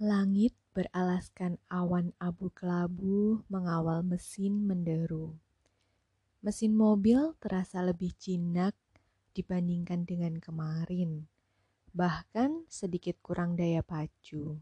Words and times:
Langit 0.00 0.56
beralaskan 0.72 1.60
awan 1.68 2.16
abu 2.16 2.48
kelabu 2.56 3.44
mengawal 3.52 4.00
mesin 4.00 4.64
menderu. 4.64 5.36
Mesin 6.40 6.72
mobil 6.72 7.36
terasa 7.36 7.84
lebih 7.84 8.16
jinak 8.16 8.72
dibandingkan 9.36 10.08
dengan 10.08 10.40
kemarin, 10.40 11.28
bahkan 11.92 12.64
sedikit 12.72 13.20
kurang 13.20 13.60
daya 13.60 13.84
pacu. 13.84 14.56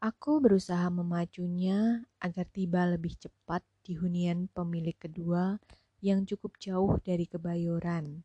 Aku 0.00 0.40
berusaha 0.40 0.88
memacunya 0.88 2.00
agar 2.16 2.48
tiba 2.48 2.88
lebih 2.88 3.20
cepat 3.20 3.60
di 3.84 4.00
hunian 4.00 4.48
pemilik 4.48 4.96
kedua 4.96 5.60
yang 6.00 6.24
cukup 6.24 6.56
jauh 6.56 6.96
dari 7.04 7.28
Kebayoran, 7.28 8.24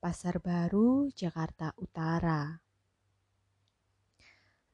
Pasar 0.00 0.40
Baru, 0.40 1.12
Jakarta 1.12 1.76
Utara. 1.76 2.64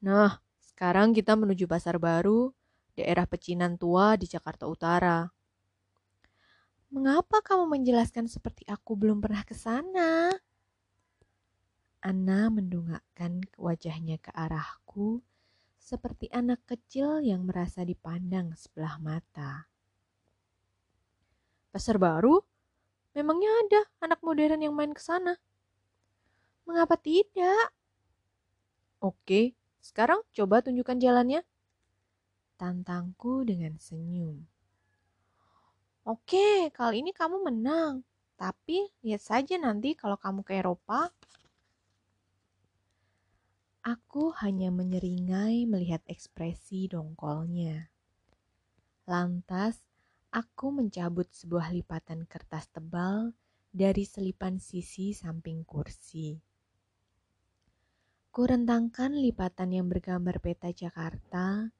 Nah, 0.05 0.44
sekarang 0.75 1.15
kita 1.15 1.39
menuju 1.39 1.71
Pasar 1.71 1.95
Baru, 1.95 2.51
daerah 2.99 3.23
pecinan 3.23 3.79
tua 3.79 4.19
di 4.19 4.27
Jakarta 4.27 4.67
Utara. 4.67 5.23
Mengapa 6.91 7.39
kamu 7.39 7.79
menjelaskan 7.79 8.27
seperti 8.27 8.67
aku 8.67 8.99
belum 8.99 9.23
pernah 9.23 9.47
ke 9.47 9.55
sana? 9.55 10.35
Anna 12.03 12.51
mendongakkan 12.51 13.47
wajahnya 13.55 14.19
ke 14.19 14.35
arahku 14.35 15.23
seperti 15.79 16.27
anak 16.35 16.59
kecil 16.67 17.23
yang 17.23 17.47
merasa 17.47 17.87
dipandang 17.87 18.51
sebelah 18.59 18.99
mata. 18.99 19.71
Pasar 21.71 21.95
Baru? 21.95 22.43
Memangnya 23.15 23.47
ada 23.63 23.81
anak 24.03 24.19
modern 24.19 24.59
yang 24.59 24.75
main 24.75 24.91
ke 24.91 24.99
sana? 24.99 25.39
Mengapa 26.67 26.99
tidak? 26.99 27.71
Oke, 28.99 29.55
sekarang 29.85 30.25
coba 30.33 30.65
tunjukkan 30.65 30.97
jalannya. 30.97 31.45
Tantangku 32.57 33.45
dengan 33.45 33.77
senyum. 33.77 34.41
Oke, 36.09 36.73
kali 36.73 37.05
ini 37.05 37.13
kamu 37.13 37.45
menang. 37.45 38.01
Tapi 38.33 38.89
lihat 39.05 39.21
saja 39.21 39.61
nanti 39.61 39.93
kalau 39.93 40.17
kamu 40.17 40.41
ke 40.41 40.57
Eropa. 40.57 41.13
Aku 43.85 44.33
hanya 44.41 44.73
menyeringai 44.73 45.69
melihat 45.69 46.01
ekspresi 46.09 46.89
dongkolnya. 46.89 47.85
Lantas, 49.05 49.77
aku 50.33 50.73
mencabut 50.73 51.29
sebuah 51.29 51.69
lipatan 51.69 52.25
kertas 52.25 52.65
tebal 52.73 53.37
dari 53.69 54.01
selipan 54.01 54.57
sisi 54.57 55.13
samping 55.13 55.61
kursi. 55.61 56.54
Kurentangkan 58.35 59.15
lipatan 59.15 59.71
yang 59.71 59.87
bergambar 59.87 60.43
peta 60.43 60.67
Jakarta 60.67 61.71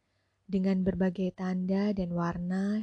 dengan 0.47 0.87
berbagai 0.87 1.35
tanda 1.35 1.91
dan 1.91 2.15
warna 2.15 2.79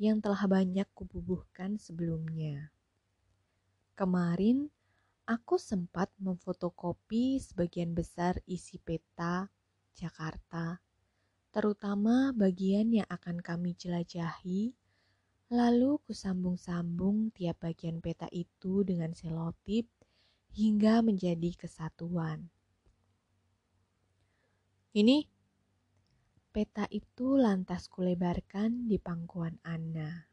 yang 0.00 0.24
telah 0.24 0.48
banyak 0.48 0.88
kububuhkan 0.96 1.76
sebelumnya. 1.76 2.72
Kemarin, 3.92 4.72
aku 5.28 5.60
sempat 5.60 6.08
memfotokopi 6.16 7.36
sebagian 7.36 7.92
besar 7.92 8.40
isi 8.48 8.80
peta 8.80 9.52
Jakarta, 9.92 10.80
terutama 11.52 12.32
bagian 12.32 13.04
yang 13.04 13.08
akan 13.12 13.44
kami 13.44 13.76
jelajahi, 13.76 14.72
lalu 15.52 16.00
kusambung-sambung 16.08 17.36
tiap 17.36 17.68
bagian 17.68 18.00
peta 18.00 18.32
itu 18.32 18.80
dengan 18.80 19.12
selotip 19.12 19.84
hingga 20.56 21.04
menjadi 21.04 21.52
kesatuan. 21.52 22.48
Ini 24.90 25.22
peta 26.50 26.82
itu 26.90 27.38
lantas 27.38 27.86
kulebarkan 27.86 28.90
di 28.90 28.98
pangkuan 28.98 29.54
Anna. 29.62 30.26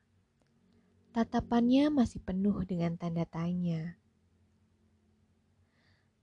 Tatapannya 1.14 1.94
masih 1.94 2.26
penuh 2.26 2.66
dengan 2.66 2.98
tanda 2.98 3.22
tanya. 3.30 4.02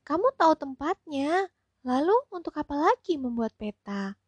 Kamu 0.03 0.35
tahu 0.35 0.51
tempatnya, 0.59 1.47
lalu 1.87 2.11
untuk 2.35 2.59
apa 2.59 2.75
lagi 2.75 3.15
membuat 3.23 3.55
peta? 3.55 4.19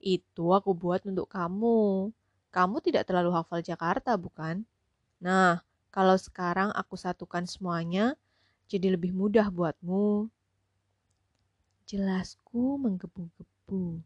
Itu 0.00 0.56
aku 0.56 0.72
buat 0.72 1.04
untuk 1.04 1.28
kamu. 1.28 2.08
Kamu 2.48 2.76
tidak 2.80 3.04
terlalu 3.04 3.36
hafal 3.36 3.60
Jakarta, 3.60 4.16
bukan? 4.16 4.64
Nah, 5.20 5.60
kalau 5.92 6.16
sekarang 6.16 6.72
aku 6.72 6.96
satukan 6.96 7.44
semuanya, 7.44 8.16
jadi 8.72 8.96
lebih 8.96 9.12
mudah 9.12 9.52
buatmu. 9.52 10.32
Jelasku 11.88 12.76
menggebu-gebu. 12.76 14.04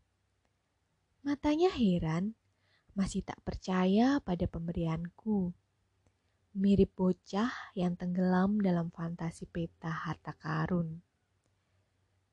Matanya 1.26 1.66
heran, 1.74 2.38
masih 2.94 3.26
tak 3.26 3.42
percaya 3.42 4.22
pada 4.22 4.46
pemberianku. 4.46 5.50
Mirip 6.54 6.94
bocah 6.94 7.50
yang 7.74 7.98
tenggelam 7.98 8.62
dalam 8.62 8.94
fantasi 8.94 9.50
peta 9.50 9.90
harta 9.90 10.30
karun. 10.30 11.02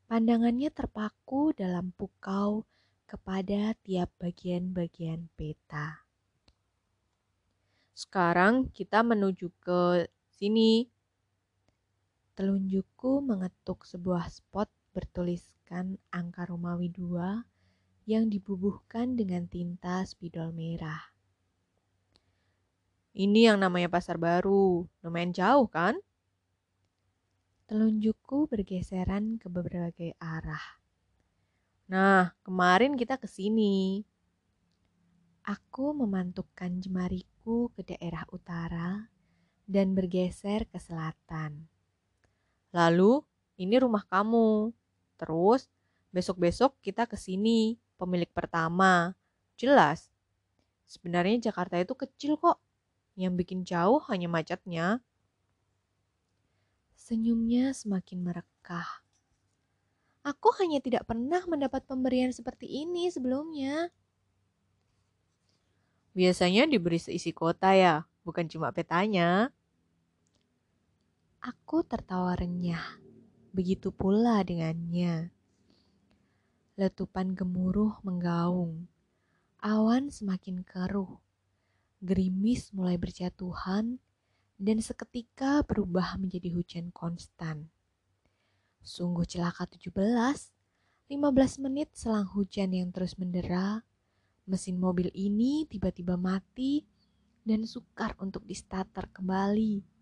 Pandangannya 0.05 0.69
terpaku 0.69 1.49
dalam 1.57 1.97
pukau 1.97 2.69
kepada 3.09 3.73
tiap 3.81 4.13
bagian-bagian 4.21 5.33
peta. 5.33 6.05
Sekarang 7.97 8.69
kita 8.69 9.01
menuju 9.01 9.49
ke 9.57 10.13
sini. 10.29 10.85
Telunjukku 12.37 13.25
mengetuk 13.25 13.89
sebuah 13.89 14.29
spot 14.29 14.78
bertuliskan 14.91 16.01
angka 16.09 16.49
Romawi 16.49 16.89
2 16.91 18.09
yang 18.09 18.25
dibubuhkan 18.25 19.13
dengan 19.13 19.45
tinta 19.45 20.01
spidol 20.01 20.49
merah. 20.49 21.13
Ini 23.13 23.53
yang 23.53 23.61
namanya 23.61 23.89
pasar 23.89 24.17
baru, 24.17 24.87
lumayan 25.05 25.29
jauh 25.29 25.69
kan? 25.69 25.97
Telunjukku 27.69 28.49
bergeseran 28.49 29.37
ke 29.37 29.45
berbagai 29.45 30.17
arah. 30.17 30.81
Nah, 31.89 32.33
kemarin 32.45 32.93
kita 32.97 33.17
ke 33.17 33.25
sini. 33.25 34.05
Aku 35.45 35.93
memantupkan 35.93 36.81
jemariku 36.81 37.73
ke 37.73 37.81
daerah 37.81 38.25
utara 38.29 39.09
dan 39.65 39.93
bergeser 39.93 40.69
ke 40.69 40.77
selatan. 40.77 41.65
Lalu, 42.73 43.25
ini 43.57 43.75
rumah 43.81 44.05
kamu. 44.05 44.73
Terus 45.19 45.67
besok-besok 46.15 46.79
kita 46.79 47.03
ke 47.03 47.19
sini, 47.19 47.75
pemilik 47.99 48.31
pertama. 48.31 49.13
Jelas. 49.59 50.07
Sebenarnya 50.87 51.51
Jakarta 51.51 51.75
itu 51.75 51.93
kecil 51.93 52.39
kok. 52.39 52.63
Yang 53.19 53.33
bikin 53.43 53.59
jauh 53.67 53.99
hanya 54.07 54.31
macetnya. 54.31 55.03
Senyumnya 56.95 57.75
semakin 57.75 58.23
merekah. 58.23 59.03
Aku 60.23 60.55
hanya 60.63 60.79
tidak 60.79 61.03
pernah 61.03 61.43
mendapat 61.43 61.83
pemberian 61.83 62.31
seperti 62.31 62.69
ini 62.69 63.11
sebelumnya. 63.11 63.91
Biasanya 66.13 66.67
diberi 66.67 66.99
seisi 66.99 67.31
kota 67.31 67.71
ya, 67.75 68.03
bukan 68.27 68.45
cuma 68.49 68.69
petanya. 68.75 69.53
Aku 71.39 71.87
tertawa 71.87 72.35
renyah. 72.35 73.08
Begitu 73.49 73.89
pula 73.89 74.45
dengannya. 74.45 75.33
Letupan 76.77 77.33
gemuruh 77.33 77.97
menggaung. 78.05 78.85
Awan 79.57 80.13
semakin 80.13 80.61
keruh. 80.61 81.17
Gerimis 81.99 82.69
mulai 82.71 82.95
berjatuhan 82.95 83.97
dan 84.61 84.77
seketika 84.79 85.65
berubah 85.65 86.15
menjadi 86.21 86.53
hujan 86.53 86.93
konstan. 86.93 87.73
Sungguh 88.85 89.25
celaka 89.25 89.65
17. 89.65 89.91
15 91.09 91.65
menit 91.65 91.89
selang 91.97 92.29
hujan 92.29 92.69
yang 92.69 92.93
terus 92.93 93.17
mendera, 93.17 93.81
mesin 94.45 94.77
mobil 94.77 95.09
ini 95.17 95.65
tiba-tiba 95.65 96.21
mati 96.21 96.85
dan 97.41 97.65
sukar 97.65 98.13
untuk 98.21 98.45
di 98.45 98.53
starter 98.53 99.09
kembali 99.09 99.98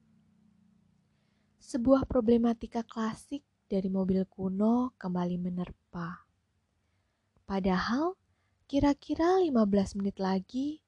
sebuah 1.58 2.06
problematika 2.06 2.86
klasik 2.86 3.42
dari 3.68 3.92
mobil 3.92 4.24
kuno 4.30 4.96
kembali 4.96 5.36
menerpa. 5.42 6.24
Padahal, 7.44 8.16
kira-kira 8.68 9.44
15 9.44 10.00
menit 10.00 10.18
lagi, 10.20 10.80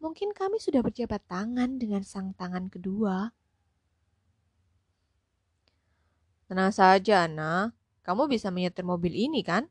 mungkin 0.00 0.32
kami 0.36 0.60
sudah 0.60 0.84
berjabat 0.84 1.24
tangan 1.28 1.80
dengan 1.80 2.04
sang 2.04 2.36
tangan 2.36 2.68
kedua. 2.68 3.32
Tenang 6.46 6.70
saja, 6.70 7.26
Ana. 7.26 7.74
Kamu 8.06 8.30
bisa 8.30 8.54
menyetir 8.54 8.86
mobil 8.86 9.10
ini, 9.12 9.42
kan? 9.42 9.66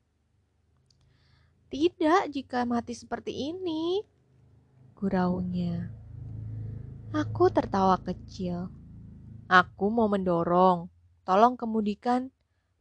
Tidak 1.71 2.29
jika 2.29 2.67
mati 2.67 2.91
seperti 2.91 3.31
ini, 3.51 4.03
guraunya. 4.93 5.87
Aku 7.15 7.47
tertawa 7.47 7.95
kecil. 8.03 8.67
Aku 9.45 9.93
mau 9.93 10.09
mendorong. 10.09 10.89
Tolong 11.21 11.53
kemudikan, 11.53 12.33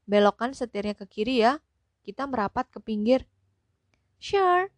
belokkan 0.08 0.56
setirnya 0.56 0.96
ke 0.96 1.04
kiri 1.04 1.44
ya. 1.44 1.60
kita 2.04 2.28
merapat 2.28 2.68
ke 2.68 2.84
pinggir. 2.84 3.24
Sure. 4.20 4.68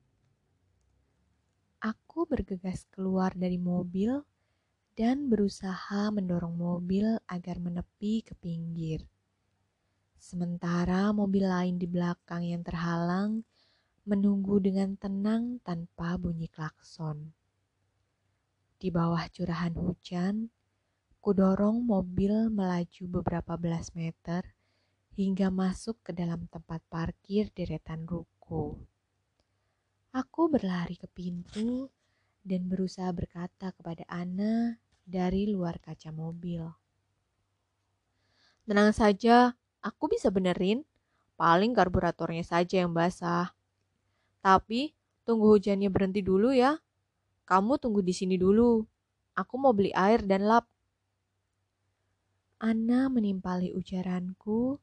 Aku 1.82 2.22
bergegas 2.26 2.86
keluar 2.94 3.34
dari 3.34 3.58
mobil 3.58 4.22
dan 4.94 5.26
berusaha 5.26 6.14
mendorong 6.14 6.54
mobil 6.54 7.18
agar 7.26 7.58
menepi 7.58 8.22
ke 8.22 8.38
pinggir. 8.38 9.02
Sementara 10.16 11.10
mobil 11.10 11.46
lain 11.46 11.82
di 11.82 11.86
belakang 11.90 12.46
yang 12.46 12.62
terhalang 12.62 13.42
menunggu 14.06 14.62
dengan 14.62 14.94
tenang 14.94 15.58
tanpa 15.66 16.14
bunyi 16.14 16.46
klakson. 16.46 17.34
Di 18.78 18.94
bawah 18.94 19.26
curahan 19.34 19.74
hujan, 19.74 20.50
kudorong 21.26 21.82
mobil 21.82 22.30
melaju 22.54 23.18
beberapa 23.18 23.58
belas 23.58 23.90
meter 23.98 24.46
hingga 25.18 25.50
masuk 25.50 25.98
ke 26.06 26.14
dalam 26.14 26.46
tempat 26.46 26.78
parkir 26.86 27.50
deretan 27.50 28.06
ruko. 28.06 28.78
Aku 30.14 30.46
berlari 30.46 30.94
ke 30.94 31.10
pintu 31.10 31.90
dan 32.46 32.70
berusaha 32.70 33.10
berkata 33.10 33.74
kepada 33.74 34.06
Ana 34.06 34.78
dari 35.02 35.50
luar 35.50 35.82
kaca 35.82 36.14
mobil. 36.14 36.62
Tenang 38.62 38.94
saja, 38.94 39.58
aku 39.82 40.14
bisa 40.14 40.30
benerin. 40.30 40.86
Paling 41.34 41.74
karburatornya 41.74 42.46
saja 42.46 42.86
yang 42.86 42.94
basah. 42.94 43.50
Tapi 44.46 44.94
tunggu 45.26 45.58
hujannya 45.58 45.90
berhenti 45.90 46.22
dulu 46.22 46.54
ya. 46.54 46.78
Kamu 47.50 47.82
tunggu 47.82 47.98
di 47.98 48.14
sini 48.14 48.38
dulu. 48.38 48.78
Aku 49.34 49.58
mau 49.58 49.74
beli 49.74 49.90
air 49.90 50.22
dan 50.22 50.46
lap. 50.46 50.70
Ana 52.56 53.12
menimpali 53.12 53.76
ujaranku 53.76 54.80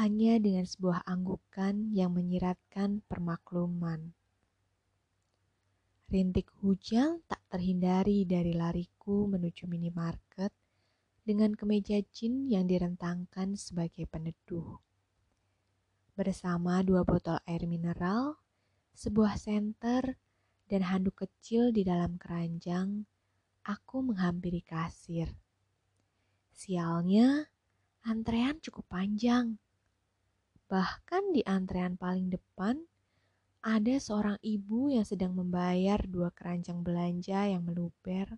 hanya 0.00 0.40
dengan 0.40 0.64
sebuah 0.64 1.04
anggukan 1.04 1.92
yang 1.92 2.16
menyiratkan 2.16 3.04
permakluman. 3.04 4.16
Rintik 6.08 6.48
hujan 6.64 7.20
tak 7.28 7.44
terhindari 7.52 8.24
dari 8.24 8.56
lariku 8.56 9.28
menuju 9.28 9.68
minimarket 9.68 10.48
dengan 11.20 11.52
kemeja 11.52 12.00
jin 12.08 12.48
yang 12.48 12.64
direntangkan 12.64 13.52
sebagai 13.52 14.08
peneduh. 14.08 14.80
Bersama 16.16 16.80
dua 16.80 17.04
botol 17.04 17.36
air 17.44 17.68
mineral, 17.68 18.40
sebuah 18.96 19.36
senter, 19.36 20.16
dan 20.72 20.88
handuk 20.88 21.20
kecil 21.20 21.68
di 21.68 21.84
dalam 21.84 22.16
keranjang, 22.16 23.04
aku 23.68 24.00
menghampiri 24.00 24.64
kasir. 24.64 25.28
Sialnya, 26.60 27.48
antrean 28.04 28.60
cukup 28.60 28.84
panjang. 28.92 29.56
Bahkan 30.68 31.32
di 31.32 31.40
antrean 31.48 31.96
paling 31.96 32.28
depan, 32.28 32.84
ada 33.64 33.96
seorang 33.96 34.36
ibu 34.44 34.92
yang 34.92 35.08
sedang 35.08 35.32
membayar 35.32 35.96
dua 36.04 36.28
keranjang 36.28 36.84
belanja 36.84 37.48
yang 37.48 37.64
meluber, 37.64 38.36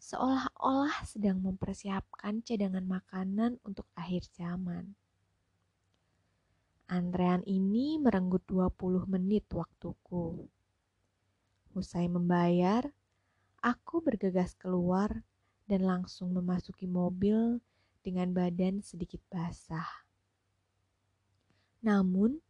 seolah-olah 0.00 1.04
sedang 1.04 1.44
mempersiapkan 1.44 2.40
cadangan 2.40 2.88
makanan 2.88 3.60
untuk 3.60 3.84
akhir 3.92 4.24
zaman. 4.32 4.96
Antrean 6.88 7.44
ini 7.44 8.00
merenggut 8.00 8.48
20 8.48 9.04
menit 9.04 9.44
waktuku. 9.52 10.48
Usai 11.76 12.08
membayar, 12.08 12.88
aku 13.60 14.00
bergegas 14.00 14.56
keluar 14.56 15.20
dan 15.64 15.84
langsung 15.84 16.32
memasuki 16.32 16.84
mobil 16.84 17.60
dengan 18.04 18.32
badan 18.36 18.84
sedikit 18.84 19.20
basah. 19.32 20.04
Namun, 21.80 22.40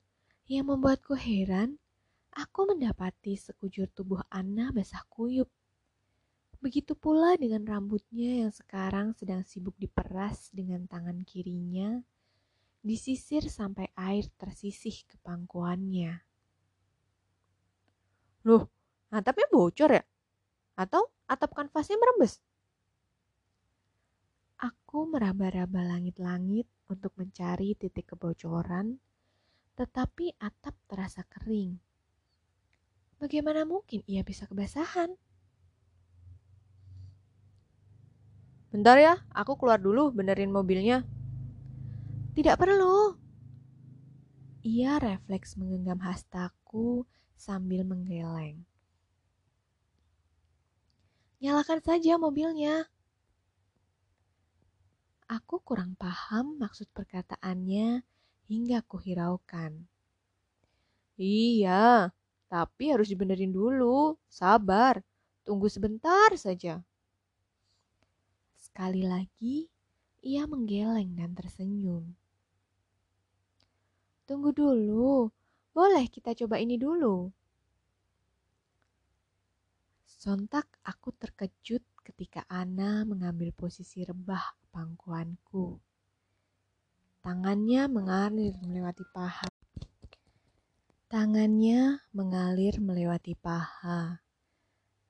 yang 0.51 0.69
membuatku 0.69 1.15
heran 1.17 1.79
aku 2.35 2.67
mendapati 2.67 3.39
sekujur 3.39 3.87
tubuh 3.95 4.21
Anna 4.29 4.75
basah 4.75 5.07
kuyup. 5.07 5.47
Begitu 6.59 6.99
pula 6.99 7.39
dengan 7.39 7.63
rambutnya 7.63 8.47
yang 8.47 8.53
sekarang 8.53 9.15
sedang 9.15 9.47
sibuk 9.47 9.77
diperas 9.79 10.51
dengan 10.51 10.89
tangan 10.91 11.23
kirinya, 11.23 12.03
disisir 12.81 13.47
sampai 13.47 13.89
air 13.95 14.27
tersisih 14.37 15.05
ke 15.07 15.17
pangkuannya. 15.23 16.25
Loh, 18.45 18.69
atapnya 19.09 19.49
bocor 19.49 19.91
ya? 19.93 20.05
Atau 20.77 21.09
atap 21.29 21.53
kanvasnya 21.57 21.97
merembes? 21.97 22.41
Aku 24.95 25.11
meraba-raba 25.11 25.83
langit-langit 25.83 26.71
untuk 26.87 27.19
mencari 27.19 27.75
titik 27.75 28.15
kebocoran, 28.15 29.03
tetapi 29.75 30.39
atap 30.39 30.79
terasa 30.87 31.27
kering. 31.27 31.83
Bagaimana 33.19 33.67
mungkin 33.67 34.07
ia 34.07 34.23
bisa 34.23 34.47
kebasahan? 34.47 35.19
Bentar 38.71 39.03
ya, 39.03 39.19
aku 39.35 39.59
keluar 39.59 39.83
dulu 39.83 40.15
benerin 40.15 40.55
mobilnya. 40.55 41.03
Tidak 42.39 42.55
perlu. 42.55 43.19
Ia 44.63 45.03
refleks 45.03 45.59
menggenggam 45.59 46.07
hastaku 46.07 47.03
sambil 47.35 47.83
menggeleng. 47.83 48.63
Nyalakan 51.43 51.83
saja 51.83 52.15
mobilnya. 52.15 52.94
Aku 55.25 55.65
kurang 55.65 55.97
paham 55.97 56.61
maksud 56.61 56.85
perkataannya 56.93 58.05
hingga 58.45 58.85
kuhiraukan. 58.85 59.73
Iya, 61.17 62.13
tapi 62.53 62.85
harus 62.93 63.09
dibenerin 63.09 63.49
dulu. 63.49 64.21
Sabar, 64.29 65.01
tunggu 65.41 65.73
sebentar 65.73 66.29
saja. 66.37 66.85
Sekali 68.61 69.01
lagi, 69.01 69.65
ia 70.21 70.45
menggeleng 70.45 71.17
dan 71.17 71.33
tersenyum. 71.33 72.05
Tunggu 74.29 74.53
dulu, 74.53 75.33
boleh 75.73 76.05
kita 76.13 76.37
coba 76.37 76.61
ini 76.61 76.77
dulu. 76.77 77.33
Sontak 80.05 80.69
aku 80.85 81.17
terkejut 81.17 81.85
ketika 82.05 82.45
Ana 82.49 83.09
mengambil 83.09 83.53
posisi 83.57 84.05
rebah 84.05 84.64
pangkuanku. 84.75 85.79
Tangannya 87.23 87.87
mengalir 87.87 88.59
melewati 88.59 89.07
paha. 89.15 89.47
Tangannya 91.07 92.03
mengalir 92.11 92.83
melewati 92.83 93.39
paha. 93.39 94.19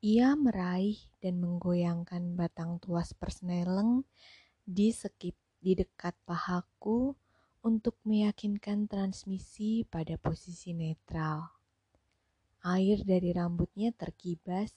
Ia 0.04 0.36
meraih 0.36 1.00
dan 1.24 1.40
menggoyangkan 1.40 2.36
batang 2.36 2.76
tuas 2.76 3.16
persneleng 3.16 4.04
di 4.68 4.92
sekip 4.92 5.32
di 5.64 5.72
dekat 5.72 6.12
pahaku 6.28 7.16
untuk 7.64 7.96
meyakinkan 8.04 8.84
transmisi 8.84 9.88
pada 9.88 10.20
posisi 10.20 10.76
netral. 10.76 11.48
Air 12.60 13.00
dari 13.08 13.32
rambutnya 13.32 13.96
terkibas, 13.96 14.76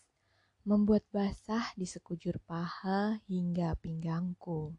membuat 0.67 1.07
basah 1.15 1.71
di 1.79 1.88
sekujur 1.88 2.43
paha 2.43 3.24
hingga 3.31 3.71
pinggangku. 3.79 4.75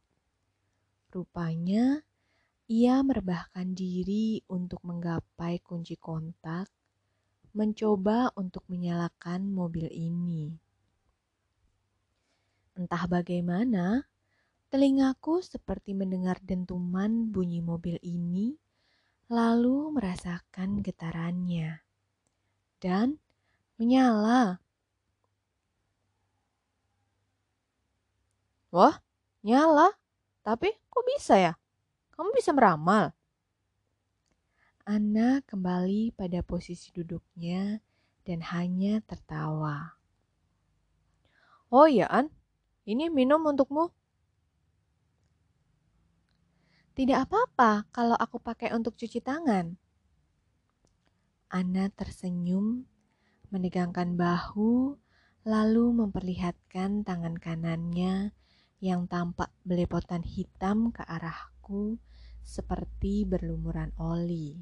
Rupanya, 1.09 2.05
ia 2.69 3.01
merebahkan 3.01 3.73
diri 3.73 4.45
untuk 4.53 4.85
menggapai 4.85 5.65
kunci 5.65 5.97
kontak, 5.97 6.69
mencoba 7.57 8.29
untuk 8.37 8.69
menyalakan 8.69 9.49
mobil 9.49 9.89
ini. 9.89 10.53
Entah 12.77 13.09
bagaimana, 13.09 14.05
telingaku 14.69 15.41
seperti 15.41 15.97
mendengar 15.97 16.37
dentuman 16.45 17.33
bunyi 17.33 17.65
mobil 17.65 17.97
ini, 18.05 18.61
lalu 19.33 19.89
merasakan 19.97 20.85
getarannya, 20.85 21.81
dan 22.77 23.17
menyala. 23.81 24.61
Wah, 28.69 29.01
nyala. 29.41 29.97
Tapi 30.45 30.69
kok 30.93 31.05
bisa 31.09 31.41
ya? 31.41 31.53
Kamu 32.13 32.37
bisa 32.37 32.53
meramal? 32.53 33.17
Ana 34.85 35.41
kembali 35.45 36.13
pada 36.17 36.41
posisi 36.45 36.93
duduknya 36.93 37.81
dan 38.25 38.41
hanya 38.53 39.01
tertawa. 39.05 39.97
Oh 41.69 41.85
iya, 41.89 42.09
An. 42.09 42.33
Ini 42.89 43.13
minum 43.13 43.45
untukmu. 43.45 43.93
Tidak 46.97 47.29
apa-apa 47.29 47.89
kalau 47.93 48.17
aku 48.17 48.41
pakai 48.41 48.73
untuk 48.73 48.97
cuci 48.97 49.21
tangan. 49.21 49.77
Ana 51.53 51.89
tersenyum, 51.93 52.85
menegangkan 53.53 54.17
bahu, 54.17 54.97
lalu 55.45 55.85
memperlihatkan 56.05 57.05
tangan 57.05 57.37
kanannya 57.41 58.33
yang 58.79 59.11
tampak 59.11 59.51
belepotan 59.67 60.23
hitam 60.23 60.95
ke 60.95 61.03
arahku 61.03 61.99
seperti 62.43 63.27
berlumuran 63.27 63.91
oli. 63.99 64.57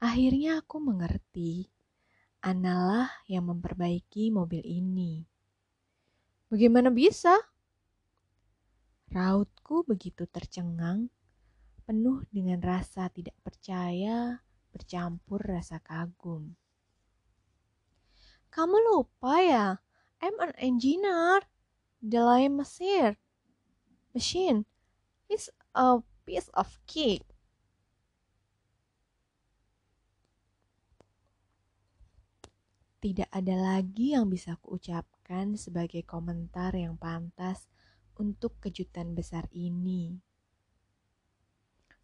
Akhirnya 0.00 0.64
aku 0.64 0.80
mengerti. 0.80 1.68
Analah 2.40 3.12
yang 3.28 3.52
memperbaiki 3.52 4.32
mobil 4.32 4.64
ini. 4.64 5.20
Bagaimana 6.48 6.88
bisa? 6.88 7.36
Rautku 9.12 9.84
begitu 9.84 10.24
tercengang, 10.24 11.12
penuh 11.84 12.24
dengan 12.32 12.64
rasa 12.64 13.12
tidak 13.12 13.36
percaya 13.44 14.40
bercampur 14.72 15.42
rasa 15.44 15.84
kagum. 15.84 16.56
Kamu 18.48 18.76
lupa 18.88 19.34
ya? 19.44 19.66
I'm 20.24 20.40
an 20.40 20.56
engineer. 20.56 21.49
Line 22.00 22.56
Mesir. 22.56 23.20
Machine 24.16 24.64
is 25.28 25.52
a 25.76 26.00
piece 26.24 26.48
of 26.56 26.80
cake. 26.88 27.28
Tidak 33.00 33.28
ada 33.32 33.56
lagi 33.56 34.12
yang 34.12 34.28
bisa 34.28 34.60
kuucapkan 34.60 35.56
sebagai 35.56 36.04
komentar 36.04 36.76
yang 36.76 37.00
pantas 37.00 37.64
untuk 38.20 38.60
kejutan 38.60 39.16
besar 39.16 39.48
ini. 39.56 40.20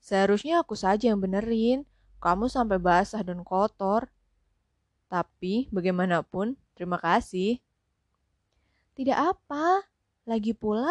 Seharusnya 0.01 0.65
aku 0.65 0.73
saja 0.73 1.13
yang 1.13 1.21
benerin. 1.21 1.85
Kamu 2.17 2.49
sampai 2.49 2.81
basah 2.81 3.21
dan 3.21 3.45
kotor. 3.45 4.09
Tapi 5.13 5.69
bagaimanapun, 5.69 6.57
terima 6.73 6.97
kasih. 6.97 7.61
Tidak 8.97 9.13
apa. 9.13 9.85
Lagi 10.25 10.57
pula, 10.57 10.91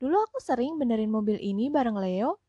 dulu 0.00 0.16
aku 0.24 0.40
sering 0.40 0.80
benerin 0.80 1.12
mobil 1.12 1.36
ini 1.36 1.68
bareng 1.68 2.00
Leo. 2.00 2.40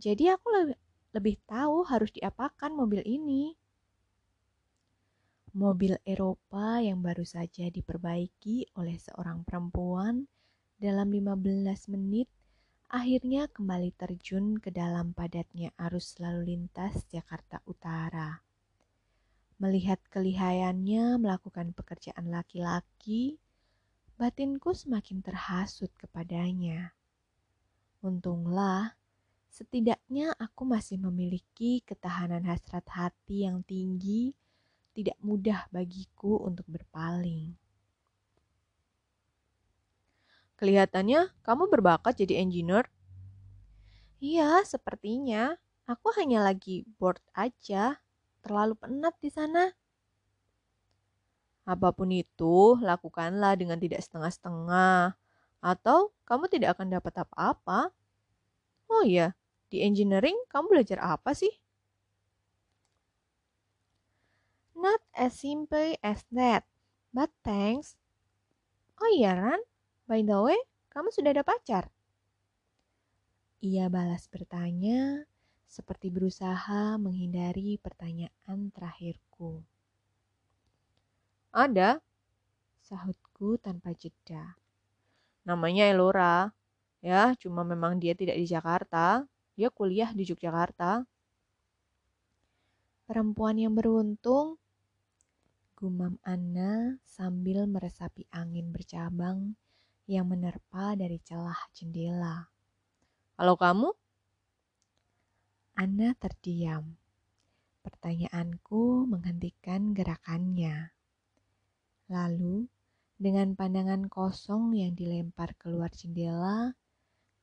Jadi 0.00 0.32
aku 0.32 0.48
lebih, 0.48 0.78
lebih 1.12 1.36
tahu 1.44 1.84
harus 1.84 2.08
diapakan 2.16 2.72
mobil 2.72 3.04
ini. 3.04 3.52
Mobil 5.52 6.00
Eropa 6.08 6.80
yang 6.80 7.04
baru 7.04 7.28
saja 7.28 7.68
diperbaiki 7.68 8.72
oleh 8.80 8.96
seorang 8.96 9.44
perempuan 9.44 10.24
dalam 10.80 11.12
15 11.12 11.92
menit 11.92 12.24
akhirnya 12.88 13.52
kembali 13.52 13.92
terjun 14.00 14.56
ke 14.56 14.72
dalam 14.72 15.12
padatnya 15.12 15.76
arus 15.76 16.16
lalu 16.20 16.56
lintas 16.56 17.04
Jakarta 17.12 17.60
Utara. 17.68 18.40
Melihat 19.60 20.00
kelihayannya 20.08 21.20
melakukan 21.20 21.76
pekerjaan 21.76 22.32
laki-laki, 22.32 23.36
batinku 24.16 24.76
semakin 24.76 25.20
terhasut 25.24 25.90
kepadanya. 25.98 26.92
Untunglah, 28.02 28.98
setidaknya 29.52 30.34
aku 30.36 30.66
masih 30.66 30.98
memiliki 30.98 31.84
ketahanan 31.86 32.42
hasrat 32.48 32.86
hati 32.90 33.46
yang 33.46 33.62
tinggi 33.62 34.34
tidak 34.92 35.16
mudah 35.24 35.68
bagiku 35.72 36.40
untuk 36.44 36.68
berpaling. 36.68 37.56
Kelihatannya 40.60 41.34
kamu 41.42 41.66
berbakat 41.66 42.22
jadi 42.22 42.38
engineer. 42.38 42.86
Iya, 44.22 44.62
sepertinya. 44.62 45.58
Aku 45.90 46.14
hanya 46.14 46.38
lagi 46.46 46.86
bored 47.02 47.18
aja. 47.34 47.98
Terlalu 48.46 48.78
penat 48.78 49.18
di 49.18 49.26
sana. 49.26 49.74
Apa 51.62 51.94
pun 51.94 52.10
itu, 52.10 52.74
lakukanlah 52.82 53.54
dengan 53.54 53.78
tidak 53.78 54.02
setengah-setengah. 54.02 55.14
Atau 55.62 56.10
kamu 56.26 56.50
tidak 56.50 56.74
akan 56.78 56.90
dapat 56.98 57.14
apa-apa. 57.22 57.94
Oh 58.90 59.06
iya, 59.06 59.38
di 59.70 59.80
engineering 59.86 60.34
kamu 60.50 60.74
belajar 60.74 60.98
apa 60.98 61.32
sih? 61.32 61.54
Not 64.74 64.98
as 65.14 65.38
simple 65.38 65.94
as 66.02 66.26
that, 66.34 66.66
but 67.14 67.30
thanks. 67.46 67.94
Oh 68.98 69.06
iya 69.14 69.38
Ran, 69.38 69.62
by 70.10 70.26
the 70.26 70.38
way, 70.42 70.58
kamu 70.90 71.14
sudah 71.14 71.30
ada 71.30 71.46
pacar? 71.46 71.86
Ia 73.62 73.86
balas 73.86 74.26
bertanya, 74.26 75.22
seperti 75.70 76.10
berusaha 76.10 76.98
menghindari 76.98 77.78
pertanyaan 77.78 78.74
terakhirku. 78.74 79.62
Ada, 81.52 82.00
sahutku 82.80 83.60
tanpa 83.60 83.92
jeda. 83.92 84.56
Namanya 85.44 85.92
Elora. 85.92 86.48
Ya, 87.04 87.36
cuma 87.36 87.60
memang 87.60 88.00
dia 88.00 88.16
tidak 88.16 88.40
di 88.40 88.48
Jakarta. 88.48 89.28
Dia 89.52 89.68
kuliah 89.68 90.08
di 90.16 90.24
Yogyakarta. 90.24 91.04
Perempuan 93.04 93.60
yang 93.60 93.76
beruntung 93.76 94.56
gumam 95.76 96.16
Anna 96.24 96.96
sambil 97.04 97.68
meresapi 97.68 98.24
angin 98.32 98.72
bercabang 98.72 99.52
yang 100.08 100.30
menerpa 100.30 100.96
dari 100.96 101.20
celah 101.20 101.58
jendela. 101.74 102.48
Kalau 103.36 103.60
kamu? 103.60 103.90
Anna 105.76 106.14
terdiam. 106.16 106.96
Pertanyaanku 107.82 109.10
menghentikan 109.10 109.90
gerakannya. 109.92 110.94
Lalu, 112.10 112.66
dengan 113.22 113.54
pandangan 113.54 114.10
kosong 114.10 114.74
yang 114.74 114.98
dilempar 114.98 115.54
keluar 115.54 115.94
jendela, 115.94 116.74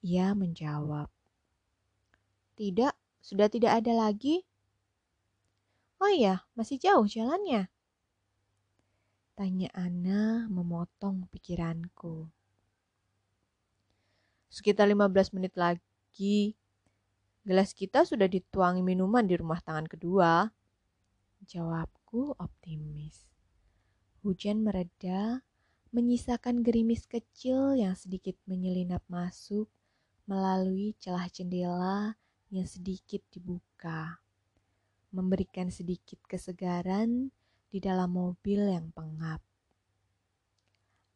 ia 0.04 0.36
menjawab. 0.36 1.08
Tidak, 2.60 2.94
sudah 3.24 3.48
tidak 3.48 3.80
ada 3.80 3.96
lagi. 3.96 4.44
Oh 6.04 6.12
iya, 6.12 6.44
masih 6.56 6.80
jauh 6.80 7.08
jalannya. 7.08 7.72
Tanya 9.40 9.72
Ana 9.72 10.52
memotong 10.52 11.32
pikiranku. 11.32 12.28
Sekitar 14.52 14.92
15 14.92 15.32
menit 15.40 15.56
lagi, 15.56 16.60
gelas 17.48 17.72
kita 17.72 18.04
sudah 18.04 18.28
dituangi 18.28 18.84
minuman 18.84 19.24
di 19.24 19.40
rumah 19.40 19.64
tangan 19.64 19.88
kedua. 19.88 20.52
Jawabku 21.48 22.36
optimis. 22.36 23.29
Hujan 24.20 24.68
mereda, 24.68 25.48
menyisakan 25.96 26.60
gerimis 26.60 27.08
kecil 27.08 27.80
yang 27.80 27.96
sedikit 27.96 28.36
menyelinap 28.52 29.00
masuk 29.08 29.72
melalui 30.28 30.92
celah 31.00 31.32
jendela 31.32 32.20
yang 32.52 32.68
sedikit 32.68 33.24
dibuka, 33.32 34.20
memberikan 35.16 35.72
sedikit 35.72 36.20
kesegaran 36.28 37.32
di 37.72 37.80
dalam 37.80 38.12
mobil 38.12 38.60
yang 38.68 38.92
pengap. 38.92 39.40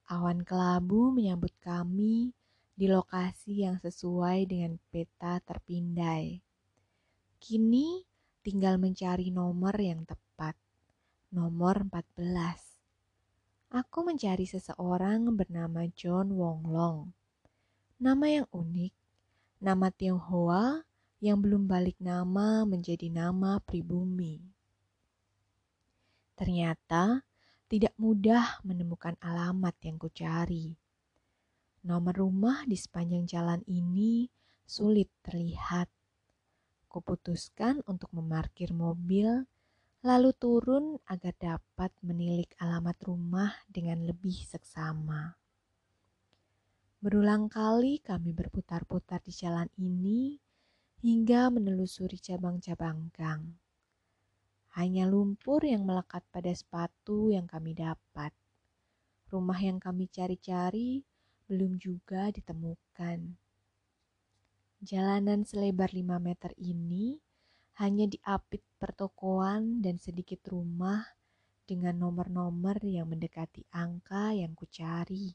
Awan 0.08 0.48
kelabu 0.48 1.12
menyambut 1.12 1.52
kami 1.60 2.32
di 2.72 2.88
lokasi 2.88 3.68
yang 3.68 3.84
sesuai 3.84 4.48
dengan 4.48 4.80
peta 4.96 5.44
terpindai. 5.44 6.40
Kini 7.36 8.00
tinggal 8.40 8.80
mencari 8.80 9.28
nomor 9.28 9.76
yang 9.76 10.08
tepat. 10.08 10.56
Nomor 11.36 11.84
14. 11.92 12.73
Aku 13.74 14.06
mencari 14.06 14.46
seseorang 14.46 15.34
bernama 15.34 15.90
John 15.98 16.38
Wong 16.38 16.70
Long. 16.70 17.10
Nama 17.98 18.26
yang 18.30 18.48
unik, 18.54 18.94
nama 19.66 19.90
Tionghoa 19.90 20.86
yang 21.18 21.42
belum 21.42 21.66
balik 21.66 21.98
nama 21.98 22.70
menjadi 22.70 23.10
nama 23.10 23.58
pribumi. 23.66 24.38
Ternyata 26.38 27.26
tidak 27.66 27.98
mudah 27.98 28.62
menemukan 28.62 29.18
alamat 29.18 29.74
yang 29.82 29.98
kucari. 29.98 30.78
Nomor 31.82 32.22
rumah 32.22 32.70
di 32.70 32.78
sepanjang 32.78 33.26
jalan 33.26 33.66
ini 33.66 34.30
sulit 34.70 35.10
terlihat. 35.26 35.90
Kuputuskan 36.94 37.82
untuk 37.90 38.14
memarkir 38.14 38.70
mobil, 38.70 39.50
lalu 40.04 40.36
turun 40.36 41.00
agar 41.08 41.32
dapat 41.40 41.96
menilik 42.04 42.52
alamat 42.60 43.00
rumah 43.08 43.56
dengan 43.72 44.04
lebih 44.04 44.36
seksama. 44.36 45.40
Berulang 47.00 47.48
kali 47.48 48.04
kami 48.04 48.36
berputar-putar 48.36 49.24
di 49.24 49.32
jalan 49.32 49.72
ini 49.80 50.36
hingga 51.00 51.48
menelusuri 51.48 52.20
cabang-cabang 52.20 53.16
gang. 53.16 53.56
Hanya 54.76 55.08
lumpur 55.08 55.64
yang 55.64 55.88
melekat 55.88 56.28
pada 56.36 56.52
sepatu 56.52 57.32
yang 57.32 57.48
kami 57.48 57.72
dapat. 57.72 58.36
Rumah 59.32 59.60
yang 59.64 59.80
kami 59.80 60.12
cari-cari 60.12 61.00
belum 61.48 61.80
juga 61.80 62.28
ditemukan. 62.28 63.40
Jalanan 64.84 65.48
selebar 65.48 65.96
5 65.96 66.20
meter 66.20 66.52
ini 66.60 67.24
hanya 67.82 68.06
diapit 68.06 68.62
pertokoan 68.78 69.82
dan 69.82 69.98
sedikit 69.98 70.46
rumah 70.50 71.02
dengan 71.66 71.98
nomor-nomor 71.98 72.78
yang 72.86 73.10
mendekati 73.10 73.66
angka 73.74 74.36
yang 74.36 74.54
kucari. 74.54 75.34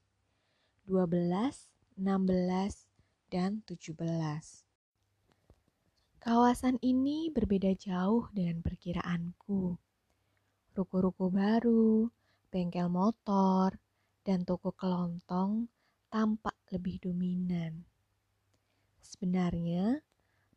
12, 0.87 1.99
16, 1.99 2.87
dan 3.29 3.61
17. 3.67 4.65
Kawasan 6.19 6.81
ini 6.81 7.29
berbeda 7.29 7.73
jauh 7.77 8.31
dengan 8.33 8.65
perkiraanku. 8.65 9.77
Ruko-ruko 10.73 11.29
baru, 11.29 12.09
bengkel 12.49 12.89
motor, 12.89 13.77
dan 14.25 14.45
toko 14.49 14.73
kelontong 14.73 15.69
tampak 16.09 16.57
lebih 16.73 17.01
dominan. 17.01 17.85
Sebenarnya, 19.01 20.05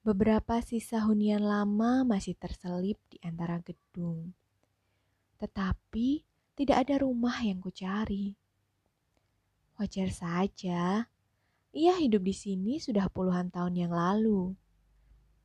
beberapa 0.01 0.57
sisa 0.65 1.05
hunian 1.05 1.45
lama 1.45 2.01
masih 2.01 2.33
terselip 2.33 2.97
di 3.05 3.21
antara 3.21 3.61
gedung. 3.61 4.33
Tetapi 5.37 6.25
tidak 6.57 6.77
ada 6.85 7.05
rumah 7.05 7.37
yang 7.45 7.61
kucari. 7.61 8.33
Wajar 9.77 10.09
saja, 10.09 11.05
ia 11.73 11.93
hidup 11.97 12.25
di 12.25 12.33
sini 12.33 12.81
sudah 12.81 13.09
puluhan 13.13 13.53
tahun 13.53 13.77
yang 13.77 13.93
lalu. 13.93 14.57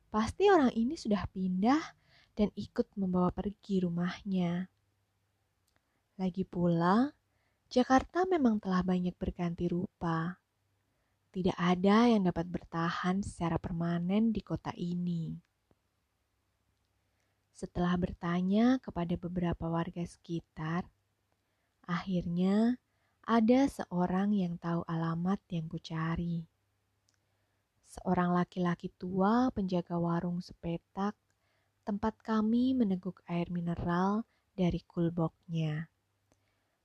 Pasti 0.09 0.49
orang 0.49 0.73
ini 0.73 0.97
sudah 0.97 1.25
pindah 1.29 1.81
dan 2.33 2.49
ikut 2.57 2.89
membawa 2.97 3.29
pergi 3.29 3.85
rumahnya. 3.85 4.69
Lagi 6.17 6.41
pula, 6.49 7.13
Jakarta 7.69 8.25
memang 8.25 8.57
telah 8.57 8.81
banyak 8.81 9.13
berganti 9.13 9.69
rupa. 9.69 10.41
Tidak 11.37 11.53
ada 11.53 12.09
yang 12.09 12.25
dapat 12.25 12.49
bertahan 12.49 13.21
secara 13.21 13.61
permanen 13.61 14.33
di 14.33 14.41
kota 14.41 14.73
ini. 14.73 15.37
Setelah 17.53 17.93
bertanya 17.93 18.81
kepada 18.81 19.13
beberapa 19.21 19.69
warga 19.69 20.01
sekitar, 20.01 20.89
akhirnya 21.85 22.81
ada 23.21 23.69
seorang 23.69 24.33
yang 24.33 24.57
tahu 24.57 24.81
alamat 24.89 25.37
yang 25.53 25.69
kucari 25.69 26.49
seorang 27.97 28.29
laki-laki 28.35 28.93
tua 28.93 29.49
penjaga 29.49 29.97
warung 29.97 30.37
sepetak 30.37 31.17
tempat 31.81 32.13
kami 32.21 32.77
meneguk 32.77 33.23
air 33.25 33.49
mineral 33.49 34.27
dari 34.53 34.83
kulboknya. 34.85 35.89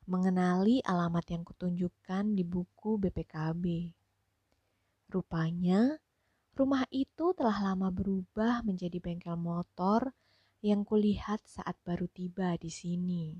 Mengenali 0.09 0.80
alamat 0.82 1.25
yang 1.30 1.42
kutunjukkan 1.44 2.32
di 2.32 2.42
buku 2.47 2.99
BPKB. 3.02 3.64
Rupanya, 5.12 6.00
rumah 6.57 6.88
itu 6.88 7.37
telah 7.37 7.61
lama 7.61 7.92
berubah 7.92 8.64
menjadi 8.64 8.97
bengkel 8.97 9.37
motor 9.37 10.16
yang 10.64 10.88
kulihat 10.88 11.45
saat 11.45 11.76
baru 11.85 12.09
tiba 12.09 12.57
di 12.57 12.73
sini. 12.73 13.37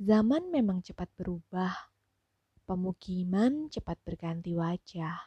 Zaman 0.00 0.48
memang 0.48 0.80
cepat 0.80 1.12
berubah, 1.20 1.92
pemukiman 2.64 3.68
cepat 3.68 4.00
berganti 4.08 4.56
wajah. 4.56 5.20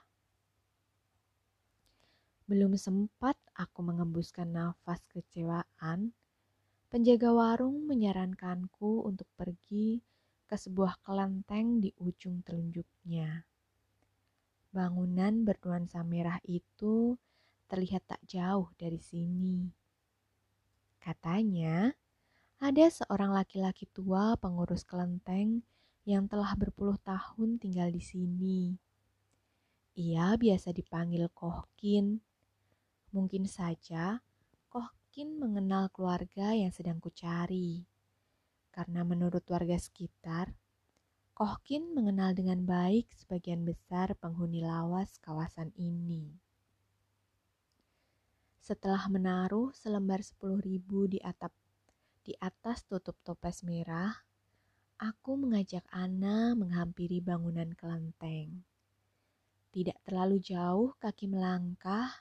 Belum 2.49 2.73
sempat 2.73 3.37
aku 3.53 3.85
mengembuskan 3.85 4.49
nafas 4.49 5.05
kecewaan, 5.13 6.17
penjaga 6.89 7.29
warung 7.29 7.85
menyarankanku 7.85 9.05
untuk 9.05 9.29
pergi 9.37 10.01
ke 10.49 10.57
sebuah 10.57 10.97
kelenteng 11.05 11.77
di 11.77 11.93
ujung 12.01 12.41
telunjuknya. 12.41 13.48
Bangunan 14.69 15.45
bernuansa 15.45 16.05
merah 16.05 16.37
itu 16.45 17.17
terlihat 17.69 18.05
tak 18.05 18.21
jauh 18.25 18.69
dari 18.77 19.01
sini. 19.01 19.69
Katanya, 21.01 21.93
ada 22.59 22.85
seorang 22.91 23.33
laki-laki 23.33 23.87
tua 23.89 24.35
pengurus 24.37 24.85
kelenteng 24.85 25.63
yang 26.05 26.29
telah 26.29 26.53
berpuluh 26.53 26.97
tahun 27.01 27.61
tinggal 27.61 27.89
di 27.89 28.01
sini. 28.03 28.61
Ia 29.99 30.37
biasa 30.37 30.71
dipanggil 30.71 31.27
Kohkin 31.33 32.21
Mungkin 33.09 33.49
saja 33.49 34.21
Kohkin 34.69 35.41
mengenal 35.41 35.89
keluarga 35.89 36.53
yang 36.53 36.69
sedang 36.69 37.01
kucari. 37.01 37.89
Karena 38.69 39.01
menurut 39.01 39.41
warga 39.49 39.81
sekitar, 39.81 40.53
Kohkin 41.39 41.95
mengenal 41.95 42.35
dengan 42.35 42.67
baik 42.67 43.15
sebagian 43.15 43.63
besar 43.63 44.11
penghuni 44.19 44.59
lawas 44.59 45.15
kawasan 45.23 45.71
ini. 45.79 46.35
Setelah 48.59 49.07
menaruh 49.07 49.71
selembar 49.71 50.19
sepuluh 50.19 50.59
ribu 50.59 51.07
di 51.07 51.15
atap 51.23 51.55
di 52.27 52.35
atas 52.43 52.83
tutup 52.83 53.15
toples 53.23 53.63
merah, 53.63 54.11
aku 54.99 55.39
mengajak 55.39 55.87
Ana 55.95 56.59
menghampiri 56.59 57.23
bangunan 57.23 57.71
kelenteng. 57.71 58.67
Tidak 59.71 59.95
terlalu 60.03 60.43
jauh 60.43 60.91
kaki 60.99 61.31
melangkah, 61.31 62.19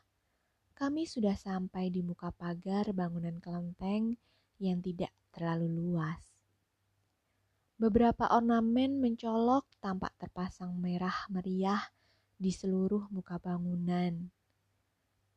kami 0.78 1.10
sudah 1.10 1.34
sampai 1.34 1.90
di 1.90 2.06
muka 2.06 2.30
pagar 2.30 2.94
bangunan 2.94 3.42
kelenteng 3.42 4.14
yang 4.62 4.78
tidak 4.78 5.10
terlalu 5.34 5.66
luas. 5.66 6.37
Beberapa 7.78 8.26
ornamen 8.34 8.98
mencolok 8.98 9.78
tampak 9.78 10.10
terpasang 10.18 10.74
merah 10.82 11.14
meriah 11.30 11.78
di 12.34 12.50
seluruh 12.50 13.06
muka 13.14 13.38
bangunan. 13.38 14.34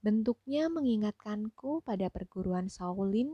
Bentuknya 0.01 0.65
mengingatkanku 0.73 1.85
pada 1.85 2.09
perguruan 2.09 2.65
Shaolin 2.65 3.29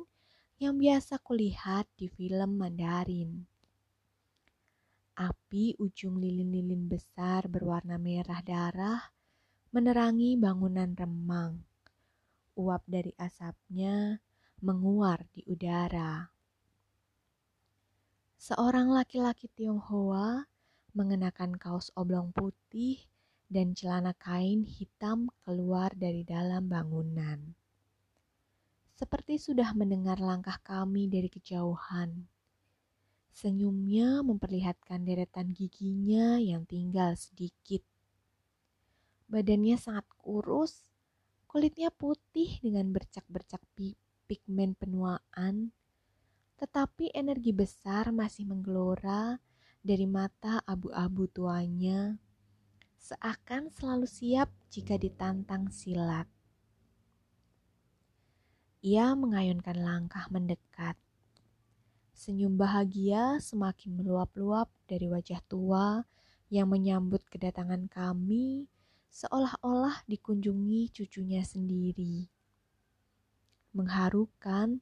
yang 0.60 0.76
biasa 0.76 1.24
kulihat 1.24 1.88
di 1.96 2.12
film 2.12 2.60
Mandarin. 2.60 3.48
Api 5.16 5.80
ujung 5.80 6.20
lilin-lilin 6.20 6.92
besar 6.92 7.48
berwarna 7.48 7.96
merah 7.96 8.44
darah 8.44 9.00
menerangi 9.72 10.36
bangunan 10.36 10.92
remang 10.92 11.64
uap 12.58 12.84
dari 12.84 13.16
asapnya 13.16 14.20
menguar 14.60 15.24
di 15.32 15.48
udara. 15.48 16.37
Seorang 18.38 18.94
laki-laki 18.94 19.50
Tionghoa 19.52 20.46
mengenakan 20.94 21.58
kaos 21.58 21.90
oblong 21.98 22.30
putih 22.30 23.02
dan 23.50 23.74
celana 23.74 24.14
kain 24.14 24.64
hitam 24.64 25.28
keluar 25.42 25.90
dari 25.98 26.22
dalam 26.22 26.70
bangunan. 26.70 27.58
Seperti 28.98 29.42
sudah 29.42 29.74
mendengar 29.74 30.22
langkah 30.22 30.58
kami 30.62 31.10
dari 31.10 31.30
kejauhan. 31.30 32.30
Senyumnya 33.34 34.26
memperlihatkan 34.26 35.06
deretan 35.06 35.54
giginya 35.54 36.42
yang 36.42 36.66
tinggal 36.66 37.14
sedikit. 37.14 37.86
Badannya 39.30 39.78
sangat 39.78 40.06
kurus 40.18 40.88
Kulitnya 41.48 41.96
putih 41.96 42.60
dengan 42.60 42.92
bercak-bercak 42.92 43.64
pigmen 44.28 44.76
penuaan, 44.76 45.72
tetapi 46.58 47.14
energi 47.14 47.54
besar 47.54 48.10
masih 48.10 48.50
menggelora 48.50 49.38
dari 49.86 50.10
mata 50.10 50.60
abu-abu 50.66 51.30
tuanya, 51.30 52.18
seakan 52.98 53.70
selalu 53.72 54.10
siap 54.10 54.50
jika 54.74 54.98
ditantang 54.98 55.70
silat. 55.70 56.26
Ia 58.82 59.14
mengayunkan 59.14 59.78
langkah 59.78 60.26
mendekat. 60.34 60.98
Senyum 62.18 62.58
bahagia 62.58 63.38
semakin 63.38 63.94
meluap-luap 64.02 64.74
dari 64.90 65.06
wajah 65.06 65.40
tua 65.46 66.02
yang 66.50 66.74
menyambut 66.74 67.22
kedatangan 67.30 67.86
kami 67.86 68.66
seolah-olah 69.14 70.02
dikunjungi 70.10 70.90
cucunya 70.94 71.46
sendiri. 71.46 72.30
Mengharukan, 73.78 74.82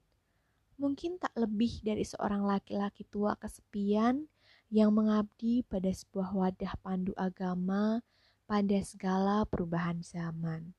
mungkin 0.76 1.18
tak 1.20 1.32
lebih 1.36 1.84
dari 1.84 2.04
seorang 2.04 2.44
laki-laki 2.44 3.08
tua 3.08 3.36
kesepian 3.40 4.28
yang 4.74 4.92
mengabdi 4.92 5.64
pada 5.66 5.88
sebuah 5.90 6.36
wadah 6.36 6.74
pandu 6.84 7.14
agama 7.16 8.04
pada 8.46 8.78
segala 8.86 9.48
perubahan 9.48 10.04
zaman. 10.06 10.74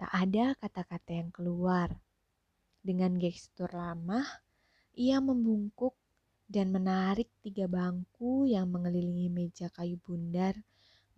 Tak 0.00 0.10
ada 0.12 0.56
kata-kata 0.56 1.10
yang 1.12 1.30
keluar. 1.34 1.92
Dengan 2.80 3.20
gestur 3.20 3.68
ramah, 3.68 4.24
ia 4.96 5.20
membungkuk 5.20 5.92
dan 6.48 6.72
menarik 6.72 7.28
tiga 7.44 7.68
bangku 7.68 8.48
yang 8.48 8.72
mengelilingi 8.72 9.28
meja 9.28 9.68
kayu 9.68 10.00
bundar 10.00 10.56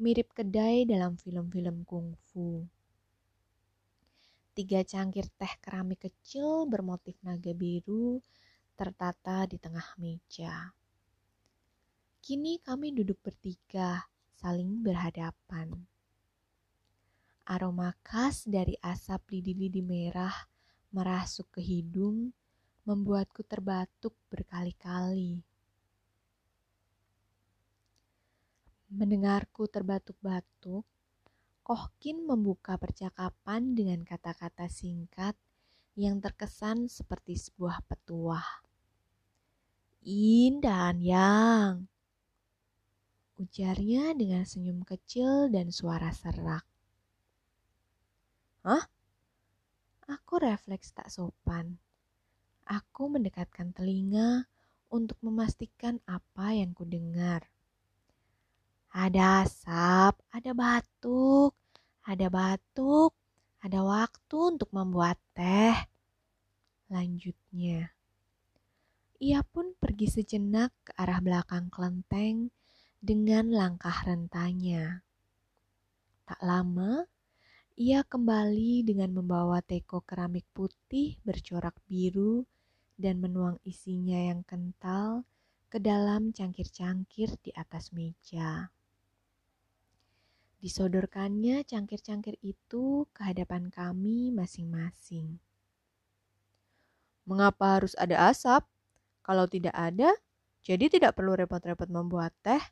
mirip 0.03 0.35
kedai 0.35 0.83
dalam 0.83 1.14
film-film 1.14 1.87
kungfu. 1.87 2.66
Tiga 4.53 4.85
cangkir 4.85 5.33
teh 5.41 5.55
keramik 5.65 6.05
kecil 6.05 6.69
bermotif 6.69 7.17
naga 7.25 7.57
biru 7.57 8.21
tertata 8.77 9.49
di 9.49 9.57
tengah 9.57 9.97
meja. 9.97 10.77
Kini 12.21 12.61
kami 12.61 12.93
duduk 12.93 13.17
bertiga, 13.25 14.05
saling 14.37 14.85
berhadapan. 14.85 15.73
Aroma 17.49 17.97
khas 18.05 18.45
dari 18.45 18.77
asap 18.85 19.41
lidi-lidi 19.41 19.81
merah 19.81 20.37
merasuk 20.93 21.49
ke 21.57 21.65
hidung, 21.65 22.37
membuatku 22.85 23.41
terbatuk 23.49 24.12
berkali-kali. 24.29 25.41
Mendengarku 28.93 29.65
terbatuk-batuk, 29.65 30.85
Kohkin 31.62 32.27
membuka 32.27 32.75
percakapan 32.75 33.79
dengan 33.79 34.03
kata-kata 34.03 34.66
singkat 34.66 35.38
yang 35.94 36.18
terkesan 36.18 36.90
seperti 36.90 37.38
sebuah 37.38 37.87
petuah. 37.87 38.66
In 40.03 40.59
dan 40.59 40.98
Yang. 40.98 41.87
Ujarnya 43.38 44.11
dengan 44.18 44.42
senyum 44.42 44.83
kecil 44.83 45.55
dan 45.55 45.70
suara 45.70 46.11
serak. 46.11 46.66
Hah? 48.66 48.83
Aku 50.11 50.42
refleks 50.42 50.90
tak 50.90 51.14
sopan. 51.14 51.79
Aku 52.66 53.07
mendekatkan 53.07 53.70
telinga 53.70 54.51
untuk 54.90 55.22
memastikan 55.22 56.03
apa 56.11 56.59
yang 56.59 56.75
kudengar. 56.75 57.52
Ada 58.93 59.49
asap, 59.49 60.21
ada 60.29 60.53
batuk, 60.53 61.57
ada 62.05 62.29
batuk, 62.29 63.17
ada 63.65 63.81
waktu 63.81 64.37
untuk 64.53 64.69
membuat 64.69 65.17
teh. 65.33 65.73
Lanjutnya. 66.93 67.89
Ia 69.17 69.41
pun 69.49 69.73
pergi 69.81 70.13
sejenak 70.13 70.77
ke 70.85 70.93
arah 71.01 71.25
belakang 71.25 71.73
kelenteng 71.73 72.53
dengan 73.01 73.49
langkah 73.49 73.97
rentanya. 74.05 75.01
Tak 76.29 76.45
lama, 76.45 77.09
ia 77.81 78.05
kembali 78.05 78.85
dengan 78.85 79.17
membawa 79.17 79.65
teko 79.65 80.05
keramik 80.05 80.45
putih 80.53 81.17
bercorak 81.25 81.81
biru 81.89 82.45
dan 83.01 83.25
menuang 83.25 83.57
isinya 83.65 84.21
yang 84.21 84.45
kental 84.45 85.25
ke 85.73 85.81
dalam 85.81 86.37
cangkir-cangkir 86.37 87.41
di 87.41 87.57
atas 87.57 87.89
meja. 87.97 88.69
Disodorkannya 90.62 91.66
cangkir-cangkir 91.66 92.38
itu 92.38 93.11
ke 93.11 93.27
hadapan 93.27 93.66
kami 93.66 94.31
masing-masing. 94.31 95.42
Mengapa 97.27 97.83
harus 97.83 97.98
ada 97.98 98.31
asap? 98.31 98.62
Kalau 99.27 99.51
tidak 99.51 99.75
ada, 99.75 100.14
jadi 100.62 100.87
tidak 100.87 101.18
perlu 101.18 101.35
repot-repot 101.35 101.90
membuat 101.90 102.31
teh. 102.46 102.62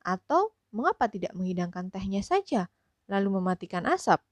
Atau 0.00 0.56
mengapa 0.72 1.04
tidak 1.12 1.36
menghidangkan 1.36 1.92
tehnya 1.92 2.24
saja, 2.24 2.72
lalu 3.04 3.36
mematikan 3.36 3.84
asap? 3.84 4.24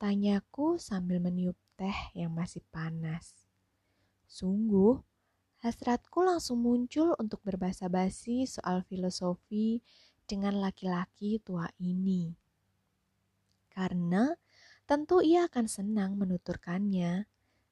Tanyaku 0.00 0.80
sambil 0.80 1.20
meniup 1.20 1.60
teh 1.76 1.96
yang 2.16 2.32
masih 2.32 2.64
panas. 2.72 3.44
Sungguh, 4.24 4.96
hasratku 5.60 6.24
langsung 6.24 6.64
muncul 6.64 7.12
untuk 7.20 7.44
berbahasa 7.44 7.92
basi 7.92 8.48
soal 8.48 8.80
filosofi 8.88 9.84
dengan 10.24 10.60
laki-laki 10.60 11.40
tua 11.40 11.68
ini. 11.80 12.32
Karena 13.70 14.32
tentu 14.84 15.24
ia 15.24 15.48
akan 15.48 15.66
senang 15.66 16.16
menuturkannya 16.20 17.26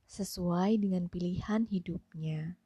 sesuai 0.09 0.77
dengan 0.81 1.09
pilihan 1.09 1.65
hidupnya. 1.69 2.61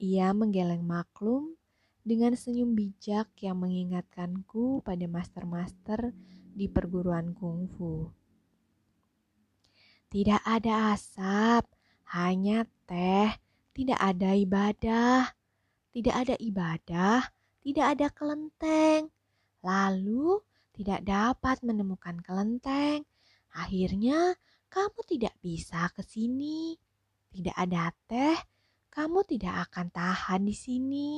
Ia 0.00 0.32
menggeleng 0.32 0.86
maklum 0.86 1.58
dengan 2.00 2.32
senyum 2.32 2.72
bijak 2.72 3.28
yang 3.44 3.60
mengingatkanku 3.60 4.80
pada 4.80 5.04
master-master 5.04 6.16
di 6.56 6.66
perguruan 6.66 7.36
kungfu. 7.36 8.10
Tidak 10.10 10.42
ada 10.42 10.96
asap, 10.96 11.70
hanya 12.10 12.66
teh, 12.90 13.30
tidak 13.70 14.00
ada 14.02 14.34
ibadah, 14.34 15.38
tidak 15.94 16.14
ada 16.26 16.34
ibadah, 16.42 17.30
tidak 17.60 17.86
ada 17.96 18.06
kelenteng. 18.12 19.12
Lalu 19.60 20.40
tidak 20.72 21.04
dapat 21.04 21.60
menemukan 21.60 22.16
kelenteng. 22.24 23.04
Akhirnya 23.52 24.36
kamu 24.72 25.00
tidak 25.04 25.34
bisa 25.44 25.92
ke 25.92 26.00
sini. 26.00 26.78
Tidak 27.30 27.54
ada 27.54 27.94
teh, 28.10 28.38
kamu 28.90 29.22
tidak 29.28 29.70
akan 29.70 29.86
tahan 29.92 30.42
di 30.42 30.56
sini. 30.56 31.10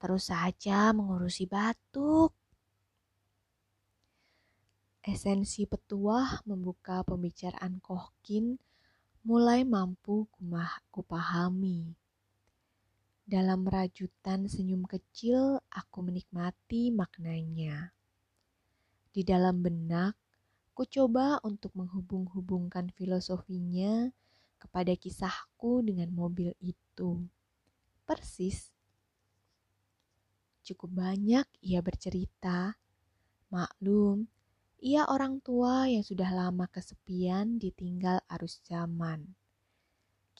Terus 0.00 0.30
saja 0.30 0.92
mengurusi 0.94 1.44
batuk. 1.48 2.32
Esensi 5.00 5.64
petuah 5.64 6.44
membuka 6.44 7.00
pembicaraan 7.02 7.80
Kohkin 7.80 8.60
mulai 9.24 9.64
mampu 9.64 10.28
kumah, 10.28 10.84
kupahami. 10.92 11.99
Dalam 13.30 13.62
rajutan 13.62 14.50
senyum 14.50 14.82
kecil, 14.90 15.62
aku 15.70 16.02
menikmati 16.02 16.90
maknanya. 16.90 17.94
Di 19.14 19.22
dalam 19.22 19.62
benak, 19.62 20.18
Ku 20.80 20.88
coba 20.88 21.36
untuk 21.44 21.76
menghubung-hubungkan 21.76 22.88
filosofinya 22.96 24.08
kepada 24.56 24.96
kisahku 24.96 25.84
dengan 25.84 26.08
mobil 26.08 26.56
itu. 26.56 27.28
Persis. 28.08 28.72
Cukup 30.64 30.88
banyak 31.04 31.44
ia 31.60 31.84
bercerita. 31.84 32.80
Maklum, 33.52 34.24
ia 34.80 35.04
orang 35.04 35.44
tua 35.44 35.84
yang 35.84 36.00
sudah 36.00 36.32
lama 36.32 36.64
kesepian 36.72 37.60
ditinggal 37.60 38.24
arus 38.32 38.64
zaman. 38.64 39.36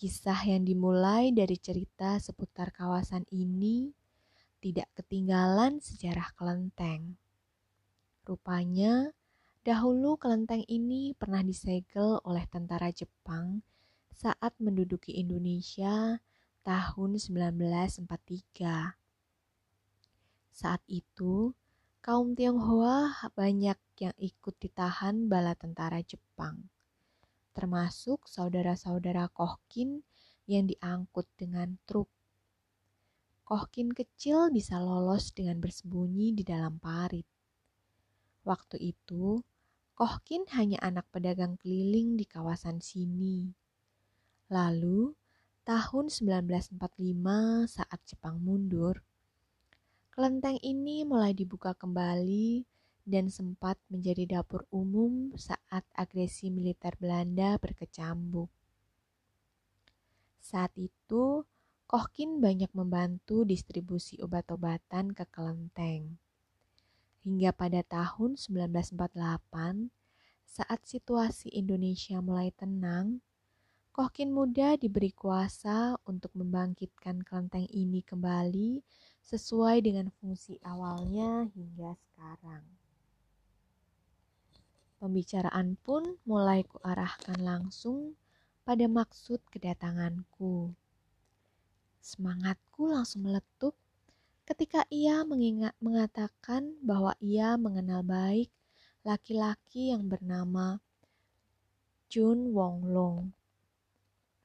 Kisah 0.01 0.49
yang 0.49 0.65
dimulai 0.65 1.29
dari 1.29 1.61
cerita 1.61 2.17
seputar 2.17 2.73
kawasan 2.73 3.29
ini 3.29 3.93
tidak 4.65 4.89
ketinggalan 4.97 5.77
sejarah 5.85 6.33
kelenteng. 6.41 7.21
Rupanya, 8.25 9.13
Dahulu 9.61 10.17
kelenteng 10.17 10.65
ini 10.73 11.13
pernah 11.13 11.45
disegel 11.45 12.17
oleh 12.25 12.49
tentara 12.49 12.89
Jepang 12.89 13.61
saat 14.09 14.57
menduduki 14.57 15.21
Indonesia 15.21 16.17
tahun 16.65 17.21
1943. 17.21 18.97
Saat 20.49 20.81
itu, 20.89 21.53
kaum 22.01 22.33
Tionghoa 22.33 23.13
banyak 23.37 23.77
yang 24.01 24.17
ikut 24.17 24.57
ditahan 24.57 25.29
bala 25.29 25.53
tentara 25.53 26.01
Jepang, 26.01 26.73
termasuk 27.53 28.27
saudara-saudara 28.27 29.31
Kohkin 29.31 30.03
yang 30.51 30.67
diangkut 30.67 31.27
dengan 31.39 31.79
truk. 31.87 32.11
Kohkin 33.47 33.91
kecil 33.91 34.55
bisa 34.55 34.79
lolos 34.79 35.35
dengan 35.35 35.59
bersembunyi 35.59 36.35
di 36.39 36.43
dalam 36.47 36.79
parit. 36.79 37.27
Waktu 38.47 38.95
itu, 38.95 39.43
Kohkin 39.99 40.49
hanya 40.57 40.81
anak 40.81 41.05
pedagang 41.13 41.61
keliling 41.61 42.17
di 42.17 42.25
kawasan 42.25 42.81
sini. 42.81 43.53
Lalu, 44.49 45.13
tahun 45.69 46.09
1945 46.09 46.79
saat 47.69 48.01
Jepang 48.09 48.41
mundur, 48.41 49.05
kelenteng 50.11 50.57
ini 50.65 51.05
mulai 51.05 51.37
dibuka 51.37 51.77
kembali 51.77 52.65
dan 53.09 53.33
sempat 53.33 53.81
menjadi 53.93 54.39
dapur 54.41 54.65
umum 54.73 55.33
saat 55.37 55.85
agresi 55.97 56.49
militer 56.49 56.97
Belanda 57.01 57.57
berkecambuk. 57.61 58.51
Saat 60.41 60.73
itu, 60.81 61.45
Kohkin 61.91 62.39
banyak 62.39 62.71
membantu 62.71 63.43
distribusi 63.43 64.15
obat-obatan 64.23 65.11
ke 65.11 65.27
kelenteng. 65.27 66.23
Hingga 67.27 67.51
pada 67.51 67.83
tahun 67.83 68.39
1948, 68.39 69.91
saat 70.47 70.81
situasi 70.87 71.51
Indonesia 71.51 72.23
mulai 72.23 72.55
tenang, 72.55 73.19
Kohkin 73.91 74.31
muda 74.31 74.79
diberi 74.79 75.11
kuasa 75.11 75.99
untuk 76.07 76.31
membangkitkan 76.39 77.27
kelenteng 77.27 77.67
ini 77.67 78.07
kembali 78.07 78.87
sesuai 79.27 79.83
dengan 79.83 80.15
fungsi 80.15 80.63
awalnya 80.63 81.51
hingga 81.51 81.99
sekarang. 81.99 82.80
Pembicaraan 85.01 85.81
pun 85.81 86.21
mulai 86.29 86.61
kuarahkan 86.69 87.41
langsung 87.41 88.21
pada 88.69 88.85
maksud 88.85 89.41
kedatanganku. 89.49 90.77
Semangatku 92.05 92.93
langsung 92.93 93.25
meletup 93.25 93.73
ketika 94.45 94.85
ia 94.93 95.25
mengingat, 95.25 95.73
mengatakan 95.81 96.77
bahwa 96.85 97.17
ia 97.17 97.57
mengenal 97.57 98.05
baik 98.05 98.53
laki-laki 99.01 99.89
yang 99.89 100.05
bernama 100.05 100.85
Jun 102.13 102.53
Wonglong. 102.53 103.33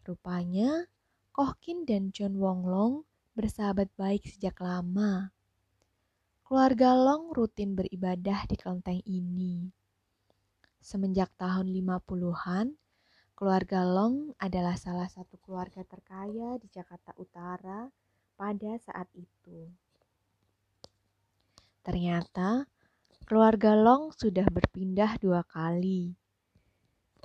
Rupanya, 0.07 0.87
Kohkin 1.35 1.83
dan 1.83 2.15
John 2.15 2.39
Wonglong 2.39 3.03
bersahabat 3.35 3.91
baik 3.99 4.23
sejak 4.23 4.55
lama. 4.63 5.35
Keluarga 6.47 6.95
Long 6.95 7.35
rutin 7.35 7.75
beribadah 7.75 8.47
di 8.47 8.55
kelenteng 8.55 9.03
ini. 9.03 9.67
Semenjak 10.85 11.33
tahun 11.41 11.73
50-an, 11.73 12.77
keluarga 13.33 13.81
Long 13.81 14.37
adalah 14.37 14.77
salah 14.77 15.09
satu 15.09 15.41
keluarga 15.41 15.81
terkaya 15.81 16.61
di 16.61 16.69
Jakarta 16.69 17.09
Utara 17.17 17.89
pada 18.37 18.77
saat 18.77 19.09
itu. 19.17 19.65
Ternyata 21.81 22.69
Keluarga 23.25 23.73
Long 23.73 24.13
sudah 24.13 24.45
berpindah 24.53 25.17
dua 25.17 25.41
kali. 25.49 26.13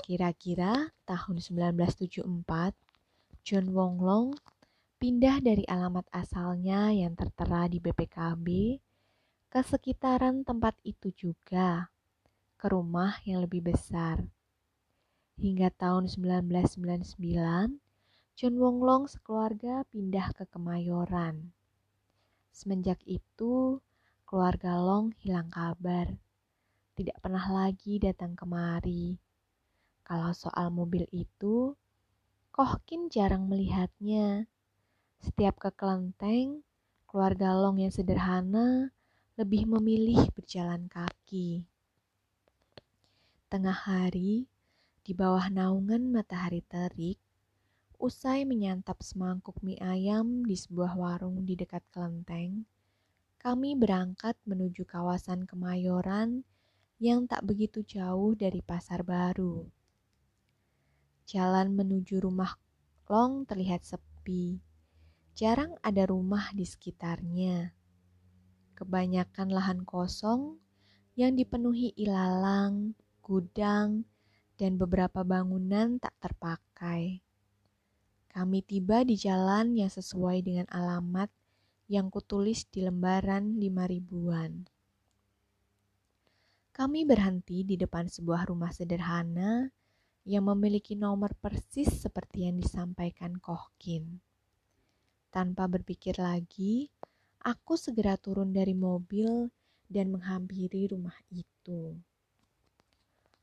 Kira-kira 0.00 0.88
tahun 1.04 1.44
1974, 1.44 2.24
John 3.44 3.68
Wong 3.76 4.00
Long 4.00 4.32
pindah 4.96 5.44
dari 5.44 5.60
alamat 5.68 6.08
asalnya 6.08 6.88
yang 6.88 7.12
tertera 7.12 7.68
di 7.68 7.84
BPKB 7.84 8.46
ke 9.52 9.60
sekitaran 9.60 10.40
tempat 10.40 10.72
itu 10.88 11.12
juga, 11.12 11.92
ke 12.60 12.68
rumah 12.68 13.16
yang 13.24 13.40
lebih 13.40 13.64
besar. 13.72 14.20
Hingga 15.40 15.72
tahun 15.80 16.12
1999, 16.12 17.16
John 18.36 18.54
Wong 18.60 18.84
Long 18.84 19.08
sekeluarga 19.08 19.88
pindah 19.88 20.36
ke 20.36 20.44
Kemayoran. 20.44 21.56
Semenjak 22.52 23.00
itu, 23.08 23.80
keluarga 24.28 24.76
Long 24.76 25.16
hilang 25.24 25.48
kabar. 25.48 26.12
Tidak 26.92 27.16
pernah 27.24 27.48
lagi 27.48 27.96
datang 27.96 28.36
kemari. 28.36 29.16
Kalau 30.04 30.36
soal 30.36 30.68
mobil 30.68 31.08
itu, 31.16 31.72
Kohkin 32.52 33.08
jarang 33.08 33.48
melihatnya. 33.48 34.44
Setiap 35.24 35.56
ke 35.56 35.72
kelenteng, 35.72 36.60
keluarga 37.08 37.56
Long 37.56 37.80
yang 37.80 37.88
sederhana 37.88 38.92
lebih 39.40 39.64
memilih 39.64 40.28
berjalan 40.36 40.84
kaki. 40.92 41.69
Tengah 43.50 43.74
hari, 43.74 44.46
di 45.02 45.10
bawah 45.10 45.50
naungan 45.50 46.06
matahari 46.06 46.62
terik, 46.62 47.18
usai 47.98 48.46
menyantap 48.46 49.02
semangkuk 49.02 49.58
mie 49.66 49.74
ayam 49.82 50.46
di 50.46 50.54
sebuah 50.54 50.94
warung 50.94 51.42
di 51.42 51.58
dekat 51.58 51.82
kelenteng, 51.90 52.62
kami 53.42 53.74
berangkat 53.74 54.38
menuju 54.46 54.86
kawasan 54.86 55.50
Kemayoran 55.50 56.46
yang 57.02 57.26
tak 57.26 57.42
begitu 57.42 57.82
jauh 57.82 58.38
dari 58.38 58.62
Pasar 58.62 59.02
Baru. 59.02 59.66
Jalan 61.26 61.74
menuju 61.74 62.22
rumah 62.22 62.54
Long 63.10 63.50
terlihat 63.50 63.82
sepi. 63.82 64.62
Jarang 65.34 65.74
ada 65.82 66.06
rumah 66.06 66.54
di 66.54 66.62
sekitarnya. 66.62 67.74
Kebanyakan 68.78 69.50
lahan 69.50 69.82
kosong 69.82 70.62
yang 71.18 71.34
dipenuhi 71.34 71.98
ilalang, 71.98 72.94
gudang, 73.30 74.02
dan 74.58 74.74
beberapa 74.74 75.22
bangunan 75.22 76.02
tak 76.02 76.18
terpakai. 76.18 77.22
Kami 78.26 78.58
tiba 78.66 79.06
di 79.06 79.14
jalan 79.14 79.78
yang 79.78 79.86
sesuai 79.86 80.42
dengan 80.42 80.66
alamat 80.74 81.30
yang 81.86 82.10
kutulis 82.10 82.66
di 82.66 82.82
lembaran 82.82 83.54
lima 83.54 83.86
ribuan. 83.86 84.66
Kami 86.74 87.06
berhenti 87.06 87.62
di 87.62 87.78
depan 87.78 88.10
sebuah 88.10 88.50
rumah 88.50 88.74
sederhana 88.74 89.70
yang 90.26 90.46
memiliki 90.50 90.98
nomor 90.98 91.34
persis 91.38 91.90
seperti 91.90 92.50
yang 92.50 92.58
disampaikan 92.58 93.38
Kohkin. 93.38 94.22
Tanpa 95.30 95.70
berpikir 95.70 96.18
lagi, 96.18 96.90
aku 97.42 97.78
segera 97.78 98.18
turun 98.18 98.50
dari 98.50 98.74
mobil 98.74 99.50
dan 99.90 100.14
menghampiri 100.14 100.90
rumah 100.94 101.16
itu. 101.30 101.98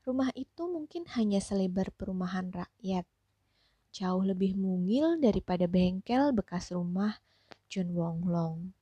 Rumah 0.08 0.32
itu 0.32 0.64
mungkin 0.64 1.04
hanya 1.20 1.36
selebar 1.36 1.92
perumahan 1.92 2.48
rakyat, 2.48 3.04
jauh 3.92 4.24
lebih 4.24 4.56
mungil 4.56 5.20
daripada 5.20 5.68
bengkel 5.68 6.32
bekas 6.32 6.72
rumah 6.72 7.20
John 7.68 7.92
Wong 7.92 8.24
Long. 8.24 8.72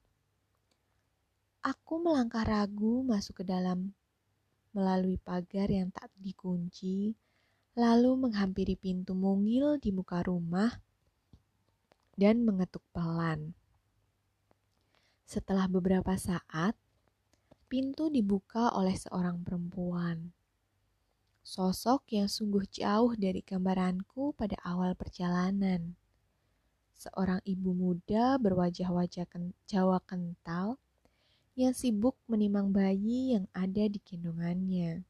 Aku 1.67 1.99
melangkah 1.99 2.47
ragu 2.47 3.03
masuk 3.03 3.43
ke 3.43 3.45
dalam 3.51 3.91
melalui 4.71 5.19
pagar 5.19 5.67
yang 5.67 5.91
tak 5.91 6.15
dikunci, 6.15 7.19
lalu 7.75 8.15
menghampiri 8.15 8.79
pintu 8.79 9.19
mungil 9.19 9.83
di 9.83 9.91
muka 9.91 10.23
rumah 10.23 10.79
dan 12.15 12.47
mengetuk 12.47 12.87
pelan. 12.95 13.51
Setelah 15.27 15.67
beberapa 15.67 16.15
saat, 16.15 16.79
pintu 17.67 18.15
dibuka 18.15 18.71
oleh 18.79 18.95
seorang 18.95 19.43
perempuan. 19.43 20.36
Sosok 21.47 22.11
yang 22.11 22.27
sungguh 22.27 22.67
jauh 22.67 23.15
dari 23.15 23.39
gambaranku 23.39 24.35
pada 24.35 24.59
awal 24.67 24.99
perjalanan 24.99 25.95
seorang 26.97 27.39
ibu 27.47 27.71
muda 27.71 28.35
berwajah-wajah 28.43 29.31
ken 29.31 29.55
Jawa 29.71 30.03
kental 30.03 30.81
yang 31.55 31.71
sibuk 31.71 32.19
menimang 32.27 32.75
bayi 32.75 33.39
yang 33.39 33.47
ada 33.55 33.87
di 33.87 34.03
gendongannya. 34.03 35.07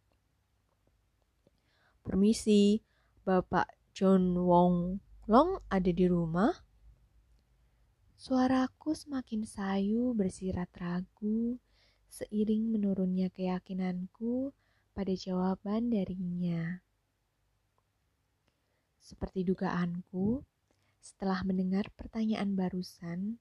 Permisi, 2.05 2.85
Bapak 3.25 3.73
John 3.97 4.37
Wong 4.37 5.01
Long 5.27 5.59
ada 5.73 5.89
di 5.91 6.05
rumah? 6.05 6.53
Suaraku 8.15 8.93
semakin 8.93 9.43
sayu 9.43 10.13
bersirat 10.13 10.69
ragu 10.77 11.59
seiring 12.07 12.77
menurunnya 12.77 13.33
keyakinanku 13.33 14.55
pada 14.97 15.13
jawaban 15.13 15.93
darinya. 15.93 16.81
Seperti 18.97 19.45
dugaanku, 19.45 20.41
setelah 21.05 21.45
mendengar 21.45 21.93
pertanyaan 21.93 22.57
barusan, 22.57 23.37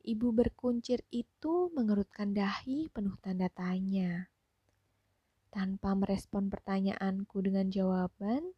ibu 0.00 0.32
berkuncir 0.32 1.04
itu 1.12 1.68
mengerutkan 1.76 2.32
dahi 2.32 2.88
penuh 2.88 3.14
tanda 3.20 3.52
tanya. 3.52 4.32
Tanpa 5.52 5.92
merespon 5.92 6.48
pertanyaanku 6.48 7.36
dengan 7.44 7.68
jawaban, 7.68 8.56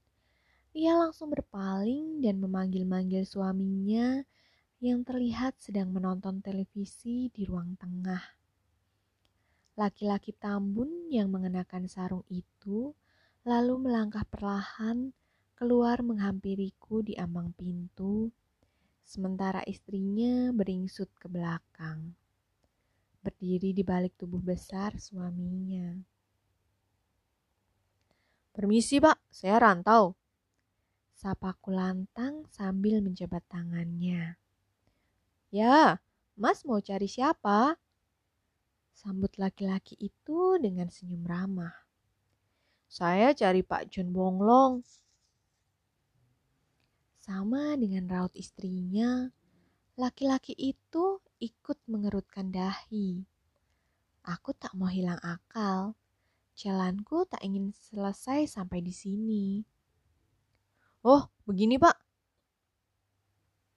ia 0.70 0.94
langsung 0.94 1.34
berpaling 1.34 2.22
dan 2.22 2.38
memanggil-manggil 2.38 3.26
suaminya 3.26 4.22
yang 4.78 5.02
terlihat 5.02 5.58
sedang 5.58 5.90
menonton 5.90 6.38
televisi 6.40 7.28
di 7.34 7.42
ruang 7.42 7.74
tengah. 7.74 8.39
Laki-laki 9.80 10.36
tambun 10.36 11.08
yang 11.08 11.32
mengenakan 11.32 11.88
sarung 11.88 12.28
itu 12.28 12.92
lalu 13.48 13.88
melangkah 13.88 14.28
perlahan 14.28 15.16
keluar 15.56 16.04
menghampiriku 16.04 17.00
di 17.00 17.16
ambang 17.16 17.56
pintu, 17.56 18.28
sementara 19.00 19.64
istrinya 19.64 20.52
beringsut 20.52 21.08
ke 21.16 21.32
belakang, 21.32 22.12
berdiri 23.24 23.72
di 23.72 23.80
balik 23.80 24.20
tubuh 24.20 24.44
besar 24.44 25.00
suaminya. 25.00 25.96
Permisi, 28.52 29.00
Pak, 29.00 29.32
saya 29.32 29.64
rantau. 29.64 30.12
Sapaku 31.16 31.72
lantang 31.72 32.44
sambil 32.52 33.00
menjabat 33.00 33.40
tangannya. 33.48 34.36
Ya, 35.48 36.04
Mas 36.36 36.68
mau 36.68 36.84
cari 36.84 37.08
siapa? 37.08 37.80
Sambut 39.00 39.32
laki-laki 39.40 39.96
itu 39.96 40.60
dengan 40.60 40.92
senyum 40.92 41.24
ramah. 41.24 41.72
Saya 42.84 43.32
cari 43.32 43.64
Pak 43.64 43.88
John 43.88 44.12
Bonglong. 44.12 44.84
Sama 47.16 47.80
dengan 47.80 48.04
raut 48.12 48.36
istrinya, 48.36 49.32
laki-laki 49.96 50.52
itu 50.52 51.16
ikut 51.40 51.80
mengerutkan 51.88 52.52
dahi. 52.52 53.24
Aku 54.20 54.52
tak 54.52 54.76
mau 54.76 54.92
hilang 54.92 55.16
akal. 55.24 55.96
Jalanku 56.52 57.24
tak 57.24 57.40
ingin 57.40 57.72
selesai 57.72 58.52
sampai 58.52 58.84
di 58.84 58.92
sini. 58.92 59.64
Oh, 61.00 61.24
begini 61.48 61.80
pak. 61.80 61.96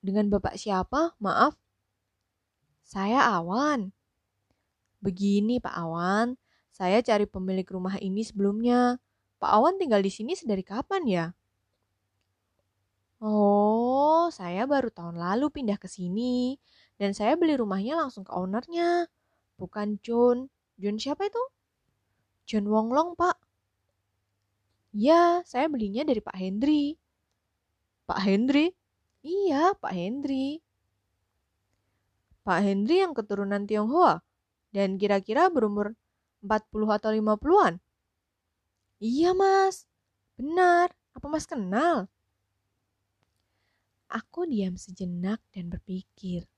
Dengan 0.03 0.27
bapak 0.27 0.59
siapa? 0.59 1.15
Maaf. 1.23 1.55
Saya 2.83 3.23
Awan. 3.39 3.95
Begini 5.03 5.59
Pak 5.59 5.75
Awan, 5.75 6.39
saya 6.71 7.03
cari 7.03 7.27
pemilik 7.27 7.67
rumah 7.67 7.99
ini 7.99 8.23
sebelumnya. 8.23 9.03
Pak 9.43 9.51
Awan 9.51 9.75
tinggal 9.75 9.99
di 9.99 10.07
sini 10.07 10.31
sedari 10.31 10.63
kapan 10.63 11.03
ya? 11.03 11.25
Oh, 13.19 14.31
saya 14.31 14.63
baru 14.63 14.87
tahun 14.87 15.19
lalu 15.19 15.51
pindah 15.51 15.75
ke 15.75 15.91
sini 15.91 16.55
dan 16.95 17.11
saya 17.11 17.35
beli 17.35 17.59
rumahnya 17.59 17.99
langsung 17.99 18.23
ke 18.23 18.31
ownernya. 18.31 19.11
Bukan 19.59 19.99
John. 19.99 20.47
John 20.79 20.95
siapa 20.95 21.27
itu? 21.27 21.43
John 22.47 22.71
Wonglong, 22.71 23.19
Pak. 23.19 23.35
Ya, 24.95 25.43
saya 25.43 25.67
belinya 25.67 26.07
dari 26.07 26.23
Pak 26.23 26.35
Hendri. 26.39 26.95
Pak 28.07 28.19
Hendri? 28.23 28.71
Iya, 29.19 29.75
Pak 29.75 29.91
Hendri. 29.91 30.63
Pak 32.43 32.59
Hendri 32.59 33.03
yang 33.03 33.15
keturunan 33.15 33.63
Tionghoa 33.67 34.19
dan 34.73 34.97
kira-kira 34.97 35.47
berumur 35.53 35.93
40 36.41 36.97
atau 36.97 37.09
50-an? 37.13 37.79
Iya, 38.99 39.31
Mas. 39.37 39.85
Benar. 40.35 40.91
Apa 41.13 41.29
Mas 41.29 41.45
kenal? 41.45 42.09
Aku 44.09 44.49
diam 44.49 44.75
sejenak 44.77 45.41
dan 45.53 45.69
berpikir, 45.69 46.49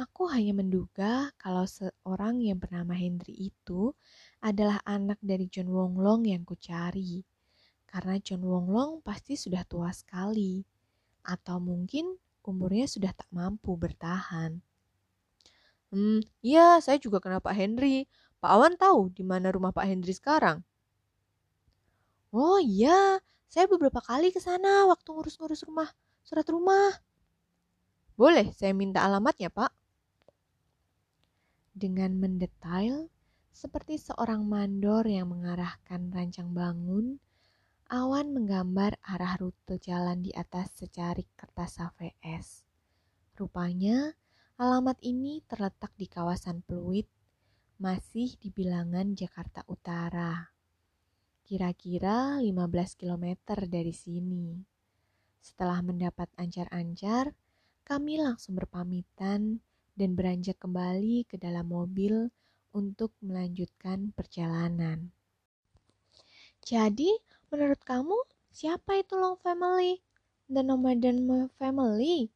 Aku 0.00 0.32
hanya 0.32 0.56
menduga 0.56 1.28
kalau 1.36 1.68
seorang 1.68 2.40
yang 2.40 2.56
bernama 2.56 2.96
Henry 2.96 3.52
itu 3.52 3.92
adalah 4.40 4.80
anak 4.88 5.20
dari 5.20 5.44
John 5.52 5.68
Wonglong 5.68 6.24
yang 6.24 6.40
kucari. 6.48 7.20
Karena 7.84 8.16
John 8.16 8.40
Wonglong 8.40 9.04
pasti 9.04 9.36
sudah 9.36 9.60
tua 9.68 9.92
sekali. 9.92 10.64
Atau 11.20 11.60
mungkin 11.60 12.16
umurnya 12.40 12.88
sudah 12.88 13.12
tak 13.12 13.28
mampu 13.28 13.76
bertahan. 13.76 14.64
Hmm, 15.90 16.22
iya, 16.46 16.78
saya 16.84 16.98
juga 17.04 17.18
kenal 17.22 17.42
Pak 17.42 17.54
Henry. 17.58 18.06
Pak 18.40 18.50
Awan 18.54 18.74
tahu 18.78 19.10
di 19.10 19.22
mana 19.26 19.50
rumah 19.50 19.74
Pak 19.74 19.86
Henry 19.90 20.14
sekarang? 20.14 20.62
Oh 22.30 22.58
iya, 22.62 23.18
saya 23.50 23.66
beberapa 23.66 23.98
kali 23.98 24.30
ke 24.30 24.38
sana 24.38 24.86
waktu 24.86 25.08
ngurus-ngurus 25.10 25.66
rumah, 25.66 25.90
surat 26.22 26.46
rumah. 26.46 26.94
Boleh 28.14 28.54
saya 28.54 28.70
minta 28.70 29.02
alamatnya, 29.02 29.50
Pak? 29.50 29.74
Dengan 31.74 32.14
mendetail, 32.22 33.10
seperti 33.50 33.98
seorang 33.98 34.46
mandor 34.46 35.02
yang 35.10 35.34
mengarahkan 35.34 36.14
rancang 36.14 36.54
bangun, 36.54 37.18
awan 37.90 38.30
menggambar 38.30 38.94
arah 39.02 39.34
rute 39.42 39.82
jalan 39.82 40.22
di 40.22 40.30
atas 40.30 40.70
secarik 40.78 41.26
kertas 41.34 41.82
HVS. 41.82 42.62
Rupanya, 43.34 44.14
alamat 44.60 45.00
ini 45.00 45.40
terletak 45.48 45.88
di 45.96 46.04
kawasan 46.04 46.60
Pluit, 46.60 47.08
masih 47.80 48.36
di 48.36 48.52
bilangan 48.52 49.16
Jakarta 49.16 49.64
Utara. 49.64 50.52
Kira-kira 51.48 52.36
15 52.44 53.00
km 53.00 53.56
dari 53.64 53.96
sini. 53.96 54.60
Setelah 55.40 55.80
mendapat 55.80 56.28
ancar-ancar, 56.36 57.32
kami 57.88 58.20
langsung 58.20 58.52
berpamitan 58.60 59.64
dan 59.96 60.10
beranjak 60.12 60.60
kembali 60.60 61.24
ke 61.24 61.40
dalam 61.40 61.64
mobil 61.64 62.28
untuk 62.76 63.16
melanjutkan 63.24 64.12
perjalanan. 64.12 65.08
Jadi, 66.60 67.08
menurut 67.48 67.80
kamu 67.80 68.28
siapa 68.52 69.00
itu 69.00 69.16
Long 69.16 69.40
Family 69.40 70.04
dan 70.52 70.68
Nomaden 70.68 71.48
Family? 71.56 72.28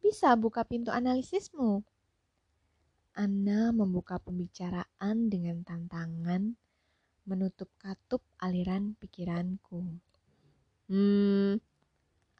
Bisa 0.00 0.32
buka 0.34 0.64
pintu 0.64 0.88
analisismu. 0.88 1.84
Anna 3.20 3.68
membuka 3.68 4.16
pembicaraan 4.16 5.28
dengan 5.28 5.60
tantangan, 5.60 6.56
menutup 7.28 7.68
katup 7.76 8.24
aliran 8.40 8.96
pikiranku. 8.96 10.00
Hmm, 10.88 11.60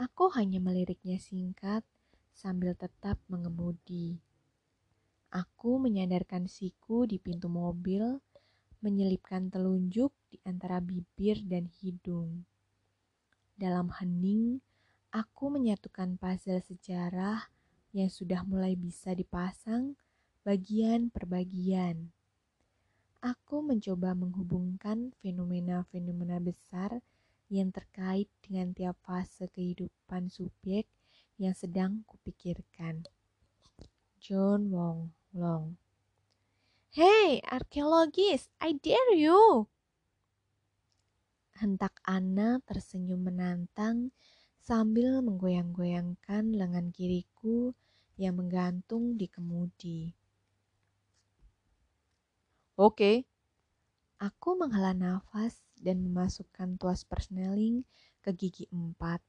aku 0.00 0.24
hanya 0.34 0.56
meliriknya 0.56 1.20
singkat 1.20 1.84
sambil 2.32 2.72
tetap 2.72 3.20
mengemudi. 3.28 4.16
Aku 5.30 5.78
menyadarkan 5.78 6.48
siku 6.48 7.04
di 7.04 7.20
pintu 7.20 7.46
mobil, 7.46 8.18
menyelipkan 8.80 9.52
telunjuk 9.52 10.10
di 10.32 10.40
antara 10.48 10.80
bibir 10.80 11.44
dan 11.44 11.68
hidung. 11.78 12.48
Dalam 13.54 13.92
hening, 14.00 14.64
aku 15.10 15.50
menyatukan 15.50 16.14
puzzle 16.14 16.62
sejarah 16.62 17.50
yang 17.90 18.06
sudah 18.06 18.46
mulai 18.46 18.78
bisa 18.78 19.10
dipasang 19.10 19.98
bagian 20.46 21.10
per 21.10 21.26
bagian. 21.26 22.14
Aku 23.20 23.60
mencoba 23.60 24.16
menghubungkan 24.16 25.12
fenomena-fenomena 25.20 26.40
besar 26.40 27.02
yang 27.50 27.74
terkait 27.74 28.30
dengan 28.40 28.72
tiap 28.72 28.96
fase 29.04 29.50
kehidupan 29.50 30.30
subjek 30.30 30.86
yang 31.36 31.52
sedang 31.52 32.06
kupikirkan. 32.06 33.04
John 34.22 34.70
Wong 34.70 35.12
Long. 35.34 35.76
Hey, 36.94 37.42
arkeologis, 37.44 38.48
I 38.62 38.78
dare 38.78 39.14
you. 39.14 39.66
Hentak 41.60 42.00
Anna 42.08 42.62
tersenyum 42.64 43.28
menantang 43.28 44.16
sambil 44.60 45.24
menggoyang-goyangkan 45.24 46.54
lengan 46.54 46.92
kiriku 46.92 47.72
yang 48.20 48.36
menggantung 48.36 49.16
di 49.16 49.26
kemudi. 49.26 50.12
Oke. 52.76 53.24
Aku 54.20 54.56
menghela 54.60 54.92
nafas 54.92 55.64
dan 55.80 56.04
memasukkan 56.04 56.76
tuas 56.76 57.08
persneling 57.08 57.88
ke 58.20 58.36
gigi 58.36 58.68
empat 58.68 59.24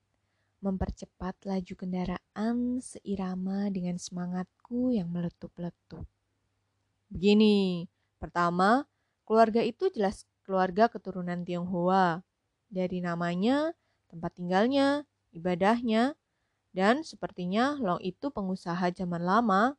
mempercepat 0.62 1.42
laju 1.42 1.74
kendaraan 1.74 2.80
seirama 2.80 3.68
dengan 3.74 3.98
semangatku 3.98 4.94
yang 4.94 5.10
meletup-letup. 5.10 6.06
Begini, 7.10 7.90
pertama, 8.22 8.86
keluarga 9.26 9.66
itu 9.66 9.90
jelas 9.90 10.30
keluarga 10.46 10.88
keturunan 10.88 11.42
Tionghoa. 11.42 12.22
Dari 12.72 13.02
namanya, 13.02 13.74
tempat 14.08 14.38
tinggalnya, 14.38 15.04
ibadahnya, 15.32 16.16
dan 16.72 17.04
sepertinya 17.04 17.76
Long 17.80 18.00
itu 18.00 18.32
pengusaha 18.32 18.92
zaman 18.96 19.24
lama. 19.24 19.76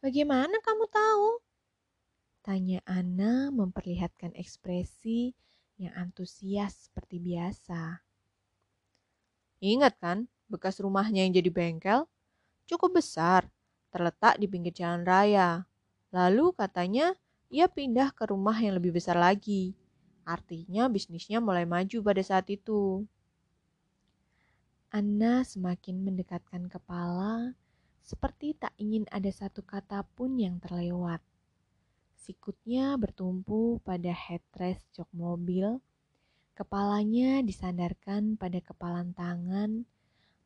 Bagaimana 0.00 0.58
kamu 0.64 0.84
tahu? 0.88 1.28
Tanya 2.42 2.82
Anna 2.88 3.54
memperlihatkan 3.54 4.34
ekspresi 4.34 5.30
yang 5.78 5.94
antusias 5.94 6.90
seperti 6.90 7.22
biasa. 7.22 8.02
Ingat 9.62 9.94
kan, 10.02 10.26
bekas 10.50 10.82
rumahnya 10.82 11.22
yang 11.22 11.30
jadi 11.38 11.54
bengkel? 11.54 12.10
Cukup 12.66 12.98
besar, 12.98 13.46
terletak 13.94 14.42
di 14.42 14.50
pinggir 14.50 14.74
jalan 14.74 15.06
raya. 15.06 15.62
Lalu 16.10 16.50
katanya 16.58 17.14
ia 17.46 17.70
pindah 17.70 18.10
ke 18.10 18.26
rumah 18.26 18.58
yang 18.58 18.74
lebih 18.74 18.90
besar 18.98 19.14
lagi. 19.14 19.78
Artinya 20.26 20.90
bisnisnya 20.90 21.38
mulai 21.38 21.62
maju 21.62 22.02
pada 22.02 22.22
saat 22.26 22.50
itu. 22.50 23.06
Anna 24.92 25.40
semakin 25.40 26.04
mendekatkan 26.04 26.68
kepala, 26.68 27.56
seperti 28.04 28.52
tak 28.52 28.76
ingin 28.76 29.08
ada 29.08 29.32
satu 29.32 29.64
kata 29.64 30.04
pun 30.12 30.36
yang 30.36 30.60
terlewat. 30.60 31.24
Sikutnya 32.12 33.00
bertumpu 33.00 33.80
pada 33.80 34.12
headrest 34.12 34.84
jok 34.92 35.08
mobil 35.16 35.80
Kepalanya 36.52 37.40
disandarkan 37.40 38.36
pada 38.36 38.60
kepalan 38.60 39.16
tangan, 39.16 39.88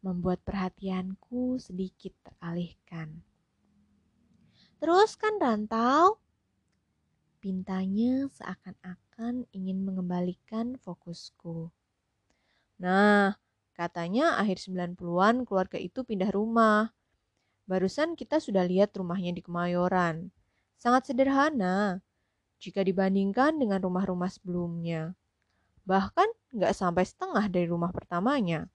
membuat 0.07 0.39
perhatianku 0.47 1.59
sedikit 1.59 2.15
teralihkan. 2.23 3.27
Terus 4.79 5.19
kan 5.19 5.35
rantau? 5.43 6.23
Pintanya 7.43 8.31
seakan-akan 8.31 9.51
ingin 9.51 9.83
mengembalikan 9.83 10.79
fokusku. 10.79 11.75
Nah, 12.79 13.35
katanya 13.77 14.41
akhir 14.41 14.65
90-an 14.65 15.45
keluarga 15.45 15.77
itu 15.77 16.01
pindah 16.03 16.33
rumah. 16.33 16.97
Barusan 17.69 18.17
kita 18.17 18.41
sudah 18.41 18.65
lihat 18.65 18.97
rumahnya 18.97 19.37
di 19.37 19.45
Kemayoran. 19.45 20.33
Sangat 20.81 21.13
sederhana 21.13 22.01
jika 22.57 22.81
dibandingkan 22.81 23.61
dengan 23.61 23.85
rumah-rumah 23.85 24.33
sebelumnya 24.33 25.13
bahkan 25.87 26.27
nggak 26.53 26.75
sampai 26.75 27.07
setengah 27.07 27.47
dari 27.47 27.71
rumah 27.71 27.95
pertamanya. 27.95 28.67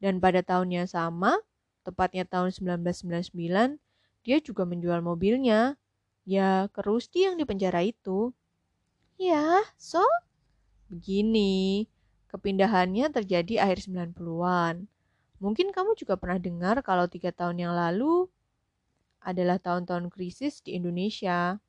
Dan 0.00 0.18
pada 0.18 0.42
tahun 0.42 0.82
yang 0.82 0.88
sama, 0.88 1.38
tepatnya 1.86 2.26
tahun 2.26 2.50
1999, 2.50 3.78
dia 4.26 4.38
juga 4.42 4.66
menjual 4.66 4.98
mobilnya. 5.04 5.78
Ya, 6.26 6.66
ke 6.72 6.80
Rusty 6.82 7.28
yang 7.28 7.38
di 7.38 7.46
penjara 7.46 7.84
itu. 7.86 8.34
Ya, 9.20 9.62
so? 9.78 10.02
Begini, 10.90 11.86
kepindahannya 12.32 13.12
terjadi 13.12 13.68
akhir 13.68 13.86
90-an. 13.86 14.88
Mungkin 15.38 15.70
kamu 15.70 15.94
juga 16.00 16.16
pernah 16.16 16.40
dengar 16.40 16.80
kalau 16.80 17.04
tiga 17.06 17.30
tahun 17.30 17.60
yang 17.60 17.74
lalu 17.76 18.26
adalah 19.22 19.60
tahun-tahun 19.60 20.10
krisis 20.10 20.64
di 20.64 20.74
Indonesia. 20.80 21.60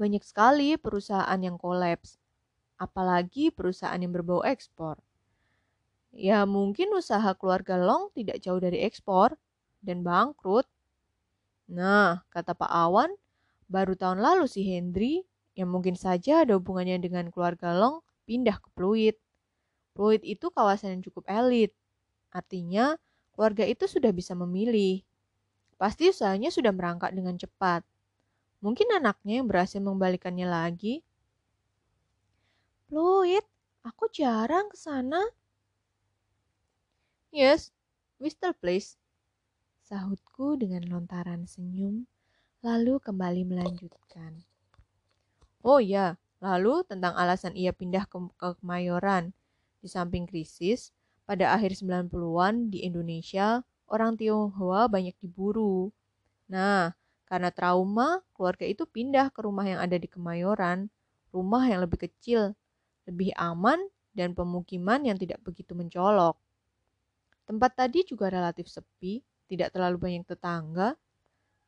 Banyak 0.00 0.24
sekali 0.24 0.74
perusahaan 0.80 1.38
yang 1.38 1.60
kolaps 1.60 2.16
apalagi 2.78 3.50
perusahaan 3.50 3.98
yang 3.98 4.14
berbau 4.14 4.40
ekspor. 4.46 4.96
Ya 6.14 6.46
mungkin 6.48 6.94
usaha 6.94 7.34
keluarga 7.36 7.76
Long 7.76 8.08
tidak 8.14 8.40
jauh 8.40 8.62
dari 8.62 8.80
ekspor 8.86 9.36
dan 9.84 10.00
bangkrut. 10.06 10.64
Nah, 11.68 12.24
kata 12.32 12.56
Pak 12.56 12.70
Awan, 12.70 13.12
baru 13.68 13.92
tahun 13.92 14.24
lalu 14.24 14.48
si 14.48 14.64
Hendry 14.64 15.26
yang 15.52 15.68
mungkin 15.68 15.98
saja 15.98 16.46
ada 16.46 16.56
hubungannya 16.56 16.96
dengan 17.02 17.28
keluarga 17.28 17.76
Long 17.76 18.00
pindah 18.28 18.60
ke 18.60 18.68
Pluit. 18.76 19.16
Pluit 19.96 20.20
itu 20.20 20.52
kawasan 20.52 21.00
yang 21.00 21.02
cukup 21.08 21.24
elit. 21.24 21.72
Artinya, 22.28 23.00
keluarga 23.32 23.64
itu 23.64 23.88
sudah 23.88 24.12
bisa 24.12 24.36
memilih. 24.36 25.00
Pasti 25.80 26.12
usahanya 26.12 26.52
sudah 26.52 26.76
merangkak 26.76 27.16
dengan 27.16 27.40
cepat. 27.40 27.80
Mungkin 28.60 28.92
anaknya 28.92 29.40
yang 29.40 29.48
berhasil 29.48 29.80
mengembalikannya 29.80 30.44
lagi 30.44 31.00
Fluid, 32.88 33.44
aku 33.84 34.08
jarang 34.08 34.72
ke 34.72 34.76
sana. 34.80 35.20
Yes, 37.28 37.68
still 38.16 38.56
place. 38.56 38.96
Sahutku 39.84 40.56
dengan 40.56 40.88
lontaran 40.88 41.44
senyum, 41.44 42.08
lalu 42.64 42.96
kembali 42.96 43.44
melanjutkan. 43.44 44.40
Oh 45.60 45.84
ya, 45.84 46.16
lalu 46.38 46.86
tentang 46.86 47.14
alasan 47.18 47.54
ia 47.54 47.74
pindah 47.74 48.06
ke, 48.06 48.18
ke 48.38 48.48
Kemayoran. 48.62 49.34
Di 49.78 49.86
samping 49.90 50.26
krisis, 50.26 50.90
pada 51.28 51.54
akhir 51.54 51.78
90-an 51.78 52.72
di 52.72 52.82
Indonesia, 52.82 53.62
orang 53.86 54.18
Tionghoa 54.18 54.90
banyak 54.90 55.14
diburu. 55.22 55.90
Nah, 56.50 56.96
karena 57.28 57.52
trauma, 57.52 58.24
keluarga 58.32 58.64
itu 58.64 58.88
pindah 58.88 59.28
ke 59.30 59.44
rumah 59.44 59.68
yang 59.68 59.78
ada 59.78 60.00
di 60.00 60.08
Kemayoran, 60.08 60.88
rumah 61.30 61.62
yang 61.68 61.84
lebih 61.84 62.08
kecil, 62.08 62.56
lebih 63.04 63.36
aman, 63.36 63.78
dan 64.16 64.34
pemukiman 64.34 65.04
yang 65.04 65.14
tidak 65.14 65.38
begitu 65.44 65.76
mencolok. 65.76 66.34
Tempat 67.46 67.70
tadi 67.76 68.02
juga 68.08 68.32
relatif 68.32 68.66
sepi, 68.66 69.22
tidak 69.48 69.72
terlalu 69.72 69.96
banyak 69.96 70.24
tetangga. 70.26 70.98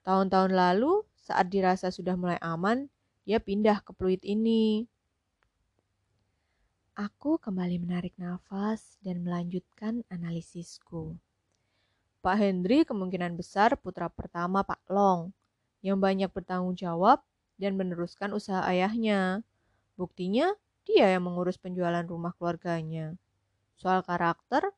Tahun-tahun 0.04 0.52
lalu, 0.52 1.04
saat 1.20 1.46
dirasa 1.52 1.92
sudah 1.92 2.16
mulai 2.16 2.40
aman, 2.40 2.88
dia 3.24 3.38
pindah 3.38 3.84
ke 3.84 3.92
Pluit 3.92 4.22
ini. 4.24 4.88
Aku 6.96 7.40
kembali 7.40 7.80
menarik 7.80 8.12
nafas 8.20 9.00
dan 9.00 9.24
melanjutkan 9.24 10.04
analisisku. 10.12 11.16
Pak 12.20 12.36
Hendri 12.36 12.84
kemungkinan 12.84 13.32
besar 13.40 13.72
putra 13.80 14.12
pertama 14.12 14.60
Pak 14.60 14.84
Long, 14.92 15.32
yang 15.80 15.96
banyak 15.96 16.28
bertanggung 16.28 16.76
jawab 16.76 17.24
dan 17.56 17.80
meneruskan 17.80 18.36
usaha 18.36 18.60
ayahnya. 18.68 19.40
Buktinya, 19.96 20.52
dia 20.84 21.08
yang 21.16 21.24
mengurus 21.24 21.56
penjualan 21.56 22.04
rumah 22.04 22.36
keluarganya. 22.36 23.16
Soal 23.80 24.04
karakter, 24.04 24.68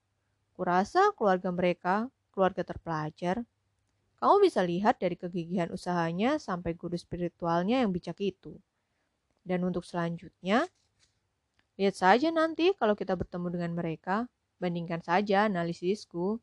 kurasa 0.55 1.11
keluarga 1.19 1.51
mereka 1.51 1.95
keluarga 2.31 2.63
terpelajar. 2.63 3.43
Kamu 4.23 4.39
bisa 4.39 4.63
lihat 4.63 5.03
dari 5.03 5.19
kegigihan 5.19 5.67
usahanya 5.75 6.39
sampai 6.39 6.79
guru 6.79 6.95
spiritualnya 6.95 7.83
yang 7.83 7.91
bijak 7.91 8.23
itu. 8.23 8.55
Dan 9.43 9.67
untuk 9.67 9.83
selanjutnya, 9.83 10.71
lihat 11.75 11.99
saja 11.99 12.31
nanti 12.31 12.71
kalau 12.79 12.95
kita 12.95 13.19
bertemu 13.19 13.51
dengan 13.51 13.75
mereka, 13.75 14.31
bandingkan 14.63 15.03
saja 15.03 15.51
analisisku. 15.51 16.39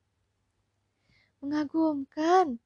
Mengagumkan, 1.39 2.59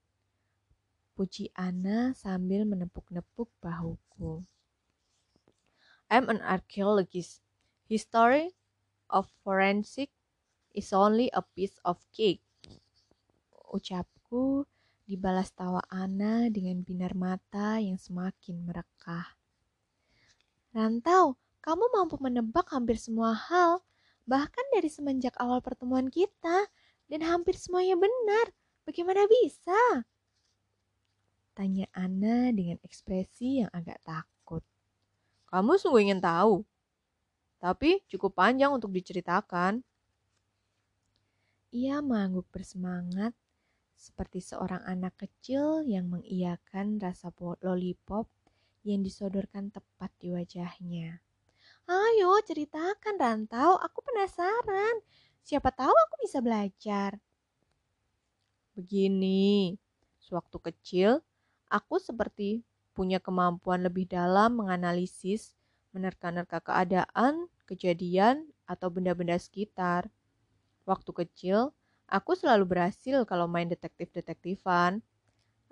puji 1.13 1.53
Ana 1.53 2.17
sambil 2.17 2.65
menepuk-nepuk 2.65 3.53
bahuku. 3.61 4.41
I'm 6.09 6.25
an 6.25 6.41
archaeologist. 6.41 7.45
History 7.85 8.57
of 9.13 9.29
forensic 9.45 10.09
is 10.73 10.89
only 10.89 11.29
a 11.37 11.45
piece 11.53 11.77
of 11.85 12.01
cake. 12.09 12.41
Ucapku 13.69 14.65
dibalas 15.13 15.53
tawa 15.53 15.85
Ana 15.93 16.49
dengan 16.49 16.81
binar 16.81 17.13
mata 17.13 17.77
yang 17.77 18.01
semakin 18.01 18.65
merekah. 18.65 19.37
Rantau, 20.73 21.37
kamu 21.61 21.85
mampu 21.93 22.17
menebak 22.17 22.73
hampir 22.73 22.97
semua 22.97 23.37
hal, 23.37 23.85
bahkan 24.25 24.65
dari 24.73 24.89
semenjak 24.89 25.37
awal 25.37 25.61
pertemuan 25.61 26.09
kita, 26.09 26.65
dan 27.13 27.21
hampir 27.21 27.53
semuanya 27.53 27.93
benar. 27.93 28.49
Bagaimana 28.89 29.29
bisa? 29.29 30.01
Tanya 31.53 31.85
Ana 31.93 32.49
dengan 32.49 32.81
ekspresi 32.81 33.61
yang 33.61 33.69
agak 33.69 34.01
takut. 34.01 34.65
Kamu 35.53 35.77
sungguh 35.77 36.09
ingin 36.09 36.25
tahu, 36.25 36.65
tapi 37.61 38.01
cukup 38.09 38.33
panjang 38.33 38.73
untuk 38.73 38.89
diceritakan. 38.89 39.85
Ia 41.69 42.01
mengangguk 42.01 42.49
bersemangat 42.49 43.37
seperti 44.03 44.43
seorang 44.43 44.83
anak 44.83 45.15
kecil 45.15 45.79
yang 45.87 46.11
mengiyakan 46.11 46.99
rasa 46.99 47.31
lollipop 47.63 48.27
yang 48.83 48.99
disodorkan 48.99 49.71
tepat 49.71 50.11
di 50.19 50.35
wajahnya. 50.35 51.23
Ayo 51.87 52.35
ceritakan 52.43 53.15
Rantau, 53.15 53.79
aku 53.79 54.03
penasaran. 54.03 54.99
Siapa 55.39 55.71
tahu 55.71 55.95
aku 55.95 56.15
bisa 56.19 56.43
belajar. 56.43 57.15
Begini, 58.75 59.79
sewaktu 60.19 60.59
kecil 60.59 61.23
Aku 61.73 61.97
seperti 61.97 62.61
punya 62.93 63.17
kemampuan 63.17 63.81
lebih 63.81 64.05
dalam 64.05 64.61
menganalisis, 64.61 65.57
menerka-nerka 65.89 66.61
keadaan, 66.61 67.49
kejadian, 67.65 68.45
atau 68.69 68.93
benda-benda 68.93 69.33
sekitar. 69.41 70.05
Waktu 70.85 71.25
kecil, 71.25 71.73
aku 72.07 72.35
selalu 72.37 72.67
berhasil 72.67 73.23
kalau 73.27 73.45
main 73.45 73.67
detektif-detektifan. 73.67 75.03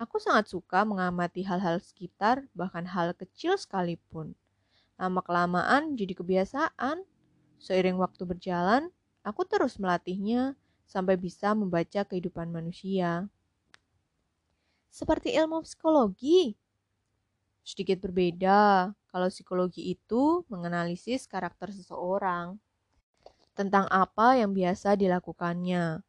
Aku 0.00 0.18
sangat 0.18 0.50
suka 0.50 0.82
mengamati 0.82 1.46
hal-hal 1.46 1.78
sekitar, 1.78 2.42
bahkan 2.56 2.82
hal 2.88 3.14
kecil 3.14 3.54
sekalipun. 3.54 4.34
Lama-kelamaan 4.98 5.94
jadi 5.94 6.16
kebiasaan. 6.18 7.06
Seiring 7.62 7.94
waktu 8.02 8.26
berjalan, 8.26 8.90
aku 9.22 9.46
terus 9.46 9.78
melatihnya 9.78 10.58
sampai 10.84 11.14
bisa 11.14 11.54
membaca 11.54 12.02
kehidupan 12.02 12.50
manusia 12.50 13.30
seperti 14.92 15.32
ilmu 15.32 15.64
psikologi. 15.64 16.52
Sedikit 17.64 18.04
berbeda 18.04 18.92
kalau 19.08 19.28
psikologi 19.32 19.96
itu 19.96 20.44
menganalisis 20.52 21.24
karakter 21.24 21.72
seseorang 21.72 22.60
tentang 23.56 23.88
apa 23.88 24.36
yang 24.36 24.52
biasa 24.52 24.92
dilakukannya. 25.00 26.04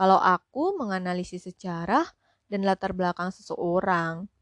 Kalau 0.00 0.16
aku 0.16 0.80
menganalisis 0.80 1.44
sejarah 1.44 2.08
dan 2.48 2.64
latar 2.64 2.96
belakang 2.96 3.28
seseorang, 3.28 4.32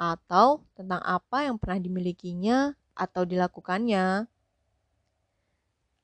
atau 0.00 0.64
tentang 0.72 1.04
apa 1.04 1.44
yang 1.44 1.60
pernah 1.60 1.84
dimilikinya 1.84 2.72
atau 2.96 3.28
dilakukannya. 3.28 4.24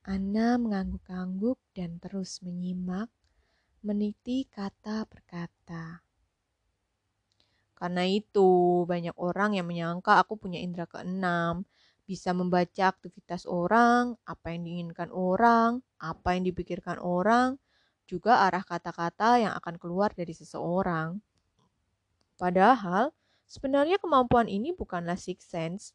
Ana 0.05 0.47
mengangguk-angguk 0.61 1.57
dan 1.73 1.97
terus 1.97 2.37
menyimak, 2.45 3.09
meniti 3.81 4.45
kata 4.45 5.09
per 5.09 5.25
kata. 5.25 6.05
Karena 7.73 8.05
itu, 8.05 8.85
banyak 8.85 9.17
orang 9.17 9.57
yang 9.57 9.65
menyangka 9.65 10.21
aku 10.21 10.37
punya 10.37 10.61
indera 10.61 10.85
keenam, 10.85 11.65
bisa 12.05 12.29
membaca 12.37 12.93
aktivitas 12.93 13.49
orang, 13.49 14.21
apa 14.29 14.53
yang 14.53 14.69
diinginkan 14.69 15.09
orang, 15.09 15.81
apa 15.97 16.37
yang 16.37 16.45
dipikirkan 16.45 17.01
orang, 17.01 17.57
juga 18.09 18.33
arah 18.49 18.65
kata-kata 18.65 19.29
yang 19.37 19.53
akan 19.53 19.75
keluar 19.77 20.09
dari 20.17 20.33
seseorang. 20.33 21.21
Padahal, 22.41 23.13
sebenarnya 23.45 24.01
kemampuan 24.01 24.49
ini 24.49 24.73
bukanlah 24.73 25.19
six 25.19 25.45
sense, 25.45 25.93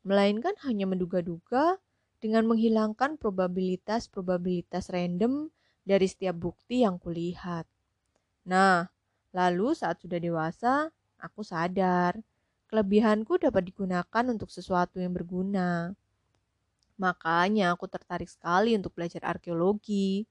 melainkan 0.00 0.56
hanya 0.64 0.88
menduga-duga 0.88 1.76
dengan 2.24 2.48
menghilangkan 2.48 3.20
probabilitas-probabilitas 3.20 4.88
random 4.88 5.52
dari 5.84 6.06
setiap 6.08 6.36
bukti 6.40 6.86
yang 6.86 6.96
kulihat. 6.96 7.68
Nah, 8.48 8.88
lalu 9.36 9.76
saat 9.76 10.00
sudah 10.00 10.16
dewasa, 10.16 10.88
aku 11.20 11.44
sadar 11.44 12.24
kelebihanku 12.70 13.36
dapat 13.42 13.68
digunakan 13.74 14.24
untuk 14.30 14.48
sesuatu 14.48 15.02
yang 15.02 15.10
berguna. 15.10 15.92
Makanya 17.00 17.74
aku 17.74 17.88
tertarik 17.90 18.30
sekali 18.30 18.76
untuk 18.78 18.94
belajar 18.94 19.24
arkeologi. 19.26 20.28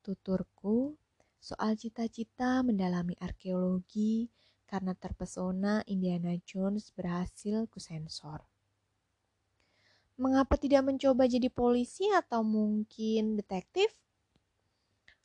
Tuturku 0.00 0.96
soal 1.36 1.76
cita-cita 1.76 2.64
mendalami 2.64 3.12
arkeologi 3.20 4.32
karena 4.64 4.96
terpesona 4.96 5.84
Indiana 5.84 6.32
Jones 6.40 6.88
berhasil 6.96 7.68
kusensor. 7.68 8.40
Mengapa 10.20 10.56
tidak 10.56 10.88
mencoba 10.88 11.28
jadi 11.28 11.48
polisi 11.52 12.08
atau 12.12 12.40
mungkin 12.40 13.40
detektif? 13.40 13.92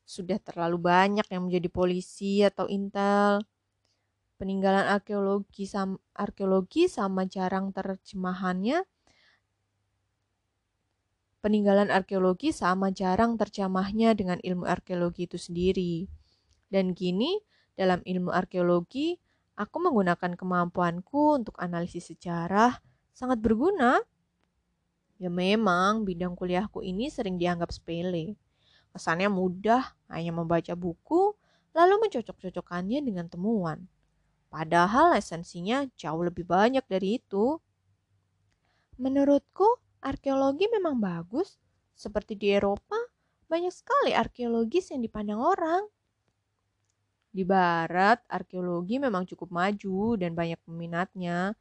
Sudah 0.03 0.39
terlalu 0.43 0.79
banyak 0.79 1.27
yang 1.27 1.47
menjadi 1.47 1.69
polisi 1.71 2.43
atau 2.43 2.67
intel 2.67 3.43
peninggalan 4.35 4.87
arkeologi 4.91 5.67
sama, 5.67 5.95
arkeologi 6.15 6.91
sama 6.91 7.23
jarang 7.23 7.71
terjemahannya 7.71 8.83
peninggalan 11.45 11.93
arkeologi 11.93 12.49
sama 12.49 12.89
jarang 12.89 13.37
terjemahnya 13.37 14.17
dengan 14.17 14.41
ilmu 14.41 14.65
arkeologi 14.65 15.29
itu 15.29 15.37
sendiri. 15.37 16.09
Dan 16.73 16.97
kini, 16.97 17.37
dalam 17.77 18.01
ilmu 18.01 18.33
arkeologi, 18.33 19.13
aku 19.53 19.77
menggunakan 19.77 20.33
kemampuanku 20.33 21.37
untuk 21.37 21.53
analisis 21.61 22.09
sejarah 22.09 22.81
sangat 23.13 23.45
berguna. 23.45 24.01
Ya 25.21 25.29
memang, 25.29 26.01
bidang 26.01 26.33
kuliahku 26.33 26.81
ini 26.81 27.13
sering 27.13 27.37
dianggap 27.37 27.69
sepele. 27.69 28.33
Kesannya 28.89 29.29
mudah, 29.29 29.85
hanya 30.09 30.33
membaca 30.33 30.73
buku, 30.73 31.37
lalu 31.77 32.09
mencocok-cocokkannya 32.09 33.05
dengan 33.05 33.29
temuan. 33.29 33.85
Padahal 34.49 35.13
esensinya 35.13 35.85
jauh 35.93 36.25
lebih 36.25 36.49
banyak 36.49 36.81
dari 36.89 37.21
itu. 37.21 37.61
Menurutku, 38.97 39.84
arkeologi 40.05 40.69
memang 40.69 41.01
bagus. 41.01 41.57
Seperti 41.97 42.37
di 42.37 42.53
Eropa, 42.53 42.99
banyak 43.49 43.73
sekali 43.73 44.13
arkeologis 44.13 44.93
yang 44.93 45.01
dipandang 45.01 45.41
orang. 45.41 45.89
Di 47.35 47.43
barat, 47.43 48.21
arkeologi 48.31 49.01
memang 49.01 49.25
cukup 49.25 49.51
maju 49.51 50.15
dan 50.15 50.37
banyak 50.37 50.59
peminatnya. 50.63 51.57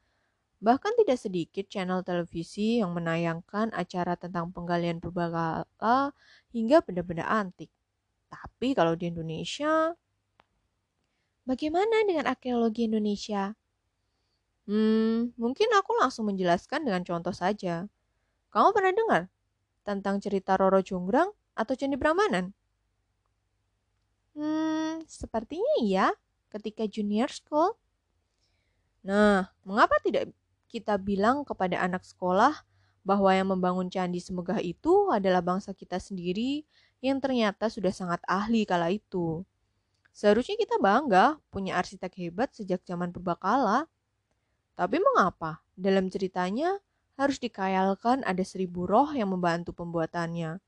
Bahkan 0.62 0.92
tidak 1.02 1.18
sedikit 1.18 1.64
channel 1.66 2.06
televisi 2.06 2.78
yang 2.78 2.94
menayangkan 2.94 3.74
acara 3.74 4.14
tentang 4.14 4.54
penggalian 4.54 5.02
purbakala 5.02 6.14
hingga 6.54 6.78
benda-benda 6.84 7.26
antik. 7.26 7.72
Tapi 8.30 8.74
kalau 8.74 8.94
di 8.94 9.10
Indonesia, 9.10 9.92
bagaimana 11.42 12.06
dengan 12.06 12.30
arkeologi 12.30 12.86
Indonesia? 12.86 13.52
Hmm, 14.64 15.36
mungkin 15.36 15.68
aku 15.76 15.92
langsung 16.00 16.24
menjelaskan 16.32 16.88
dengan 16.88 17.04
contoh 17.04 17.34
saja. 17.36 17.84
Kamu 18.54 18.70
pernah 18.70 18.94
dengar 18.94 19.22
tentang 19.82 20.22
cerita 20.22 20.54
Roro 20.54 20.78
Jonggrang 20.78 21.34
atau 21.58 21.74
Candi 21.74 21.98
Prambanan? 21.98 22.54
Hmm, 24.38 25.02
sepertinya 25.10 25.74
iya, 25.82 26.14
ketika 26.54 26.86
junior 26.86 27.26
school. 27.34 27.74
Nah, 29.02 29.50
mengapa 29.66 29.98
tidak 30.06 30.30
kita 30.70 30.94
bilang 31.02 31.42
kepada 31.42 31.82
anak 31.82 32.06
sekolah 32.06 32.62
bahwa 33.02 33.30
yang 33.34 33.50
membangun 33.50 33.90
candi 33.90 34.22
semegah 34.22 34.62
itu 34.62 35.10
adalah 35.10 35.44
bangsa 35.44 35.74
kita 35.76 35.98
sendiri 35.98 36.64
yang 37.04 37.18
ternyata 37.18 37.66
sudah 37.66 37.90
sangat 37.90 38.22
ahli 38.24 38.64
kala 38.64 38.94
itu. 38.94 39.42
Seharusnya 40.14 40.54
kita 40.54 40.78
bangga 40.78 41.42
punya 41.50 41.74
arsitek 41.74 42.14
hebat 42.22 42.54
sejak 42.54 42.80
zaman 42.86 43.10
purbakala. 43.10 43.90
Tapi 44.78 44.98
mengapa 44.98 45.62
dalam 45.74 46.06
ceritanya 46.06 46.78
harus 47.14 47.38
dikayalkan 47.38 48.26
ada 48.26 48.42
seribu 48.42 48.86
roh 48.86 49.10
yang 49.14 49.30
membantu 49.30 49.70
pembuatannya? 49.74 50.58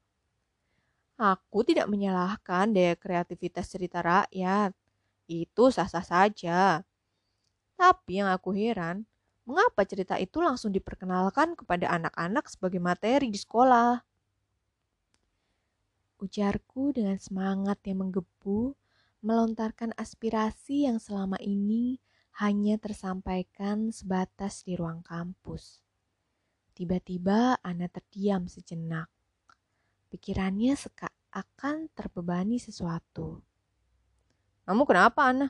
Aku 1.17 1.65
tidak 1.65 1.89
menyalahkan 1.89 2.77
daya 2.77 2.93
kreativitas 2.93 3.73
cerita 3.73 4.05
rakyat. 4.05 4.77
Itu 5.25 5.73
sah-sah 5.73 6.05
saja. 6.05 6.85
Tapi 7.77 8.21
yang 8.21 8.29
aku 8.29 8.53
heran, 8.53 9.09
mengapa 9.49 9.89
cerita 9.89 10.21
itu 10.21 10.45
langsung 10.45 10.77
diperkenalkan 10.77 11.57
kepada 11.57 11.89
anak-anak 11.89 12.45
sebagai 12.53 12.81
materi 12.85 13.33
di 13.33 13.41
sekolah? 13.41 14.05
Ujarku 16.21 16.93
dengan 16.93 17.17
semangat 17.17 17.81
yang 17.89 18.05
menggebu, 18.05 18.77
melontarkan 19.25 19.97
aspirasi 19.97 20.85
yang 20.85 21.01
selama 21.01 21.41
ini 21.41 21.97
hanya 22.37 22.77
tersampaikan 22.77 23.89
sebatas 23.89 24.65
di 24.69 24.77
ruang 24.77 25.01
kampus. 25.01 25.86
Tiba-tiba 26.77 27.57
Ana 27.65 27.89
terdiam 27.89 28.45
sejenak. 28.45 29.09
Pikirannya 30.13 30.77
seakan 30.77 31.89
terbebani 31.97 32.61
sesuatu. 32.61 33.41
Kamu 34.69 34.85
kenapa, 34.85 35.33
Ana? 35.33 35.49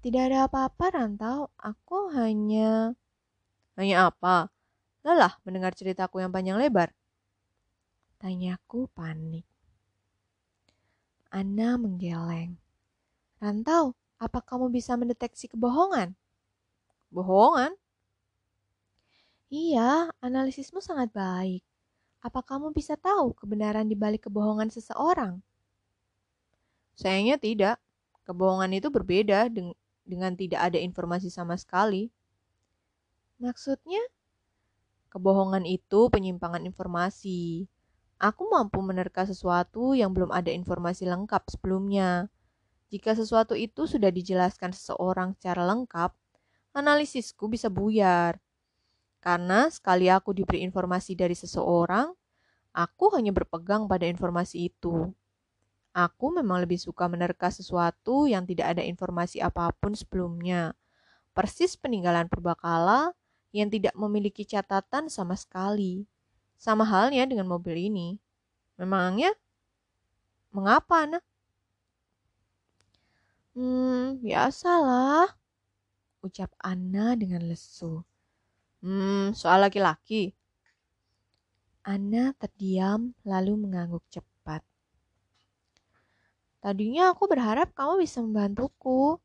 Tidak 0.00 0.22
ada 0.24 0.48
apa-apa, 0.48 0.96
Rantau. 0.96 1.52
Aku 1.60 2.08
hanya... 2.16 2.96
Hanya 3.76 4.08
apa? 4.08 4.48
Lelah 5.04 5.36
mendengar 5.44 5.76
ceritaku 5.76 6.24
yang 6.24 6.32
panjang 6.32 6.56
lebar. 6.56 6.88
Tanyaku 8.16 8.88
panik. 8.96 9.44
Ana 11.28 11.76
menggeleng. 11.76 12.56
Rantau, 13.36 13.92
apa 14.16 14.40
kamu 14.40 14.72
bisa 14.72 14.96
mendeteksi 14.96 15.52
kebohongan? 15.52 16.16
Bohongan? 17.12 17.76
Iya, 19.54 20.10
analisismu 20.18 20.82
sangat 20.82 21.14
baik. 21.14 21.62
Apa 22.26 22.40
kamu 22.42 22.74
bisa 22.74 22.98
tahu 22.98 23.38
kebenaran 23.38 23.86
di 23.86 23.94
balik 23.94 24.26
kebohongan 24.26 24.66
seseorang? 24.66 25.38
Sayangnya 26.98 27.38
tidak. 27.38 27.76
Kebohongan 28.26 28.74
itu 28.74 28.90
berbeda 28.90 29.46
deng 29.54 29.70
dengan 30.02 30.34
tidak 30.34 30.58
ada 30.58 30.78
informasi 30.82 31.30
sama 31.30 31.54
sekali. 31.54 32.10
Maksudnya? 33.38 34.02
Kebohongan 35.14 35.62
itu 35.70 36.10
penyimpangan 36.10 36.66
informasi. 36.66 37.70
Aku 38.18 38.50
mampu 38.50 38.82
menerka 38.82 39.22
sesuatu 39.22 39.94
yang 39.94 40.10
belum 40.10 40.34
ada 40.34 40.50
informasi 40.50 41.06
lengkap 41.06 41.46
sebelumnya. 41.54 42.26
Jika 42.90 43.14
sesuatu 43.14 43.54
itu 43.54 43.86
sudah 43.86 44.10
dijelaskan 44.10 44.74
seseorang 44.74 45.38
secara 45.38 45.62
lengkap, 45.62 46.10
analisisku 46.74 47.46
bisa 47.46 47.70
buyar. 47.70 48.43
Karena 49.24 49.72
sekali 49.72 50.12
aku 50.12 50.36
diberi 50.36 50.60
informasi 50.68 51.16
dari 51.16 51.32
seseorang, 51.32 52.12
aku 52.76 53.08
hanya 53.16 53.32
berpegang 53.32 53.88
pada 53.88 54.04
informasi 54.04 54.68
itu. 54.68 55.16
Aku 55.96 56.28
memang 56.28 56.60
lebih 56.60 56.76
suka 56.76 57.08
menerka 57.08 57.48
sesuatu 57.48 58.28
yang 58.28 58.44
tidak 58.44 58.76
ada 58.76 58.84
informasi 58.84 59.40
apa 59.40 59.72
pun 59.80 59.96
sebelumnya. 59.96 60.76
Persis 61.32 61.72
peninggalan 61.72 62.28
purbakala 62.28 63.16
yang 63.56 63.72
tidak 63.72 63.96
memiliki 63.96 64.44
catatan 64.44 65.08
sama 65.08 65.40
sekali. 65.40 66.04
Sama 66.60 66.84
halnya 66.84 67.24
dengan 67.24 67.48
mobil 67.48 67.88
ini. 67.88 68.20
Memangnya 68.76 69.32
mengapa, 70.52 71.08
Ana? 71.08 71.20
Hmm, 73.56 74.20
biasalah, 74.20 75.32
ucap 76.20 76.52
Anna 76.60 77.16
dengan 77.16 77.46
lesu. 77.48 78.04
Hmm, 78.84 79.32
soal 79.32 79.64
laki-laki. 79.64 80.36
Anna 81.88 82.36
terdiam 82.36 83.16
lalu 83.24 83.56
mengangguk 83.56 84.04
cepat. 84.12 84.60
Tadinya 86.60 87.08
aku 87.08 87.24
berharap 87.24 87.72
kamu 87.72 88.04
bisa 88.04 88.20
membantuku. 88.20 89.16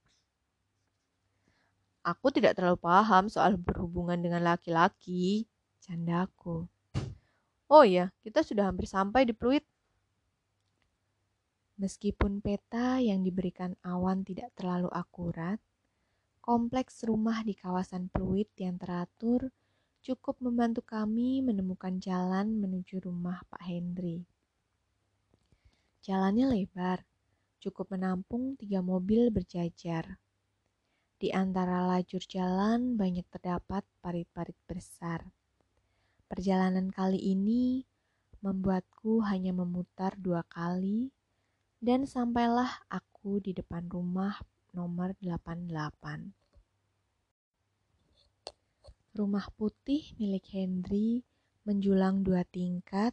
Aku 2.08 2.32
tidak 2.32 2.56
terlalu 2.56 2.80
paham 2.80 3.28
soal 3.28 3.60
berhubungan 3.60 4.24
dengan 4.24 4.48
laki-laki, 4.48 5.44
candaku. 5.84 6.64
Oh 7.68 7.84
iya, 7.84 8.16
kita 8.24 8.48
sudah 8.48 8.72
hampir 8.72 8.88
sampai 8.88 9.28
di 9.28 9.36
Pluit. 9.36 9.68
Meskipun 11.76 12.40
peta 12.40 13.04
yang 13.04 13.28
diberikan 13.28 13.76
awan 13.84 14.24
tidak 14.24 14.56
terlalu 14.56 14.88
akurat, 14.96 15.60
Kompleks 16.50 17.06
rumah 17.06 17.46
di 17.46 17.54
kawasan 17.54 18.10
Pluit 18.10 18.50
yang 18.58 18.82
teratur 18.82 19.54
cukup 20.02 20.42
membantu 20.42 20.82
kami 20.82 21.46
menemukan 21.46 22.02
jalan 22.02 22.58
menuju 22.58 23.06
rumah 23.06 23.46
Pak 23.54 23.70
Hendri. 23.70 24.26
Jalannya 26.02 26.50
lebar, 26.50 27.06
cukup 27.62 27.94
menampung 27.94 28.58
tiga 28.58 28.82
mobil 28.82 29.30
berjajar. 29.30 30.18
Di 31.22 31.30
antara 31.30 31.86
lajur 31.86 32.26
jalan 32.26 32.98
banyak 32.98 33.30
terdapat 33.30 33.86
parit-parit 34.02 34.58
besar. 34.66 35.30
Perjalanan 36.26 36.90
kali 36.90 37.30
ini 37.30 37.86
membuatku 38.42 39.22
hanya 39.22 39.54
memutar 39.54 40.18
dua 40.18 40.42
kali 40.50 41.14
dan 41.78 42.10
sampailah 42.10 42.90
aku 42.90 43.38
di 43.38 43.54
depan 43.54 43.86
rumah 43.86 44.42
nomor 44.74 45.14
88. 45.22 46.39
Rumah 49.20 49.52
putih 49.60 50.16
milik 50.16 50.48
Henry 50.56 51.28
menjulang 51.68 52.24
dua 52.24 52.48
tingkat, 52.48 53.12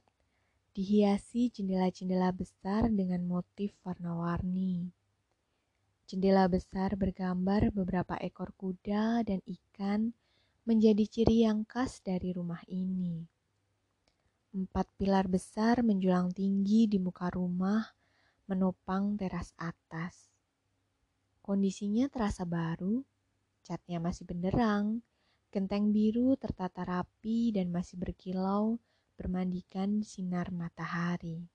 dihiasi 0.71 1.51
jendela-jendela 1.51 2.31
besar 2.31 2.87
dengan 2.95 3.27
motif 3.27 3.75
warna-warni. 3.83 4.95
Jendela 6.07 6.47
besar 6.47 6.95
bergambar 6.95 7.75
beberapa 7.75 8.15
ekor 8.23 8.55
kuda 8.55 9.27
dan 9.27 9.43
ikan 9.51 10.15
menjadi 10.63 11.11
ciri 11.11 11.43
yang 11.43 11.67
khas 11.67 11.99
dari 12.07 12.31
rumah 12.31 12.63
ini. 12.71 13.27
Empat 14.55 14.87
pilar 14.95 15.27
besar 15.27 15.83
menjulang 15.83 16.31
tinggi 16.31 16.87
di 16.87 17.03
muka 17.03 17.35
rumah 17.35 17.83
menopang 18.47 19.19
teras 19.19 19.51
atas. 19.59 20.31
Kondisinya 21.43 22.07
terasa 22.07 22.47
baru, 22.47 23.03
catnya 23.67 23.99
masih 23.99 24.23
benderang, 24.23 25.03
Genteng 25.55 25.95
biru 25.95 26.35
tertata 26.35 26.83
rapi 26.83 27.55
dan 27.55 27.71
masih 27.71 27.97
berkilau 27.97 28.83
bermandikan 29.17 30.05
sinar 30.05 30.53
matahari. 30.53 31.49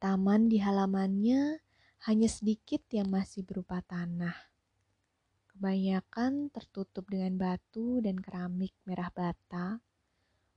Taman 0.00 0.48
di 0.48 0.60
halamannya 0.60 1.60
hanya 2.08 2.28
sedikit 2.28 2.80
yang 2.88 3.12
masih 3.12 3.44
berupa 3.44 3.84
tanah. 3.84 4.32
Kebanyakan 5.52 6.48
tertutup 6.48 7.04
dengan 7.10 7.36
batu 7.36 8.00
dan 8.00 8.16
keramik 8.16 8.72
merah 8.88 9.12
bata. 9.12 9.84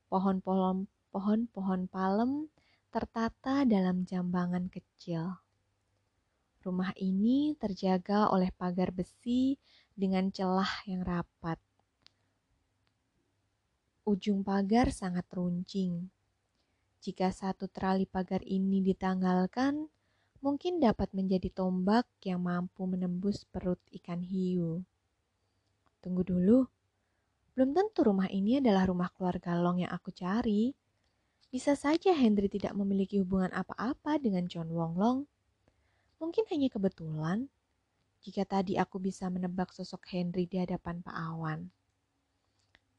Pohon-pohon 0.08 0.88
pohon-pohon 1.12 1.92
palem 1.92 2.48
tertata 2.88 3.68
dalam 3.68 4.08
jambangan 4.08 4.72
kecil. 4.72 5.44
Rumah 6.64 6.96
ini 6.96 7.52
terjaga 7.60 8.32
oleh 8.32 8.48
pagar 8.56 8.96
besi 8.96 9.60
dengan 9.94 10.30
celah 10.34 10.84
yang 10.90 11.06
rapat. 11.06 11.62
Ujung 14.04 14.44
pagar 14.44 14.92
sangat 14.92 15.24
runcing. 15.32 16.12
Jika 17.00 17.32
satu 17.32 17.72
terali 17.72 18.04
pagar 18.04 18.44
ini 18.44 18.84
ditanggalkan, 18.84 19.88
mungkin 20.44 20.84
dapat 20.84 21.12
menjadi 21.16 21.48
tombak 21.52 22.04
yang 22.28 22.44
mampu 22.44 22.84
menembus 22.84 23.48
perut 23.48 23.80
ikan 23.96 24.20
hiu. 24.20 24.84
Tunggu 26.04 26.28
dulu, 26.28 26.68
belum 27.56 27.72
tentu 27.72 28.04
rumah 28.04 28.28
ini 28.28 28.60
adalah 28.60 28.90
rumah 28.90 29.08
keluarga 29.14 29.56
Long 29.56 29.80
yang 29.80 29.94
aku 29.94 30.12
cari. 30.12 30.76
Bisa 31.48 31.78
saja 31.78 32.12
Henry 32.12 32.50
tidak 32.50 32.74
memiliki 32.74 33.22
hubungan 33.22 33.54
apa-apa 33.54 34.18
dengan 34.18 34.50
John 34.50 34.74
Wong 34.74 34.98
Long. 34.98 35.20
Mungkin 36.18 36.50
hanya 36.50 36.68
kebetulan 36.74 37.48
jika 38.24 38.48
tadi 38.48 38.80
aku 38.80 39.04
bisa 39.04 39.28
menebak 39.28 39.76
sosok 39.76 40.08
Henry 40.16 40.48
di 40.48 40.56
hadapan 40.56 41.04
Pak 41.04 41.12
Awan. 41.12 41.68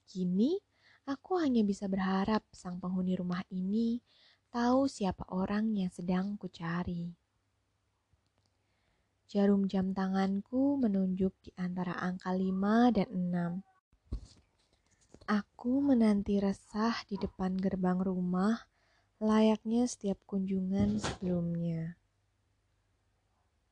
Kini, 0.05 0.61
aku 1.09 1.41
hanya 1.41 1.65
bisa 1.65 1.89
berharap 1.89 2.45
sang 2.53 2.77
penghuni 2.77 3.17
rumah 3.17 3.41
ini 3.49 4.05
tahu 4.53 4.85
siapa 4.85 5.25
orang 5.33 5.73
yang 5.73 5.89
sedang 5.89 6.37
kucari. 6.37 7.17
Jarum 9.33 9.65
jam 9.65 9.97
tanganku 9.97 10.77
menunjuk 10.77 11.33
di 11.41 11.51
antara 11.57 11.97
angka 11.97 12.31
5 12.31 12.93
dan 12.93 13.09
6. 13.11 13.65
Aku 15.25 15.81
menanti 15.81 16.37
resah 16.37 17.01
di 17.09 17.17
depan 17.17 17.57
gerbang 17.57 17.97
rumah 17.97 18.69
layaknya 19.25 19.89
setiap 19.89 20.21
kunjungan 20.29 21.01
sebelumnya. 21.01 21.97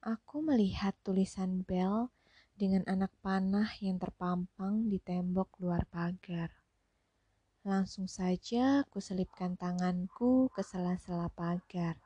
Aku 0.03 0.43
melihat 0.43 0.99
tulisan 1.07 1.63
bel 1.63 2.11
dengan 2.59 2.83
anak 2.91 3.15
panah 3.23 3.71
yang 3.79 4.03
terpampang 4.03 4.91
di 4.91 4.99
tembok 4.99 5.63
luar 5.63 5.87
pagar. 5.87 6.51
Langsung 7.63 8.11
saja 8.11 8.83
kuselipkan 8.91 9.55
tanganku 9.55 10.51
ke 10.51 10.67
sela-sela 10.67 11.31
pagar. 11.31 12.03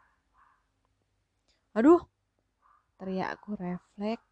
Aduh, 1.73 2.05
Teriakku 2.97 3.61
refleks. 3.61 4.25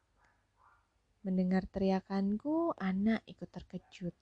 Mendengar 1.20 1.68
teriakanku, 1.68 2.72
anak 2.80 3.20
ikut 3.28 3.52
terkejut. 3.52 4.16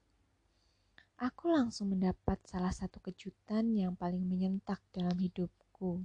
Aku 1.22 1.47
langsung 1.47 1.95
mendapat 1.95 2.43
salah 2.43 2.74
satu 2.74 2.99
kejutan 2.99 3.70
yang 3.70 3.95
paling 3.95 4.26
menyentak 4.26 4.82
dalam 4.90 5.14
hidupku. 5.14 6.03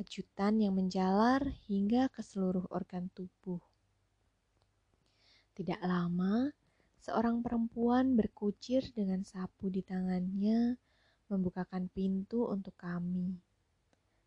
Kejutan 0.00 0.64
yang 0.64 0.80
menjalar 0.80 1.44
hingga 1.68 2.08
ke 2.08 2.24
seluruh 2.24 2.64
organ 2.72 3.12
tubuh. 3.12 3.60
Tidak 5.52 5.76
lama, 5.84 6.48
seorang 7.04 7.44
perempuan 7.44 8.16
berkucir 8.16 8.80
dengan 8.96 9.20
sapu 9.28 9.68
di 9.68 9.84
tangannya, 9.84 10.80
membukakan 11.28 11.92
pintu 11.92 12.48
untuk 12.48 12.72
kami. 12.80 13.36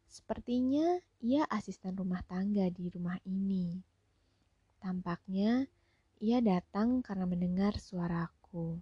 Sepertinya 0.05 1.01
ia 1.25 1.41
asisten 1.49 1.97
rumah 1.97 2.21
tangga 2.21 2.69
di 2.69 2.93
rumah 2.93 3.17
ini. 3.25 3.81
Tampaknya 4.77 5.65
ia 6.21 6.37
datang 6.37 7.01
karena 7.01 7.25
mendengar 7.25 7.81
suaraku. 7.81 8.77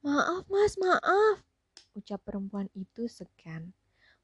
Maaf 0.00 0.48
mas, 0.48 0.80
maaf, 0.80 1.44
ucap 1.96 2.20
perempuan 2.22 2.68
itu 2.76 3.08
segan. 3.08 3.72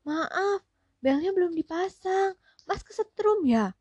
Maaf, 0.05 0.61
belnya 1.01 1.33
belum 1.33 1.57
dipasang. 1.57 2.37
Mas 2.68 2.85
kesetrum 2.85 3.43
ya? 3.49 3.75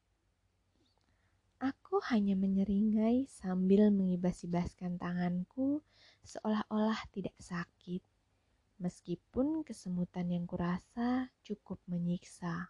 Aku 1.62 2.02
hanya 2.10 2.34
menyeringai 2.34 3.30
sambil 3.30 3.94
mengibas-ibaskan 3.94 4.98
tanganku 4.98 5.86
seolah-olah 6.26 6.98
tidak 7.14 7.38
sakit 7.38 8.02
meskipun 8.82 9.62
kesemutan 9.62 10.34
yang 10.34 10.50
kurasa 10.50 11.30
cukup 11.46 11.78
menyiksa. 11.86 12.66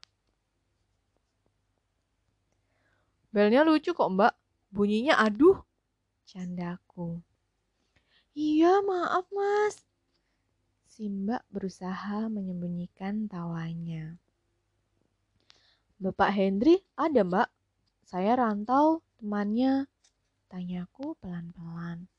Belnya 3.31 3.63
lucu 3.63 3.95
kok 3.95 4.11
mbak, 4.11 4.35
bunyinya 4.75 5.15
aduh. 5.23 5.63
Candaku. 6.27 7.23
Iya 8.35 8.83
maaf 8.83 9.23
mas. 9.31 9.90
Si 10.91 11.07
mbak 11.07 11.47
berusaha 11.47 12.27
menyembunyikan 12.27 13.31
tawanya. 13.31 14.19
Bapak 16.03 16.35
Hendri 16.35 16.83
ada 16.99 17.23
mbak. 17.23 17.47
Saya 18.03 18.35
rantau 18.35 18.99
temannya. 19.15 19.87
Tanyaku 20.51 21.15
pelan-pelan. 21.23 22.11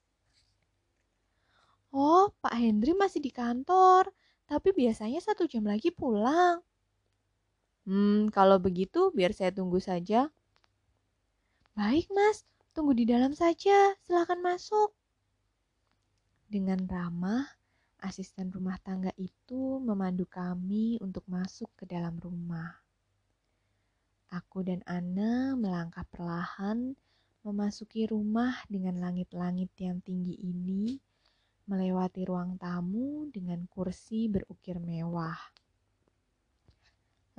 Oh, 1.93 2.33
Pak 2.41 2.57
Hendri 2.57 2.97
masih 2.97 3.21
di 3.21 3.29
kantor, 3.29 4.09
tapi 4.49 4.73
biasanya 4.73 5.21
satu 5.21 5.45
jam 5.45 5.69
lagi 5.69 5.93
pulang. 5.93 6.65
Hmm, 7.85 8.33
kalau 8.33 8.57
begitu 8.57 9.13
biar 9.13 9.37
saya 9.37 9.53
tunggu 9.53 9.85
saja. 9.85 10.33
Baik, 11.77 12.09
Mas. 12.09 12.49
Tunggu 12.73 12.97
di 12.97 13.05
dalam 13.05 13.37
saja. 13.37 13.93
Silahkan 14.01 14.41
masuk. 14.41 14.97
Dengan 16.49 16.89
ramah, 16.89 17.45
asisten 18.03 18.51
rumah 18.51 18.77
tangga 18.83 19.15
itu 19.15 19.79
memandu 19.79 20.27
kami 20.27 20.99
untuk 20.99 21.23
masuk 21.31 21.71
ke 21.79 21.87
dalam 21.87 22.19
rumah. 22.19 22.83
Aku 24.35 24.67
dan 24.67 24.83
Ana 24.85 25.55
melangkah 25.55 26.03
perlahan 26.11 26.99
memasuki 27.47 28.11
rumah 28.11 28.59
dengan 28.67 28.99
langit-langit 28.99 29.71
yang 29.79 30.03
tinggi 30.03 30.35
ini 30.43 30.99
melewati 31.71 32.27
ruang 32.27 32.59
tamu 32.59 33.31
dengan 33.31 33.63
kursi 33.71 34.27
berukir 34.27 34.83
mewah. 34.83 35.39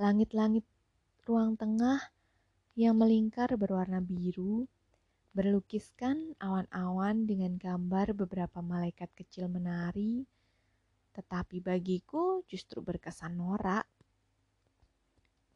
Langit-langit 0.00 0.64
ruang 1.28 1.60
tengah 1.60 2.00
yang 2.74 2.98
melingkar 2.98 3.54
berwarna 3.54 4.02
biru 4.02 4.66
berlukiskan 5.34 6.38
awan-awan 6.38 7.26
dengan 7.26 7.58
gambar 7.58 8.14
beberapa 8.14 8.62
malaikat 8.62 9.10
kecil 9.18 9.50
menari, 9.50 10.22
tetapi 11.14 11.62
bagiku 11.62 12.42
justru 12.50 12.82
berkesan 12.82 13.38
norak. 13.38 13.86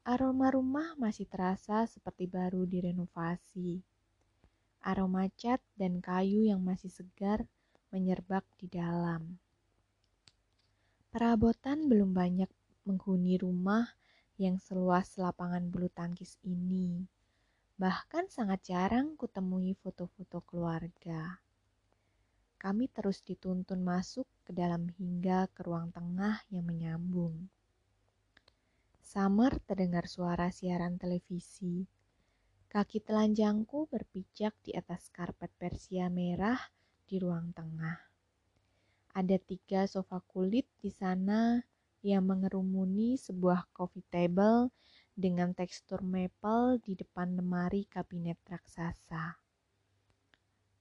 Aroma 0.07 0.49
rumah 0.55 0.97
masih 0.97 1.29
terasa 1.29 1.85
seperti 1.85 2.31
baru 2.31 2.65
direnovasi. 2.65 3.83
Aroma 4.81 5.27
cat 5.35 5.61
dan 5.75 5.99
kayu 5.99 6.47
yang 6.47 6.63
masih 6.63 6.89
segar 6.89 7.45
menyerbak 7.91 8.47
di 8.57 8.71
dalam. 8.71 9.37
Perabotan 11.13 11.91
belum 11.91 12.15
banyak 12.15 12.49
menghuni 12.87 13.37
rumah 13.37 13.85
yang 14.39 14.57
seluas 14.63 15.19
lapangan 15.19 15.67
bulu 15.69 15.91
tangkis 15.91 16.39
ini. 16.47 17.05
Bahkan 17.75 18.31
sangat 18.31 18.71
jarang 18.71 19.19
kutemui 19.19 19.75
foto-foto 19.77 20.41
keluarga. 20.47 21.43
Kami 22.59 22.91
terus 22.91 23.23
dituntun 23.23 23.87
masuk 23.87 24.27
ke 24.43 24.51
dalam 24.51 24.91
hingga 24.99 25.47
ke 25.55 25.63
ruang 25.63 25.95
tengah 25.95 26.43
yang 26.51 26.67
menyambung. 26.67 27.47
Samar 28.99 29.63
terdengar 29.63 30.11
suara 30.11 30.51
siaran 30.51 30.99
televisi. 30.99 31.87
Kaki 32.69 33.01
telanjangku 33.01 33.87
berpijak 33.89 34.53
di 34.61 34.75
atas 34.75 35.09
karpet 35.09 35.49
Persia 35.55 36.11
merah 36.13 36.59
di 37.09 37.17
ruang 37.17 37.55
tengah. 37.57 37.97
Ada 39.17 39.41
tiga 39.41 39.89
sofa 39.89 40.21
kulit 40.21 40.69
di 40.83 40.93
sana 40.93 41.63
yang 42.05 42.29
mengerumuni 42.29 43.17
sebuah 43.17 43.71
coffee 43.73 44.05
table 44.13 44.75
dengan 45.17 45.57
tekstur 45.57 46.05
maple 46.05 46.79
di 46.85 46.95
depan 46.95 47.35
lemari 47.35 47.89
kabinet 47.89 48.39
raksasa. 48.45 49.48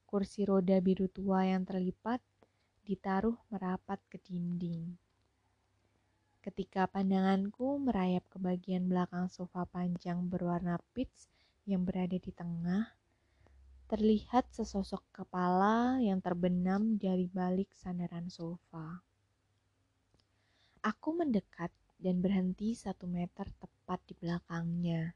Kursi 0.08 0.48
roda 0.48 0.80
biru 0.80 1.12
tua 1.12 1.44
yang 1.44 1.68
terlipat 1.68 2.24
ditaruh 2.88 3.36
merapat 3.52 4.00
ke 4.08 4.16
dinding. 4.24 4.96
Ketika 6.40 6.88
pandanganku 6.88 7.76
merayap 7.76 8.24
ke 8.32 8.40
bagian 8.40 8.88
belakang 8.88 9.28
sofa 9.28 9.68
panjang 9.68 10.32
berwarna 10.32 10.80
peach 10.96 11.28
yang 11.68 11.84
berada 11.84 12.16
di 12.16 12.32
tengah, 12.32 12.88
terlihat 13.92 14.48
sesosok 14.56 15.04
kepala 15.12 16.00
yang 16.00 16.24
terbenam 16.24 16.96
dari 16.96 17.28
balik 17.28 17.76
sandaran 17.76 18.32
sofa. 18.32 19.04
Aku 20.88 21.20
mendekat 21.20 21.76
dan 22.00 22.24
berhenti 22.24 22.80
satu 22.80 23.12
meter 23.12 23.52
tepat 23.60 24.00
di 24.08 24.16
belakangnya. 24.16 25.12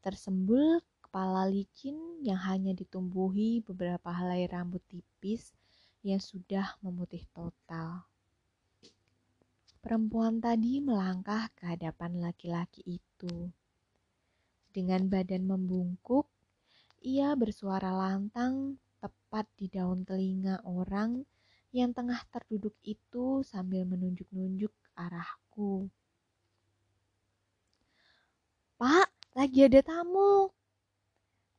Tersembul 0.00 0.80
kepala 1.18 1.50
licin 1.50 1.98
yang 2.22 2.38
hanya 2.46 2.70
ditumbuhi 2.70 3.58
beberapa 3.66 4.06
helai 4.14 4.46
rambut 4.46 4.78
tipis 4.86 5.50
yang 6.06 6.22
sudah 6.22 6.78
memutih 6.78 7.26
total. 7.34 8.06
Perempuan 9.82 10.38
tadi 10.38 10.78
melangkah 10.78 11.50
ke 11.58 11.74
hadapan 11.74 12.22
laki-laki 12.22 13.02
itu. 13.02 13.50
Dengan 14.70 15.10
badan 15.10 15.42
membungkuk, 15.42 16.30
ia 17.02 17.34
bersuara 17.34 17.90
lantang 17.90 18.78
tepat 19.02 19.50
di 19.58 19.66
daun 19.66 20.06
telinga 20.06 20.62
orang 20.70 21.26
yang 21.74 21.90
tengah 21.90 22.22
terduduk 22.30 22.78
itu 22.86 23.42
sambil 23.42 23.82
menunjuk-nunjuk 23.90 24.70
arahku. 24.94 25.90
Pak, 28.78 29.10
lagi 29.34 29.66
ada 29.66 29.82
tamu. 29.82 30.54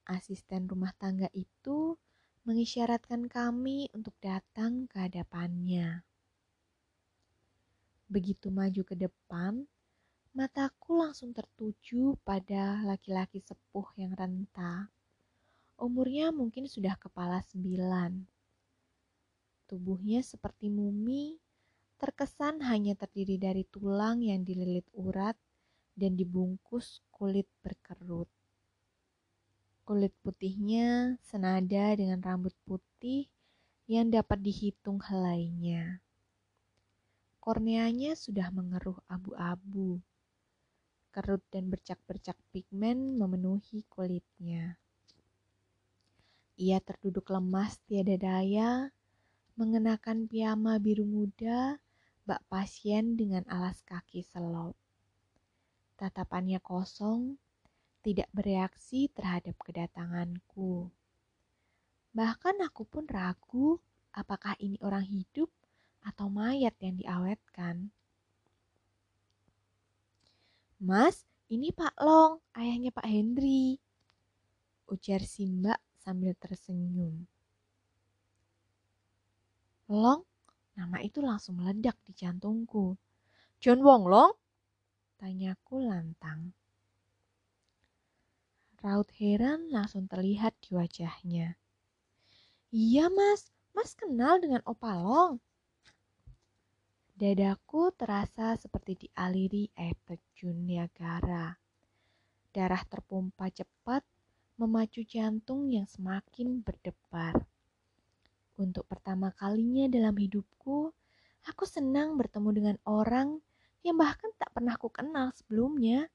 Asisten 0.09 0.65
rumah 0.65 0.89
tangga 0.97 1.29
itu 1.37 1.93
mengisyaratkan 2.41 3.29
kami 3.29 3.93
untuk 3.93 4.17
datang 4.17 4.89
ke 4.89 5.05
hadapannya. 5.05 6.01
Begitu 8.09 8.49
maju 8.49 8.81
ke 8.81 8.97
depan, 8.97 9.69
mataku 10.33 10.97
langsung 10.97 11.29
tertuju 11.29 12.17
pada 12.25 12.81
laki-laki 12.81 13.37
sepuh 13.37 13.85
yang 14.01 14.17
renta. 14.17 14.89
Umurnya 15.77 16.33
mungkin 16.33 16.65
sudah 16.65 16.97
kepala 16.97 17.45
sembilan. 17.45 18.25
Tubuhnya 19.69 20.25
seperti 20.25 20.73
mumi, 20.73 21.37
terkesan 22.01 22.65
hanya 22.65 22.97
terdiri 22.97 23.37
dari 23.37 23.61
tulang 23.61 24.25
yang 24.25 24.41
dililit 24.41 24.89
urat 24.97 25.37
dan 25.93 26.17
dibungkus 26.17 27.05
kulit 27.13 27.45
berkerut. 27.61 28.38
Kulit 29.89 30.13
putihnya 30.21 31.17
senada 31.17 31.97
dengan 31.97 32.21
rambut 32.21 32.53
putih 32.61 33.25
yang 33.89 34.13
dapat 34.13 34.37
dihitung 34.37 35.01
helainya. 35.01 35.97
Korneanya 37.41 38.13
sudah 38.13 38.53
mengeruh 38.53 39.01
abu-abu. 39.09 39.97
Kerut 41.09 41.41
dan 41.49 41.73
bercak-bercak 41.73 42.37
pigmen 42.53 43.17
memenuhi 43.17 43.81
kulitnya. 43.89 44.77
Ia 46.61 46.77
terduduk 46.85 47.33
lemas 47.33 47.81
tiada 47.89 48.13
daya, 48.13 48.93
mengenakan 49.57 50.29
piyama 50.29 50.77
biru 50.77 51.01
muda, 51.01 51.81
bak 52.29 52.45
pasien 52.45 53.17
dengan 53.17 53.41
alas 53.49 53.81
kaki 53.81 54.21
selop. 54.21 54.77
Tatapannya 55.97 56.61
kosong, 56.61 57.41
tidak 57.99 58.29
bereaksi 58.31 59.11
terhadap 59.11 59.55
kedatanganku. 59.59 60.87
Bahkan 62.15 62.55
aku 62.65 62.83
pun 62.87 63.05
ragu 63.05 63.77
apakah 64.15 64.57
ini 64.57 64.79
orang 64.81 65.05
hidup 65.05 65.51
atau 66.03 66.31
mayat 66.31 66.73
yang 66.79 66.95
diawetkan. 66.97 67.91
Mas, 70.79 71.27
ini 71.51 71.75
Pak 71.75 71.99
Long, 71.99 72.39
ayahnya 72.55 72.95
Pak 72.95 73.03
Hendri. 73.03 73.75
Ujar 74.87 75.21
Simba 75.27 75.75
sambil 75.99 76.33
tersenyum. 76.39 77.27
Long, 79.91 80.23
nama 80.77 81.03
itu 81.03 81.19
langsung 81.19 81.59
meledak 81.59 81.99
di 82.07 82.15
jantungku. 82.15 82.95
John 83.59 83.83
Wong 83.83 84.07
Long? 84.07 84.31
Tanyaku 85.19 85.83
lantang. 85.83 86.55
Raut 88.79 89.11
heran 89.19 89.67
langsung 89.67 90.07
terlihat 90.07 90.55
di 90.63 90.71
wajahnya. 90.71 91.59
Iya 92.71 93.11
mas, 93.11 93.51
mas 93.75 93.91
kenal 93.91 94.39
dengan 94.39 94.63
Opalong. 94.63 95.43
Dadaku 97.19 97.91
terasa 97.99 98.55
seperti 98.55 99.03
dialiri 99.03 99.67
air 99.75 99.99
terjun 100.07 100.63
Niagara. 100.63 101.51
Darah 102.55 102.79
terpompa 102.87 103.51
cepat, 103.51 104.07
memacu 104.55 105.03
jantung 105.03 105.67
yang 105.67 105.83
semakin 105.83 106.63
berdebar. 106.63 107.35
Untuk 108.55 108.87
pertama 108.87 109.35
kalinya 109.35 109.91
dalam 109.91 110.15
hidupku, 110.15 110.95
aku 111.43 111.63
senang 111.67 112.15
bertemu 112.15 112.49
dengan 112.55 112.77
orang 112.87 113.43
yang 113.83 113.99
bahkan 113.99 114.31
tak 114.39 114.55
pernah 114.55 114.79
ku 114.79 114.87
kenal 114.87 115.35
sebelumnya. 115.35 116.07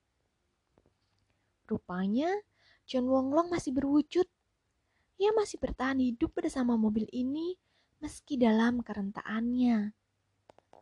Rupanya 1.69 2.33
John 2.85 3.09
Wonglong 3.09 3.49
masih 3.49 3.73
berwujud. 3.73 4.29
Ia 5.17 5.31
masih 5.33 5.57
bertahan 5.63 6.03
hidup 6.03 6.37
bersama 6.37 6.77
mobil 6.77 7.09
ini 7.15 7.57
meski 8.03 8.37
dalam 8.37 8.85
kerentaannya. 8.85 9.97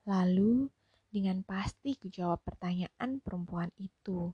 Lalu 0.08 0.66
dengan 1.12 1.44
pasti 1.46 1.94
ku 1.94 2.08
jawab 2.08 2.42
pertanyaan 2.42 3.20
perempuan 3.20 3.70
itu. 3.78 4.32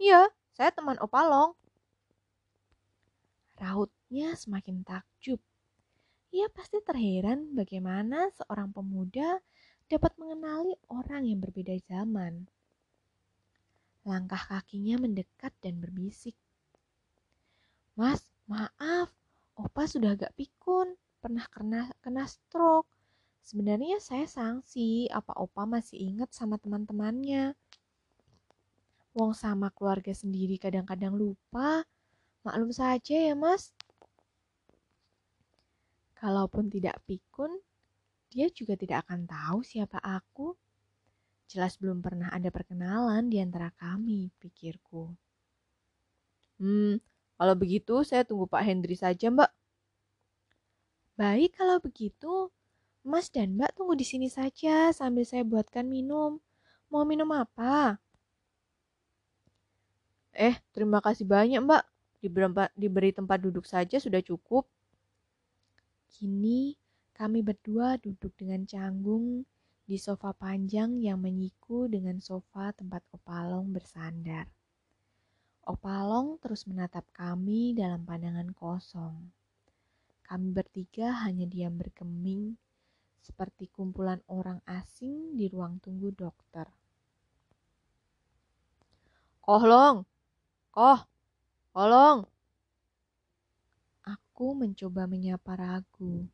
Iya, 0.00 0.32
saya 0.56 0.74
teman 0.74 0.98
Opalong. 0.98 1.54
Rautnya 3.58 4.34
semakin 4.34 4.82
takjub. 4.82 5.38
Ia 6.34 6.48
pasti 6.50 6.80
terheran 6.82 7.54
bagaimana 7.54 8.30
seorang 8.34 8.70
pemuda 8.74 9.38
dapat 9.88 10.12
mengenali 10.20 10.76
orang 10.92 11.24
yang 11.26 11.40
berbeda 11.40 11.74
zaman. 11.84 12.46
Langkah 14.06 14.40
kakinya 14.40 15.00
mendekat 15.04 15.52
dan 15.60 15.80
berbisik. 15.82 16.36
Mas, 17.98 18.22
maaf, 18.46 19.10
Opa 19.58 19.82
sudah 19.90 20.14
agak 20.14 20.30
pikun, 20.38 20.94
pernah 21.18 21.42
kena, 21.50 21.90
kena 21.98 22.30
stroke. 22.30 22.86
Sebenarnya 23.42 23.98
saya 23.98 24.22
sangsi 24.30 25.10
apa 25.10 25.34
Opa 25.34 25.66
masih 25.66 26.14
ingat 26.14 26.30
sama 26.30 26.62
teman-temannya. 26.62 27.58
Wong 29.18 29.34
sama 29.34 29.74
keluarga 29.74 30.14
sendiri 30.14 30.62
kadang-kadang 30.62 31.18
lupa. 31.18 31.82
Maklum 32.46 32.70
saja 32.70 33.18
ya 33.18 33.34
mas. 33.34 33.74
Kalaupun 36.14 36.70
tidak 36.70 37.02
pikun, 37.02 37.50
dia 38.30 38.46
juga 38.46 38.78
tidak 38.78 39.10
akan 39.10 39.26
tahu 39.26 39.66
siapa 39.66 39.98
aku. 39.98 40.54
Jelas 41.50 41.74
belum 41.74 41.98
pernah 41.98 42.30
ada 42.30 42.46
perkenalan 42.54 43.26
di 43.26 43.42
antara 43.42 43.74
kami, 43.74 44.30
pikirku. 44.38 45.10
Hmm, 46.62 47.02
kalau 47.38 47.54
begitu 47.54 48.02
saya 48.02 48.26
tunggu 48.26 48.50
Pak 48.50 48.66
Hendri 48.66 48.98
saja, 48.98 49.30
Mbak. 49.30 49.46
Baik 51.14 51.54
kalau 51.54 51.78
begitu, 51.78 52.50
Mas 53.06 53.30
dan 53.30 53.54
Mbak 53.54 53.78
tunggu 53.78 53.94
di 53.94 54.02
sini 54.02 54.26
saja 54.26 54.90
sambil 54.90 55.22
saya 55.22 55.46
buatkan 55.46 55.86
minum. 55.86 56.42
Mau 56.90 57.06
minum 57.06 57.30
apa? 57.30 58.02
Eh, 60.34 60.58
terima 60.74 60.98
kasih 60.98 61.22
banyak, 61.22 61.62
Mbak. 61.62 61.84
Diberi 62.74 63.14
tempat 63.14 63.38
duduk 63.38 63.70
saja 63.70 64.02
sudah 64.02 64.18
cukup. 64.18 64.66
Kini 66.10 66.74
kami 67.14 67.46
berdua 67.46 68.02
duduk 68.02 68.34
dengan 68.34 68.66
canggung 68.66 69.46
di 69.86 69.94
sofa 69.94 70.34
panjang 70.34 70.98
yang 70.98 71.22
menyiku 71.22 71.86
dengan 71.86 72.18
sofa 72.18 72.74
tempat 72.74 73.06
Opalong 73.14 73.70
bersandar. 73.70 74.57
Opalong 75.68 76.40
terus 76.40 76.64
menatap 76.64 77.04
kami 77.12 77.76
dalam 77.76 78.08
pandangan 78.08 78.48
kosong. 78.56 79.28
Kami 80.24 80.48
bertiga 80.48 81.12
hanya 81.28 81.44
diam 81.44 81.76
berkeming 81.76 82.56
seperti 83.20 83.68
kumpulan 83.68 84.24
orang 84.32 84.64
asing 84.64 85.36
di 85.36 85.44
ruang 85.52 85.76
tunggu 85.84 86.08
dokter. 86.16 86.64
Kohlong, 89.44 90.08
koh, 90.72 91.00
kolong. 91.76 92.24
Aku 94.08 94.56
mencoba 94.56 95.04
menyapa 95.04 95.52
ragu 95.52 96.24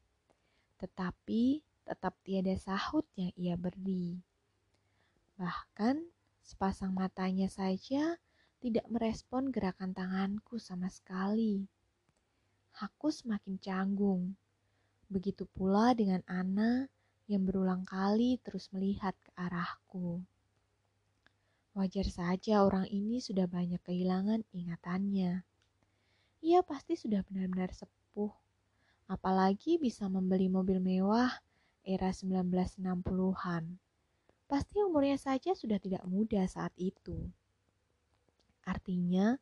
tetapi 0.84 1.64
tetap 1.88 2.12
tiada 2.20 2.52
sahut 2.60 3.08
yang 3.16 3.32
ia 3.40 3.56
beri. 3.56 4.20
Bahkan 5.40 5.96
sepasang 6.44 6.92
matanya 6.92 7.48
saja 7.48 8.20
tidak 8.64 8.88
merespon 8.88 9.52
gerakan 9.52 9.92
tanganku 9.92 10.56
sama 10.56 10.88
sekali. 10.88 11.68
Aku 12.80 13.12
semakin 13.12 13.60
canggung. 13.60 14.32
Begitu 15.12 15.44
pula 15.52 15.92
dengan 15.92 16.24
Ana 16.24 16.88
yang 17.28 17.44
berulang 17.44 17.84
kali 17.84 18.40
terus 18.40 18.72
melihat 18.72 19.12
ke 19.20 19.28
arahku. 19.36 20.24
Wajar 21.76 22.08
saja 22.08 22.64
orang 22.64 22.88
ini 22.88 23.20
sudah 23.20 23.44
banyak 23.44 23.84
kehilangan 23.84 24.40
ingatannya. 24.56 25.44
Ia 26.40 26.64
pasti 26.64 26.96
sudah 26.96 27.20
benar-benar 27.28 27.68
sepuh 27.76 28.32
apalagi 29.04 29.76
bisa 29.76 30.08
membeli 30.08 30.48
mobil 30.48 30.80
mewah 30.80 31.28
era 31.84 32.08
1960-an. 32.08 33.76
Pasti 34.48 34.76
umurnya 34.80 35.20
saja 35.20 35.52
sudah 35.52 35.76
tidak 35.76 36.04
muda 36.08 36.48
saat 36.48 36.72
itu. 36.80 37.28
Artinya, 38.64 39.36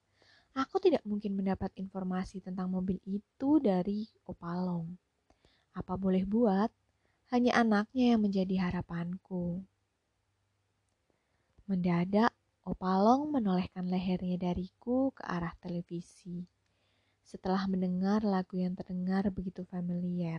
aku 0.53 0.83
tidak 0.83 1.03
mungkin 1.07 1.39
mendapat 1.39 1.73
informasi 1.79 2.43
tentang 2.43 2.68
mobil 2.68 2.99
itu 3.09 3.62
dari 3.62 4.07
Opalong. 4.29 4.91
Apa 5.73 5.97
boleh 5.97 6.27
buat, 6.27 6.68
hanya 7.33 7.57
anaknya 7.57 8.14
yang 8.14 8.20
menjadi 8.20 8.68
harapanku. 8.68 9.64
Mendadak, 11.64 12.35
Opalong 12.62 13.33
menolehkan 13.33 13.91
lehernya 13.91 14.39
dariku 14.39 15.11
ke 15.11 15.27
arah 15.27 15.51
televisi 15.59 16.47
setelah 17.33 17.64
mendengar 17.64 18.20
lagu 18.23 18.61
yang 18.61 18.77
terdengar 18.77 19.27
begitu 19.33 19.64
familiar. 19.66 20.39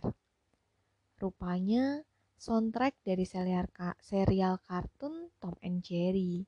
Rupanya 1.18 2.06
soundtrack 2.38 2.94
dari 3.02 3.26
serial, 3.26 4.62
kartun 4.62 5.28
Tom 5.42 5.58
and 5.60 5.82
Jerry. 5.82 6.46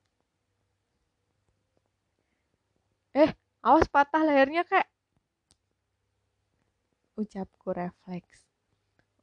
Eh, 3.17 3.33
awas 3.65 3.89
patah 3.89 4.21
lehernya 4.21 4.61
kek. 4.61 4.85
Ucapku 7.17 7.73
refleks. 7.73 8.45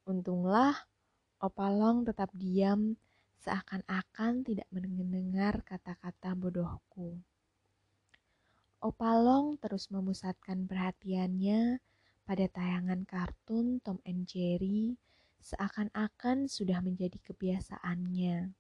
Untunglah 0.03 0.75
Opalong 1.45 2.09
tetap 2.09 2.33
diam 2.33 2.97
seakan-akan 3.45 4.49
tidak 4.49 4.65
mendengar 4.73 5.61
kata-kata 5.61 6.33
bodohku. 6.33 7.21
Opalong 8.81 9.61
terus 9.61 9.93
memusatkan 9.93 10.65
perhatiannya 10.65 11.85
pada 12.25 12.49
tayangan 12.49 13.05
kartun 13.05 13.85
Tom 13.85 14.01
and 14.09 14.25
Jerry 14.25 14.97
seakan-akan 15.45 16.49
sudah 16.49 16.81
menjadi 16.81 17.21
kebiasaannya. 17.21 18.57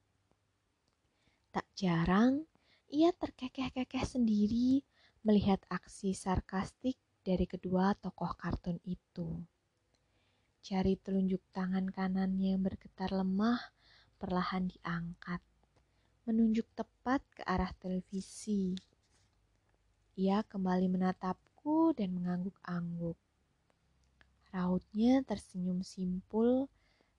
Tak 1.57 1.67
jarang, 1.73 2.45
ia 2.93 3.17
terkekeh-kekeh 3.17 4.05
sendiri 4.05 4.85
melihat 5.25 5.65
aksi 5.73 6.13
sarkastik 6.13 7.01
dari 7.25 7.49
kedua 7.49 7.97
tokoh 7.97 8.37
kartun 8.37 8.77
itu. 8.85 9.41
Jari 10.61 11.01
telunjuk 11.01 11.41
tangan 11.57 11.89
kanannya 11.89 12.53
yang 12.53 12.61
bergetar 12.61 13.09
lemah 13.09 13.57
perlahan 14.21 14.69
diangkat, 14.69 15.41
menunjuk 16.29 16.69
tepat 16.77 17.25
ke 17.33 17.41
arah 17.49 17.73
televisi. 17.81 18.77
Ia 20.21 20.45
kembali 20.45 20.93
menatapku 20.93 21.97
dan 21.97 22.13
mengangguk-angguk. 22.21 23.17
Rautnya 24.53 25.25
tersenyum 25.25 25.81
simpul, 25.81 26.69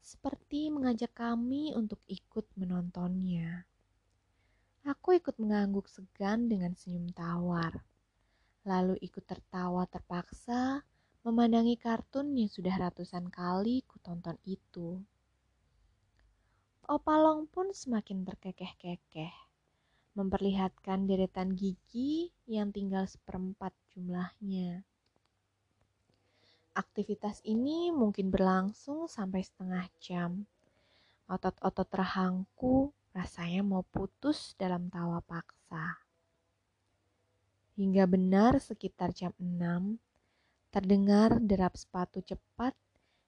seperti 0.06 0.70
mengajak 0.70 1.10
kami 1.18 1.74
untuk 1.74 1.98
ikut 2.06 2.46
menontonnya. 2.54 3.66
Aku 4.86 5.18
ikut 5.18 5.42
mengangguk 5.42 5.90
segan 5.90 6.46
dengan 6.46 6.78
senyum 6.78 7.10
tawar, 7.10 7.82
lalu 8.66 8.98
ikut 9.00 9.22
tertawa 9.24 9.86
terpaksa 9.86 10.82
memandangi 11.22 11.78
kartun 11.78 12.34
yang 12.38 12.50
sudah 12.50 12.74
ratusan 12.78 13.30
kali 13.30 13.86
kutonton 13.86 14.38
itu. 14.46 15.02
Opalong 16.86 17.50
pun 17.50 17.74
semakin 17.74 18.22
terkekeh-kekeh, 18.30 19.34
memperlihatkan 20.14 21.10
deretan 21.10 21.58
gigi 21.58 22.30
yang 22.46 22.70
tinggal 22.70 23.10
seperempat 23.10 23.74
jumlahnya. 23.90 24.86
Aktivitas 26.78 27.42
ini 27.42 27.90
mungkin 27.90 28.30
berlangsung 28.30 29.10
sampai 29.10 29.42
setengah 29.42 29.90
jam. 29.98 30.46
Otot-otot 31.26 31.90
rahangku 31.90 32.94
rasanya 33.18 33.66
mau 33.66 33.82
putus 33.82 34.54
dalam 34.60 34.94
tawa 34.94 35.26
paksa. 35.26 36.05
Hingga 37.76 38.08
benar 38.08 38.64
sekitar 38.64 39.12
jam 39.12 39.36
6, 39.36 40.00
terdengar 40.72 41.44
derap 41.44 41.76
sepatu 41.76 42.24
cepat 42.24 42.72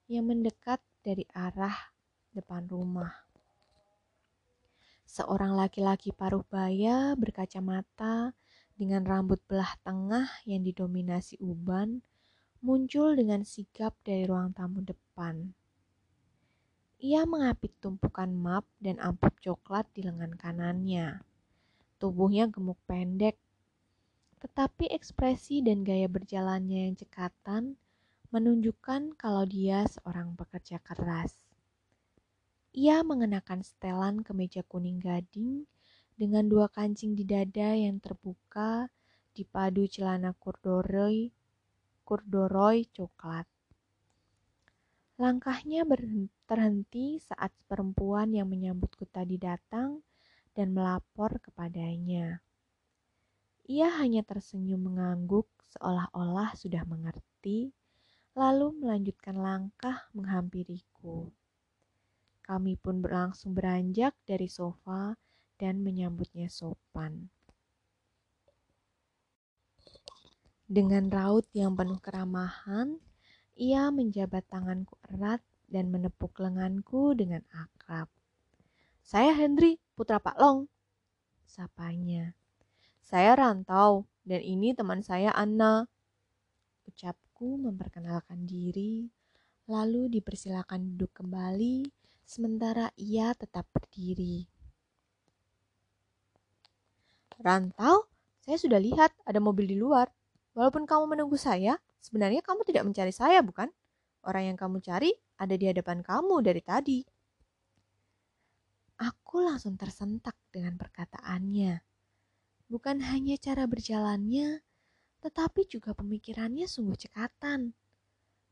yang 0.08 0.32
mendekat 0.32 0.80
dari 1.04 1.28
arah 1.36 1.76
depan 2.32 2.64
rumah. 2.72 3.12
Seorang 5.04 5.52
laki-laki 5.56 6.16
paruh 6.16 6.48
baya 6.48 7.12
berkacamata 7.20 8.32
dengan 8.80 9.04
rambut 9.04 9.44
belah 9.52 9.76
tengah 9.84 10.32
yang 10.48 10.64
didominasi 10.64 11.36
uban 11.44 12.00
muncul 12.60 13.16
dengan 13.16 13.48
sigap 13.48 13.96
dari 14.04 14.28
ruang 14.28 14.52
tamu 14.52 14.84
depan. 14.84 15.52
Ia 16.98 17.24
mengapit 17.30 17.78
tumpukan 17.78 18.28
map 18.34 18.66
dan 18.82 18.98
amplop 18.98 19.38
coklat 19.40 19.86
di 19.94 20.02
lengan 20.04 20.34
kanannya. 20.34 21.22
Tubuhnya 22.02 22.50
gemuk 22.50 22.78
pendek, 22.90 23.38
tetapi 24.38 24.94
ekspresi 24.94 25.66
dan 25.66 25.82
gaya 25.82 26.06
berjalannya 26.06 26.90
yang 26.90 26.96
cekatan 26.96 27.78
menunjukkan 28.30 29.16
kalau 29.18 29.48
dia 29.48 29.88
seorang 29.88 30.36
pekerja 30.38 30.78
keras. 30.84 31.34
Ia 32.78 33.02
mengenakan 33.02 33.66
setelan 33.66 34.22
kemeja 34.22 34.62
kuning 34.68 35.02
gading 35.02 35.66
dengan 36.14 36.46
dua 36.46 36.70
kancing 36.70 37.18
di 37.18 37.26
dada 37.26 37.74
yang 37.74 37.98
terbuka 37.98 38.92
dipadu 39.34 39.90
celana 39.90 40.34
corduroy 40.38 41.34
kurdoroy 42.08 42.88
coklat. 42.96 43.44
Langkahnya 45.18 45.82
terhenti 46.46 47.18
saat 47.20 47.50
perempuan 47.66 48.32
yang 48.32 48.48
menyambutku 48.48 49.10
tadi 49.10 49.36
datang 49.42 50.06
dan 50.54 50.72
melapor 50.72 51.42
kepadanya. 51.42 52.40
Ia 53.68 53.92
hanya 54.00 54.24
tersenyum 54.24 54.88
mengangguk 54.88 55.52
seolah-olah 55.76 56.56
sudah 56.56 56.88
mengerti, 56.88 57.76
lalu 58.32 58.72
melanjutkan 58.80 59.36
langkah 59.36 60.08
menghampiriku. 60.16 61.28
Kami 62.48 62.80
pun 62.80 63.04
berlangsung 63.04 63.52
beranjak 63.52 64.16
dari 64.24 64.48
sofa 64.48 65.20
dan 65.60 65.84
menyambutnya 65.84 66.48
sopan. 66.48 67.28
Dengan 70.64 71.12
raut 71.12 71.44
yang 71.52 71.76
penuh 71.76 72.00
keramahan, 72.00 72.96
ia 73.60 73.92
menjabat 73.92 74.48
tanganku 74.48 74.96
erat 75.12 75.44
dan 75.68 75.92
menepuk 75.92 76.40
lenganku 76.40 77.12
dengan 77.20 77.44
akrab. 77.52 78.08
Saya 79.04 79.36
Henry, 79.36 79.76
putra 79.92 80.24
Pak 80.24 80.40
Long. 80.40 80.72
Sapanya. 81.44 82.47
Saya 83.08 83.40
rantau, 83.40 84.04
dan 84.28 84.44
ini 84.44 84.76
teman 84.76 85.00
saya 85.00 85.32
Anna. 85.32 85.88
Ucapku 86.92 87.56
memperkenalkan 87.56 88.44
diri, 88.44 89.08
lalu 89.64 90.12
dipersilakan 90.12 90.92
duduk 90.92 91.16
kembali, 91.16 91.88
sementara 92.28 92.92
ia 93.00 93.32
tetap 93.32 93.64
berdiri. 93.72 94.44
Rantau? 97.40 98.12
Saya 98.44 98.60
sudah 98.60 98.76
lihat 98.76 99.16
ada 99.24 99.40
mobil 99.40 99.72
di 99.72 99.80
luar. 99.80 100.12
Walaupun 100.52 100.84
kamu 100.84 101.16
menunggu 101.16 101.40
saya, 101.40 101.80
sebenarnya 102.04 102.44
kamu 102.44 102.68
tidak 102.68 102.84
mencari 102.92 103.16
saya, 103.16 103.40
bukan? 103.40 103.72
Orang 104.28 104.52
yang 104.52 104.60
kamu 104.60 104.84
cari 104.84 105.16
ada 105.40 105.56
di 105.56 105.64
hadapan 105.64 106.04
kamu 106.04 106.44
dari 106.44 106.60
tadi. 106.60 107.00
Aku 109.00 109.48
langsung 109.48 109.80
tersentak 109.80 110.36
dengan 110.52 110.76
perkataannya. 110.76 111.88
Bukan 112.68 113.00
hanya 113.00 113.40
cara 113.40 113.64
berjalannya, 113.64 114.60
tetapi 115.24 115.64
juga 115.72 115.96
pemikirannya 115.96 116.68
sungguh 116.68 117.00
cekatan. 117.00 117.72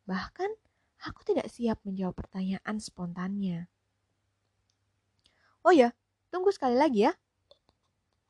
Bahkan, 0.07 0.51
aku 1.03 1.19
tidak 1.27 1.51
siap 1.51 1.83
menjawab 1.83 2.15
pertanyaan 2.15 2.79
spontannya. 2.79 3.67
Oh 5.67 5.75
ya, 5.75 5.91
tunggu 6.31 6.55
sekali 6.55 6.79
lagi 6.79 7.11
ya. 7.11 7.13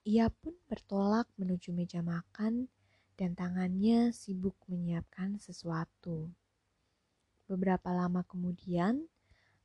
Ia 0.05 0.29
pun 0.33 0.57
bertolak 0.65 1.29
menuju 1.37 1.69
meja 1.73 2.01
makan 2.01 2.69
dan 3.17 3.37
tangannya 3.37 4.09
sibuk 4.09 4.57
menyiapkan 4.65 5.37
sesuatu. 5.37 6.33
Beberapa 7.45 7.93
lama 7.93 8.25
kemudian, 8.25 9.05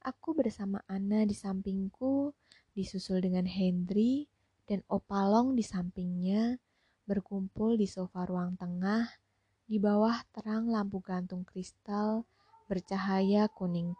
aku 0.04 0.36
bersama 0.36 0.84
Anna 0.84 1.24
di 1.24 1.32
sampingku, 1.32 2.36
disusul 2.76 3.24
dengan 3.24 3.48
Hendry 3.48 4.28
dan 4.70 4.86
Opalong 4.86 5.58
di 5.58 5.66
sampingnya, 5.66 6.54
berkumpul 7.02 7.74
di 7.74 7.90
sofa 7.90 8.22
ruang 8.22 8.54
tengah 8.54 9.02
di 9.66 9.82
bawah 9.82 10.14
terang 10.30 10.70
lampu 10.70 11.02
gantung 11.02 11.42
kristal 11.42 12.22
bercahaya 12.70 13.50
kuning 13.50 13.98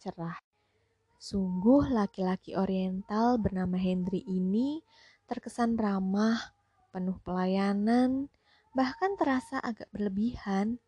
cerah. 0.00 0.40
Sungguh 1.20 1.92
laki-laki 1.92 2.56
oriental 2.56 3.36
bernama 3.36 3.76
Hendry 3.76 4.24
ini 4.24 4.80
terkesan 5.28 5.76
ramah, 5.76 6.56
penuh 6.88 7.20
pelayanan, 7.20 8.32
bahkan 8.72 9.12
terasa 9.20 9.60
agak 9.60 9.92
berlebihan. 9.92 10.80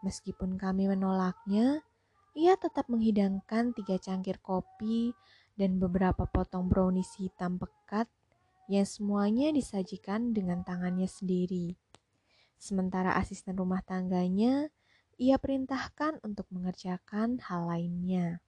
Meskipun 0.00 0.56
kami 0.56 0.88
menolaknya, 0.88 1.84
ia 2.32 2.56
tetap 2.56 2.88
menghidangkan 2.88 3.76
tiga 3.76 4.00
cangkir 4.00 4.40
kopi 4.40 5.12
dan 5.58 5.82
beberapa 5.82 6.22
potong 6.30 6.70
brownies 6.70 7.18
hitam 7.18 7.58
pekat 7.58 8.06
yang 8.70 8.86
semuanya 8.86 9.50
disajikan 9.50 10.30
dengan 10.30 10.62
tangannya 10.62 11.10
sendiri. 11.10 11.74
Sementara 12.54 13.18
asisten 13.18 13.58
rumah 13.58 13.82
tangganya, 13.82 14.70
ia 15.18 15.34
perintahkan 15.34 16.22
untuk 16.22 16.46
mengerjakan 16.54 17.42
hal 17.42 17.66
lainnya. 17.66 18.38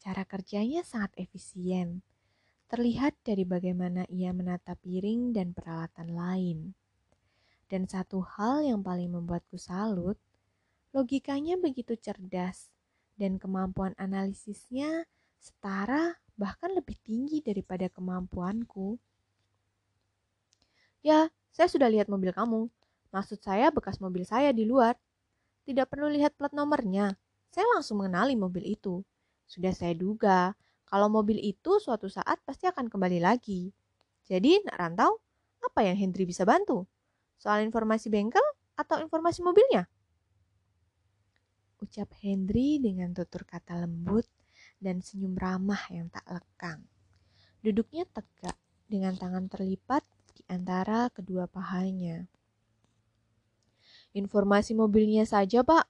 Cara 0.00 0.24
kerjanya 0.24 0.80
sangat 0.80 1.12
efisien 1.20 2.00
terlihat 2.70 3.18
dari 3.26 3.42
bagaimana 3.42 4.06
ia 4.06 4.30
menata 4.30 4.78
piring 4.78 5.34
dan 5.34 5.50
peralatan 5.50 6.14
lain. 6.14 6.58
Dan 7.66 7.90
satu 7.90 8.22
hal 8.22 8.62
yang 8.62 8.80
paling 8.86 9.10
membuatku 9.10 9.58
salut, 9.58 10.14
logikanya 10.94 11.58
begitu 11.58 11.98
cerdas 11.98 12.70
dan 13.18 13.42
kemampuan 13.42 13.92
analisisnya 13.98 15.10
setara 15.40 16.12
bahkan 16.36 16.72
lebih 16.76 17.00
tinggi 17.00 17.40
daripada 17.40 17.88
kemampuanku. 17.88 19.00
Ya, 21.00 21.32
Saya 21.50 21.66
sudah 21.66 21.90
lihat 21.90 22.06
mobil 22.06 22.30
kamu. 22.30 22.70
Maksud 23.10 23.42
saya 23.42 23.74
bekas 23.74 23.98
mobil 23.98 24.22
saya 24.22 24.54
di 24.54 24.62
luar. 24.62 24.94
Tidak 25.66 25.82
perlu 25.90 26.06
lihat 26.06 26.38
plat 26.38 26.54
nomornya. 26.54 27.18
Saya 27.50 27.66
langsung 27.74 27.98
mengenali 27.98 28.38
mobil 28.38 28.62
itu. 28.62 29.02
Sudah 29.50 29.74
saya 29.74 29.98
duga, 29.98 30.54
kalau 30.86 31.10
mobil 31.10 31.42
itu 31.42 31.82
suatu 31.82 32.06
saat 32.06 32.38
pasti 32.46 32.70
akan 32.70 32.86
kembali 32.86 33.18
lagi. 33.18 33.74
Jadi, 34.30 34.62
nak 34.62 34.78
rantau, 34.78 35.18
apa 35.58 35.82
yang 35.82 35.98
Hendri 35.98 36.22
bisa 36.22 36.46
bantu? 36.46 36.86
Soal 37.34 37.66
informasi 37.66 38.06
bengkel 38.06 38.46
atau 38.78 39.02
informasi 39.02 39.42
mobilnya? 39.42 39.90
Ucap 41.82 42.14
Hendri 42.22 42.78
dengan 42.78 43.10
tutur 43.10 43.42
kata 43.42 43.74
lembut 43.82 44.30
dan 44.80 45.04
senyum 45.04 45.36
ramah 45.36 45.80
yang 45.92 46.08
tak 46.08 46.24
lekang. 46.26 46.80
Duduknya 47.60 48.08
tegak 48.08 48.56
dengan 48.88 49.12
tangan 49.14 49.46
terlipat 49.46 50.02
di 50.34 50.42
antara 50.48 51.12
kedua 51.12 51.44
pahanya. 51.44 52.24
Informasi 54.16 54.74
mobilnya 54.74 55.22
saja, 55.28 55.62
Pak. 55.62 55.86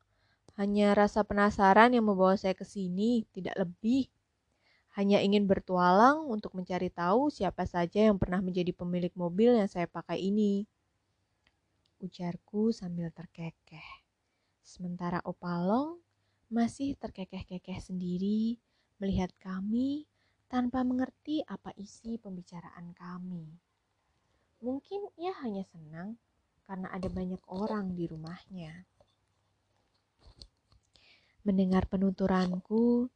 Hanya 0.61 0.93
rasa 0.93 1.25
penasaran 1.25 1.97
yang 1.97 2.05
membawa 2.05 2.37
saya 2.37 2.53
ke 2.53 2.69
sini, 2.69 3.25
tidak 3.33 3.57
lebih. 3.57 4.13
Hanya 4.99 5.23
ingin 5.23 5.47
bertualang 5.47 6.27
untuk 6.29 6.53
mencari 6.53 6.91
tahu 6.91 7.31
siapa 7.33 7.65
saja 7.65 8.11
yang 8.11 8.19
pernah 8.21 8.43
menjadi 8.45 8.75
pemilik 8.75 9.15
mobil 9.17 9.57
yang 9.57 9.71
saya 9.71 9.87
pakai 9.87 10.21
ini. 10.21 10.67
Ujarku 12.03 12.75
sambil 12.75 13.09
terkekeh. 13.15 14.05
Sementara 14.61 15.23
Opalong 15.25 16.03
masih 16.51 16.99
terkekeh-kekeh 16.99 17.79
sendiri 17.79 18.59
melihat 19.01 19.33
kami 19.41 20.05
tanpa 20.53 20.85
mengerti 20.85 21.41
apa 21.49 21.73
isi 21.81 22.21
pembicaraan 22.21 22.93
kami. 22.93 23.49
Mungkin 24.61 25.09
ia 25.17 25.33
hanya 25.41 25.65
senang 25.73 26.21
karena 26.69 26.93
ada 26.93 27.09
banyak 27.09 27.41
orang 27.49 27.97
di 27.97 28.05
rumahnya. 28.05 28.85
Mendengar 31.41 31.89
penuturanku, 31.89 33.09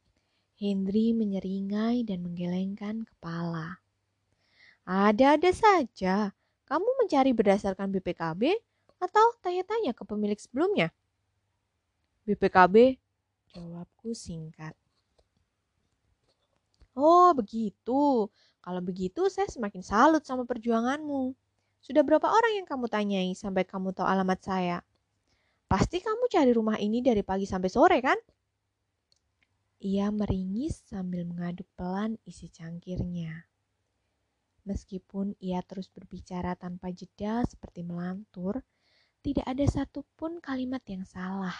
Hendri 0.57 1.13
menyeringai 1.13 2.01
dan 2.01 2.25
menggelengkan 2.25 3.05
kepala. 3.05 3.77
Ada-ada 4.87 5.51
saja. 5.53 6.33
Kamu 6.65 7.05
mencari 7.05 7.29
berdasarkan 7.35 7.93
BPKB 7.93 8.57
atau 8.97 9.25
tanya-tanya 9.43 9.93
ke 9.93 10.01
pemilik 10.01 10.39
sebelumnya? 10.41 10.89
BPKB, 12.25 12.97
jawabku 13.53 14.17
singkat. 14.17 14.73
Oh, 16.95 17.35
begitu. 17.35 18.31
Kalau 18.63 18.81
begitu, 18.81 19.27
saya 19.27 19.45
semakin 19.51 19.83
salut 19.83 20.23
sama 20.23 20.47
perjuanganmu. 20.47 21.35
Sudah 21.83 22.01
berapa 22.01 22.25
orang 22.25 22.63
yang 22.63 22.67
kamu 22.67 22.89
tanyai 22.89 23.31
sampai 23.37 23.67
kamu 23.67 23.93
tahu 23.93 24.07
alamat 24.07 24.39
saya? 24.41 24.77
Pasti 25.69 26.01
kamu 26.01 26.31
cari 26.31 26.51
rumah 26.55 26.79
ini 26.79 27.03
dari 27.03 27.21
pagi 27.21 27.45
sampai 27.45 27.69
sore, 27.69 27.99
kan? 28.01 28.17
Ia 29.85 30.09
meringis 30.09 30.81
sambil 30.87 31.27
mengaduk 31.29 31.67
pelan 31.77 32.17
isi 32.25 32.49
cangkirnya. 32.49 33.45
Meskipun 34.65 35.37
ia 35.37 35.61
terus 35.61 35.93
berbicara 35.93 36.57
tanpa 36.57 36.89
jeda 36.89 37.45
seperti 37.45 37.85
melantur, 37.85 38.65
tidak 39.21 39.45
ada 39.45 39.65
satupun 39.69 40.41
kalimat 40.41 40.81
yang 40.89 41.05
salah. 41.05 41.53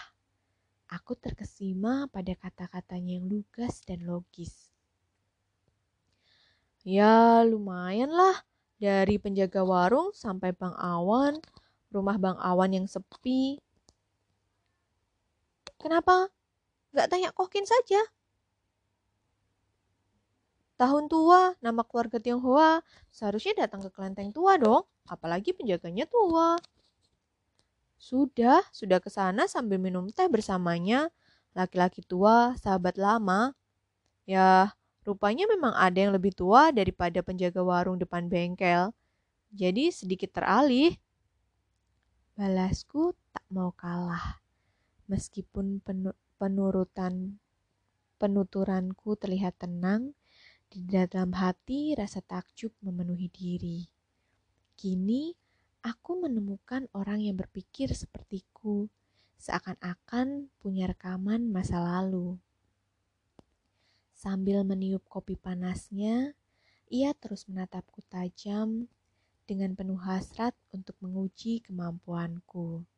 Aku 0.90 1.14
terkesima 1.14 2.10
pada 2.10 2.34
kata-katanya 2.34 3.22
yang 3.22 3.30
lugas 3.30 3.78
dan 3.86 4.02
logis. 4.02 4.74
Ya 6.86 7.42
lumayan 7.42 8.14
lah. 8.14 8.46
Dari 8.78 9.18
penjaga 9.18 9.66
warung 9.66 10.14
sampai 10.14 10.54
Bang 10.54 10.78
Awan, 10.78 11.42
rumah 11.90 12.14
Bang 12.14 12.38
Awan 12.38 12.70
yang 12.78 12.86
sepi. 12.86 13.58
Kenapa 15.82 16.30
nggak 16.94 17.08
tanya 17.10 17.34
Kokin 17.34 17.66
saja? 17.66 17.98
Tahun 20.78 21.10
tua, 21.10 21.58
nama 21.58 21.82
keluarga 21.82 22.22
Tionghoa, 22.22 22.84
seharusnya 23.10 23.66
datang 23.66 23.82
ke 23.82 23.90
kelenteng 23.90 24.30
tua 24.30 24.54
dong, 24.60 24.84
apalagi 25.08 25.56
penjaganya 25.56 26.06
tua. 26.06 26.60
Sudah, 27.96 28.60
sudah 28.70 29.00
ke 29.00 29.08
sana 29.10 29.48
sambil 29.48 29.80
minum 29.80 30.06
teh 30.12 30.28
bersamanya, 30.28 31.08
laki-laki 31.56 32.04
tua, 32.04 32.54
sahabat 32.60 33.00
lama. 33.00 33.56
Ya, 34.28 34.75
Rupanya 35.06 35.46
memang 35.46 35.70
ada 35.70 35.94
yang 36.02 36.10
lebih 36.10 36.34
tua 36.34 36.74
daripada 36.74 37.22
penjaga 37.22 37.62
warung 37.62 37.94
depan 37.94 38.26
bengkel. 38.26 38.90
Jadi 39.54 39.94
sedikit 39.94 40.34
teralih. 40.34 40.98
Balasku 42.34 43.14
tak 43.30 43.46
mau 43.46 43.70
kalah. 43.70 44.42
Meskipun 45.06 45.78
penurutan 46.42 47.38
penuturanku 48.18 49.14
terlihat 49.14 49.62
tenang, 49.62 50.10
di 50.66 50.82
dalam 50.82 51.30
hati 51.38 51.94
rasa 51.94 52.18
takjub 52.18 52.74
memenuhi 52.82 53.30
diri. 53.30 53.86
Kini 54.74 55.30
aku 55.86 56.26
menemukan 56.26 56.90
orang 56.92 57.22
yang 57.22 57.38
berpikir 57.38 57.94
sepertiku, 57.94 58.90
seakan-akan 59.38 60.50
punya 60.58 60.90
rekaman 60.90 61.46
masa 61.46 61.78
lalu. 61.78 62.42
Sambil 64.16 64.64
meniup 64.64 65.04
kopi 65.12 65.36
panasnya, 65.36 66.32
ia 66.88 67.12
terus 67.12 67.44
menatapku 67.44 68.00
tajam 68.08 68.88
dengan 69.44 69.76
penuh 69.76 70.00
hasrat 70.00 70.56
untuk 70.72 70.96
menguji 71.04 71.60
kemampuanku. 71.60 72.88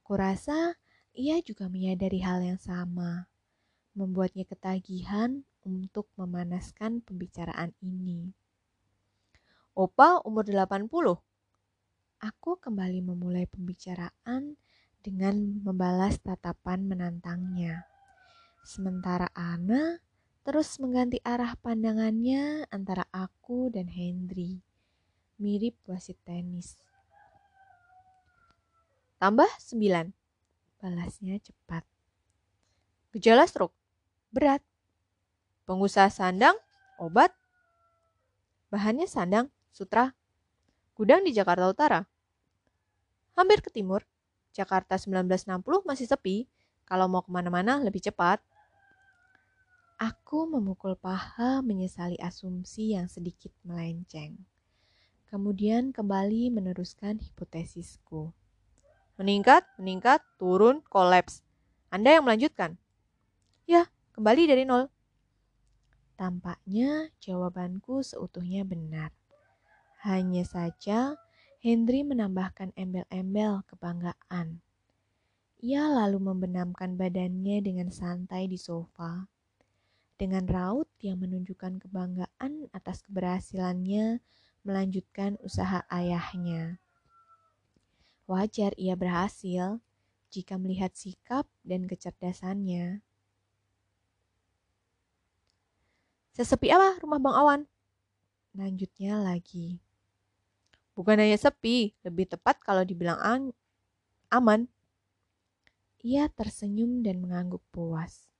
Kurasa 0.00 0.80
ia 1.12 1.36
juga 1.44 1.68
menyadari 1.68 2.24
hal 2.24 2.40
yang 2.40 2.56
sama, 2.56 3.28
membuatnya 3.92 4.48
ketagihan 4.48 5.44
untuk 5.68 6.08
memanaskan 6.16 7.04
pembicaraan 7.04 7.76
ini. 7.84 8.32
Opa 9.76 10.24
umur 10.24 10.48
80. 10.48 10.88
Aku 12.24 12.56
kembali 12.56 13.04
memulai 13.04 13.44
pembicaraan 13.44 14.56
dengan 15.04 15.60
membalas 15.60 16.16
tatapan 16.24 16.88
menantangnya. 16.88 17.84
Sementara 18.64 19.28
Ana 19.36 20.00
terus 20.42 20.78
mengganti 20.82 21.22
arah 21.22 21.54
pandangannya 21.62 22.66
antara 22.74 23.06
aku 23.14 23.70
dan 23.70 23.86
Hendry. 23.86 24.58
Mirip 25.38 25.78
wasit 25.86 26.18
tenis. 26.26 26.78
Tambah 29.22 29.48
sembilan. 29.62 30.10
Balasnya 30.82 31.38
cepat. 31.38 31.86
Gejala 33.14 33.46
stroke. 33.46 33.74
Berat. 34.34 34.62
Pengusaha 35.62 36.10
sandang, 36.10 36.58
obat. 36.98 37.30
Bahannya 38.66 39.06
sandang, 39.06 39.46
sutra. 39.70 40.10
Gudang 40.98 41.22
di 41.22 41.30
Jakarta 41.30 41.70
Utara. 41.70 42.02
Hampir 43.38 43.62
ke 43.62 43.70
timur. 43.70 44.02
Jakarta 44.50 44.98
1960 44.98 45.86
masih 45.86 46.10
sepi. 46.10 46.50
Kalau 46.82 47.06
mau 47.06 47.22
ke 47.22 47.30
mana-mana 47.30 47.78
lebih 47.78 48.02
cepat. 48.02 48.42
Aku 50.02 50.50
memukul 50.50 50.98
paha 50.98 51.62
menyesali 51.62 52.18
asumsi 52.18 52.90
yang 52.98 53.06
sedikit 53.06 53.54
melenceng. 53.62 54.34
Kemudian 55.30 55.94
kembali 55.94 56.50
meneruskan 56.50 57.22
hipotesisku. 57.22 58.34
Meningkat, 59.14 59.62
meningkat, 59.78 60.18
turun, 60.42 60.82
kolaps. 60.90 61.46
Anda 61.86 62.18
yang 62.18 62.26
melanjutkan. 62.26 62.74
Ya, 63.62 63.86
kembali 64.18 64.50
dari 64.50 64.66
nol. 64.66 64.90
Tampaknya 66.18 67.14
jawabanku 67.22 68.02
seutuhnya 68.02 68.66
benar. 68.66 69.14
Hanya 70.02 70.42
saja 70.42 71.14
Henry 71.62 72.02
menambahkan 72.02 72.74
embel-embel 72.74 73.62
kebanggaan. 73.70 74.66
Ia 75.62 75.86
lalu 75.86 76.18
membenamkan 76.18 76.98
badannya 76.98 77.62
dengan 77.62 77.94
santai 77.94 78.50
di 78.50 78.58
sofa 78.58 79.30
dengan 80.22 80.46
raut 80.46 80.86
yang 81.02 81.18
menunjukkan 81.18 81.82
kebanggaan 81.82 82.70
atas 82.70 83.02
keberhasilannya 83.02 84.22
melanjutkan 84.62 85.34
usaha 85.42 85.82
ayahnya. 85.90 86.78
Wajar 88.30 88.70
ia 88.78 88.94
berhasil 88.94 89.82
jika 90.30 90.62
melihat 90.62 90.94
sikap 90.94 91.50
dan 91.66 91.90
kecerdasannya. 91.90 93.02
Sesepi 96.38 96.70
apa 96.70 97.02
rumah 97.02 97.18
Bang 97.18 97.34
Awan? 97.34 97.60
Lanjutnya 98.54 99.18
lagi. 99.18 99.82
Bukan 100.94 101.18
hanya 101.18 101.34
sepi, 101.34 101.98
lebih 102.06 102.30
tepat 102.30 102.62
kalau 102.62 102.86
dibilang 102.86 103.18
aman. 104.30 104.70
Ia 106.06 106.30
tersenyum 106.30 107.02
dan 107.02 107.18
mengangguk 107.18 107.60
puas. 107.74 108.31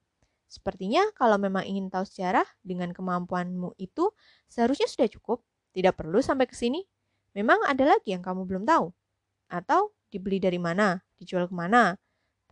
Sepertinya 0.53 1.09
kalau 1.17 1.41
memang 1.41 1.65
ingin 1.65 1.89
tahu 1.89 2.05
sejarah 2.05 2.45
dengan 2.61 2.93
kemampuanmu 2.93 3.73
itu 3.81 4.13
seharusnya 4.53 4.85
sudah 4.85 5.09
cukup. 5.09 5.41
Tidak 5.73 5.97
perlu 5.97 6.21
sampai 6.21 6.45
ke 6.45 6.53
sini. 6.53 6.85
Memang 7.33 7.65
ada 7.65 7.89
lagi 7.89 8.13
yang 8.13 8.21
kamu 8.21 8.45
belum 8.45 8.69
tahu? 8.69 8.93
Atau 9.49 9.97
dibeli 10.13 10.37
dari 10.37 10.61
mana, 10.61 11.01
dijual 11.17 11.49
ke 11.49 11.57
mana? 11.57 11.97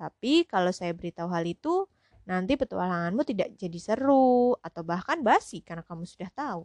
Tapi 0.01 0.49
kalau 0.49 0.73
saya 0.73 0.97
beritahu 0.97 1.29
hal 1.29 1.45
itu, 1.45 1.85
nanti 2.25 2.57
petualanganmu 2.57 3.21
tidak 3.29 3.53
jadi 3.61 3.77
seru 3.77 4.57
atau 4.65 4.81
bahkan 4.81 5.21
basi 5.21 5.61
karena 5.61 5.85
kamu 5.85 6.09
sudah 6.09 6.33
tahu. 6.33 6.65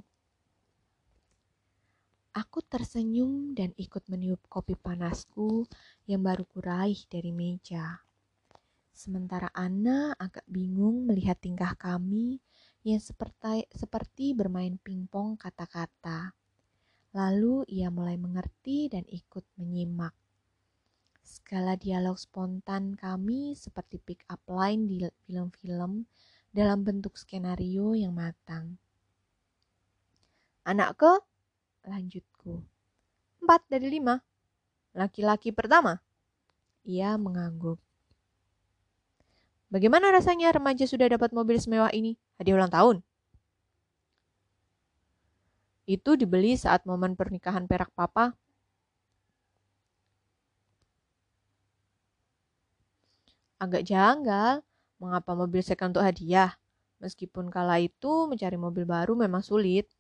Aku 2.32 2.64
tersenyum 2.64 3.52
dan 3.52 3.76
ikut 3.76 4.08
meniup 4.08 4.40
kopi 4.48 4.80
panasku 4.80 5.68
yang 6.08 6.24
baru 6.24 6.48
kuraih 6.48 7.04
dari 7.12 7.36
meja. 7.36 8.05
Sementara 8.96 9.52
Anna 9.52 10.16
agak 10.16 10.48
bingung 10.48 11.04
melihat 11.04 11.36
tingkah 11.43 11.76
kami 11.76 12.39
yang 12.88 13.04
seperti, 13.04 13.68
seperti 13.76 14.32
bermain 14.32 14.80
pingpong 14.80 15.36
kata-kata. 15.36 16.32
Lalu 17.12 17.68
ia 17.68 17.91
mulai 17.91 18.16
mengerti 18.16 18.88
dan 18.88 19.04
ikut 19.12 19.43
menyimak. 19.60 20.16
Segala 21.20 21.76
dialog 21.76 22.16
spontan 22.16 22.96
kami 22.96 23.52
seperti 23.60 24.00
pick 24.00 24.24
up 24.32 24.39
line 24.48 24.88
di 24.88 25.04
film-film 25.28 26.08
dalam 26.56 26.88
bentuk 26.88 27.20
skenario 27.20 28.00
yang 28.00 28.16
matang. 28.16 28.80
Anak 30.64 30.96
ke, 30.96 31.14
lanjutku. 31.84 32.64
Empat 33.43 33.68
dari 33.68 33.91
lima. 33.91 34.24
Laki-laki 34.96 35.52
pertama. 35.52 36.00
Ia 36.88 37.20
mengangguk. 37.20 37.85
Bagaimana 39.76 40.08
rasanya 40.08 40.56
remaja 40.56 40.88
sudah 40.88 41.12
dapat 41.12 41.36
mobil 41.36 41.60
semewah 41.60 41.92
ini? 41.92 42.16
Hadiah 42.40 42.56
ulang 42.56 42.72
tahun. 42.72 43.04
Itu 45.84 46.16
dibeli 46.16 46.56
saat 46.56 46.88
momen 46.88 47.20
pernikahan 47.20 47.68
perak 47.68 47.92
papa. 47.92 48.32
Agak 53.60 53.84
janggal, 53.84 54.64
mengapa 54.96 55.36
mobil 55.36 55.60
second 55.60 55.92
untuk 55.92 56.08
hadiah? 56.08 56.56
Meskipun 57.04 57.52
kala 57.52 57.84
itu 57.84 58.32
mencari 58.32 58.56
mobil 58.56 58.88
baru 58.88 59.12
memang 59.20 59.44
sulit. 59.44 59.92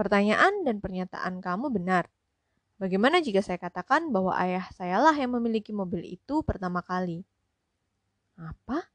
Pertanyaan 0.00 0.64
dan 0.64 0.80
pernyataan 0.80 1.44
kamu 1.44 1.76
benar. 1.76 2.08
Bagaimana 2.80 3.20
jika 3.20 3.44
saya 3.44 3.60
katakan 3.60 4.08
bahwa 4.08 4.32
ayah 4.40 4.64
sayalah 4.72 5.12
yang 5.12 5.36
memiliki 5.36 5.76
mobil 5.76 6.00
itu 6.08 6.40
pertama 6.40 6.80
kali? 6.80 7.20
Apa? 8.40 8.88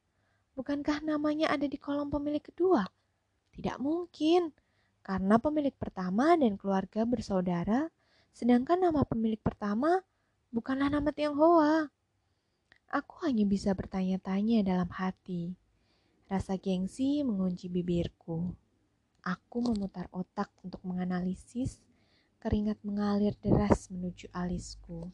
Bukankah 0.58 1.06
namanya 1.06 1.54
ada 1.54 1.70
di 1.70 1.78
kolom 1.78 2.10
pemilik 2.10 2.42
kedua? 2.42 2.90
Tidak 3.54 3.78
mungkin, 3.78 4.50
karena 5.06 5.38
pemilik 5.38 5.78
pertama 5.78 6.34
dan 6.42 6.58
keluarga 6.58 7.06
bersaudara, 7.06 7.94
sedangkan 8.34 8.90
nama 8.90 9.06
pemilik 9.06 9.38
pertama 9.38 10.02
bukanlah 10.50 10.90
nama 10.90 11.14
Tionghoa. 11.14 11.86
Aku 12.90 13.22
hanya 13.30 13.46
bisa 13.46 13.78
bertanya-tanya 13.78 14.66
dalam 14.66 14.90
hati. 14.90 15.54
Rasa 16.26 16.58
gengsi 16.58 17.22
mengunci 17.22 17.70
bibirku. 17.70 18.65
Aku 19.26 19.58
memutar 19.58 20.06
otak 20.14 20.54
untuk 20.62 20.86
menganalisis, 20.86 21.82
keringat 22.38 22.78
mengalir 22.86 23.34
deras 23.42 23.90
menuju 23.90 24.30
alisku. 24.30 25.10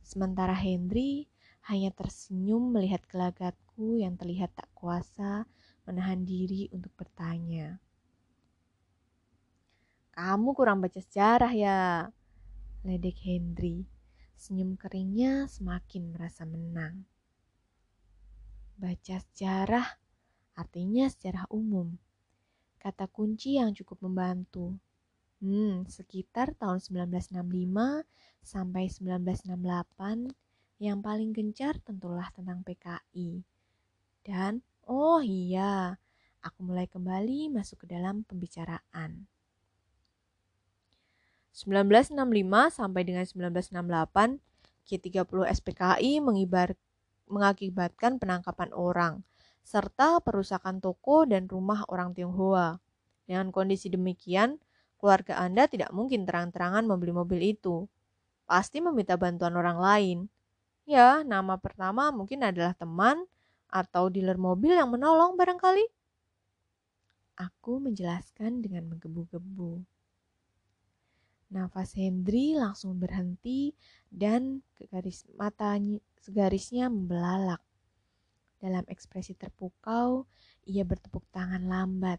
Sementara 0.00 0.56
Henry 0.56 1.28
hanya 1.68 1.92
tersenyum 1.92 2.72
melihat 2.72 3.04
gelagatku 3.04 4.00
yang 4.00 4.16
terlihat 4.16 4.56
tak 4.56 4.72
kuasa 4.72 5.44
menahan 5.84 6.24
diri 6.24 6.72
untuk 6.72 6.96
bertanya. 6.96 7.76
Kamu 10.16 10.56
kurang 10.56 10.80
baca 10.80 10.96
sejarah 10.96 11.52
ya, 11.52 12.08
ledek 12.88 13.20
Henry. 13.20 13.84
Senyum 14.32 14.80
keringnya 14.80 15.44
semakin 15.44 16.08
merasa 16.08 16.48
menang. 16.48 17.04
Baca 18.80 19.20
sejarah 19.20 19.84
artinya 20.56 21.04
sejarah 21.04 21.44
umum 21.52 22.00
kata 22.86 23.10
kunci 23.10 23.58
yang 23.58 23.74
cukup 23.74 23.98
membantu. 24.06 24.78
Hmm, 25.42 25.82
sekitar 25.90 26.54
tahun 26.54 26.78
1965 26.78 28.06
sampai 28.46 28.86
1968 28.86 30.30
yang 30.78 31.02
paling 31.02 31.34
gencar 31.34 31.82
tentulah 31.82 32.30
tentang 32.30 32.62
PKI. 32.62 33.42
Dan, 34.22 34.62
oh 34.86 35.18
iya, 35.18 35.98
aku 36.46 36.62
mulai 36.62 36.86
kembali 36.86 37.50
masuk 37.50 37.82
ke 37.82 37.86
dalam 37.90 38.22
pembicaraan. 38.22 39.26
1965 41.50 42.22
sampai 42.70 43.02
dengan 43.02 43.26
1968, 43.26 44.38
G30 44.86 45.38
SPKI 45.58 46.22
mengibar, 46.22 46.78
mengakibatkan 47.26 48.22
penangkapan 48.22 48.70
orang, 48.70 49.26
serta 49.66 50.22
perusakan 50.22 50.78
toko 50.78 51.26
dan 51.26 51.50
rumah 51.50 51.82
orang 51.90 52.14
Tionghoa. 52.14 52.78
Dengan 53.26 53.50
kondisi 53.50 53.90
demikian, 53.90 54.62
keluarga 55.02 55.42
Anda 55.42 55.66
tidak 55.66 55.90
mungkin 55.90 56.22
terang-terangan 56.22 56.86
membeli 56.86 57.10
mobil 57.10 57.58
itu. 57.58 57.90
Pasti 58.46 58.78
meminta 58.78 59.18
bantuan 59.18 59.58
orang 59.58 59.82
lain. 59.82 60.18
Ya, 60.86 61.26
nama 61.26 61.58
pertama 61.58 62.14
mungkin 62.14 62.46
adalah 62.46 62.78
teman 62.78 63.26
atau 63.66 64.06
dealer 64.06 64.38
mobil 64.38 64.78
yang 64.78 64.86
menolong 64.86 65.34
barangkali. 65.34 65.82
Aku 67.34 67.82
menjelaskan 67.82 68.62
dengan 68.62 68.86
menggebu-gebu. 68.94 69.82
Nafas 71.50 71.98
Hendri 71.98 72.54
langsung 72.54 73.02
berhenti 73.02 73.74
dan 74.14 74.62
garis 74.94 75.26
matanya 75.34 75.98
segarisnya 76.22 76.86
membelalak. 76.86 77.65
Dalam 78.56 78.84
ekspresi 78.88 79.36
terpukau, 79.36 80.24
ia 80.64 80.82
bertepuk 80.82 81.22
tangan 81.28 81.68
lambat. 81.68 82.18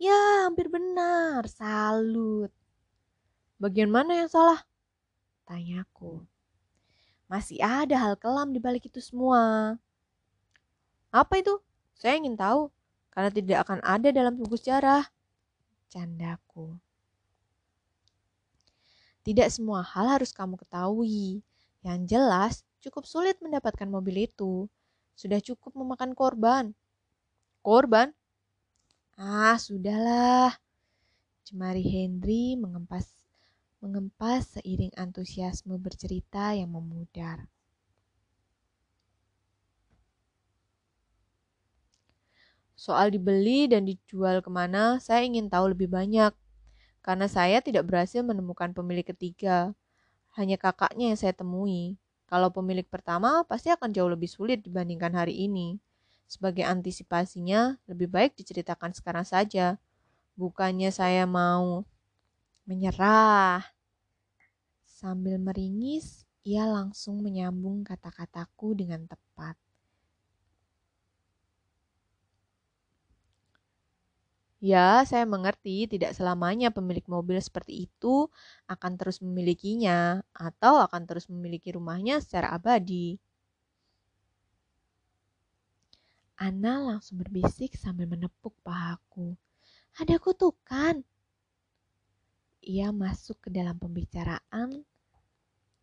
Ya, 0.00 0.48
hampir 0.48 0.72
benar. 0.72 1.44
Salut. 1.44 2.48
Bagian 3.60 3.92
mana 3.92 4.24
yang 4.24 4.30
salah? 4.32 4.64
Tanyaku. 5.44 6.24
Masih 7.28 7.60
ada 7.60 8.00
hal 8.00 8.16
kelam 8.16 8.56
di 8.56 8.58
balik 8.58 8.88
itu 8.88 8.98
semua. 9.04 9.76
Apa 11.12 11.44
itu? 11.44 11.60
Saya 11.92 12.16
ingin 12.16 12.40
tahu. 12.40 12.72
Karena 13.12 13.28
tidak 13.28 13.58
akan 13.68 13.84
ada 13.84 14.08
dalam 14.08 14.40
buku 14.40 14.56
sejarah. 14.56 15.04
Candaku. 15.92 16.80
Tidak 19.20 19.46
semua 19.52 19.84
hal 19.84 20.08
harus 20.08 20.32
kamu 20.32 20.56
ketahui. 20.56 21.44
Yang 21.84 21.98
jelas, 22.08 22.54
cukup 22.80 23.04
sulit 23.04 23.36
mendapatkan 23.44 23.88
mobil 23.88 24.26
itu. 24.28 24.66
Sudah 25.14 25.38
cukup 25.38 25.76
memakan 25.76 26.16
korban. 26.16 26.64
Korban? 27.60 28.16
Ah, 29.20 29.60
sudahlah. 29.60 30.56
Jemari 31.44 31.84
Henry 31.84 32.56
mengempas 32.56 33.20
mengempas 33.80 34.60
seiring 34.60 34.92
antusiasme 34.96 35.76
bercerita 35.80 36.52
yang 36.52 36.72
memudar. 36.72 37.48
Soal 42.80 43.12
dibeli 43.12 43.68
dan 43.68 43.84
dijual 43.84 44.40
ke 44.40 44.48
mana, 44.48 44.96
saya 45.04 45.20
ingin 45.20 45.52
tahu 45.52 45.76
lebih 45.76 45.92
banyak. 45.92 46.32
Karena 47.04 47.28
saya 47.28 47.60
tidak 47.60 47.84
berhasil 47.84 48.24
menemukan 48.24 48.72
pemilik 48.72 49.04
ketiga. 49.04 49.76
Hanya 50.32 50.56
kakaknya 50.56 51.12
yang 51.12 51.18
saya 51.20 51.36
temui. 51.36 52.00
Kalau 52.30 52.54
pemilik 52.54 52.86
pertama 52.86 53.42
pasti 53.42 53.74
akan 53.74 53.90
jauh 53.90 54.06
lebih 54.06 54.30
sulit 54.30 54.62
dibandingkan 54.62 55.10
hari 55.18 55.50
ini. 55.50 55.82
Sebagai 56.30 56.62
antisipasinya, 56.62 57.74
lebih 57.90 58.06
baik 58.06 58.38
diceritakan 58.38 58.94
sekarang 58.94 59.26
saja. 59.26 59.82
Bukannya 60.38 60.94
saya 60.94 61.26
mau 61.26 61.82
menyerah. 62.70 63.66
Sambil 64.86 65.42
meringis, 65.42 66.22
ia 66.46 66.70
langsung 66.70 67.18
menyambung 67.18 67.82
kata-kataku 67.82 68.78
dengan 68.78 69.10
tepat. 69.10 69.58
Ya, 74.60 75.00
saya 75.08 75.24
mengerti 75.24 75.88
tidak 75.88 76.12
selamanya 76.12 76.68
pemilik 76.68 77.04
mobil 77.08 77.40
seperti 77.40 77.88
itu 77.88 78.28
akan 78.68 79.00
terus 79.00 79.24
memilikinya 79.24 80.20
atau 80.36 80.84
akan 80.84 81.08
terus 81.08 81.32
memiliki 81.32 81.72
rumahnya 81.72 82.20
secara 82.20 82.52
abadi. 82.52 83.16
Ana 86.36 86.76
langsung 86.76 87.24
berbisik 87.24 87.72
sambil 87.72 88.04
menepuk 88.04 88.52
pahaku. 88.60 89.32
Ada 89.96 90.20
kutukan. 90.20 91.08
Ia 92.60 92.92
masuk 92.92 93.40
ke 93.40 93.48
dalam 93.48 93.80
pembicaraan, 93.80 94.84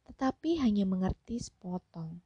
tetapi 0.06 0.62
hanya 0.62 0.86
mengerti 0.86 1.42
sepotong. 1.42 2.22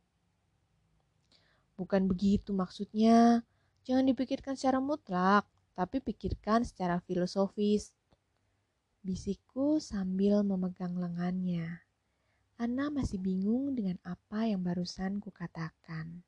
Bukan 1.80 2.12
begitu 2.12 2.52
maksudnya. 2.52 3.48
Jangan 3.88 4.04
dipikirkan 4.04 4.60
secara 4.60 4.84
mutlak, 4.84 5.48
tapi 5.76 6.04
pikirkan 6.04 6.64
secara 6.68 7.00
filosofis. 7.04 7.96
Bisikku 9.02 9.82
sambil 9.82 10.46
memegang 10.46 10.94
lengannya. 10.94 11.82
Ana 12.62 12.94
masih 12.94 13.18
bingung 13.18 13.74
dengan 13.74 13.98
apa 14.06 14.46
yang 14.46 14.62
barusan 14.62 15.18
kukatakan. 15.18 16.22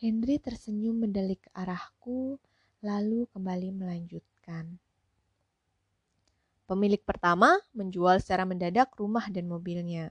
Henry 0.00 0.40
tersenyum 0.40 0.96
mendelik 1.04 1.44
ke 1.44 1.50
arahku, 1.52 2.40
lalu 2.80 3.28
kembali 3.28 3.68
melanjutkan. 3.76 4.80
Pemilik 6.64 7.02
pertama 7.04 7.60
menjual 7.76 8.16
secara 8.24 8.48
mendadak 8.48 8.96
rumah 8.96 9.28
dan 9.28 9.44
mobilnya. 9.44 10.08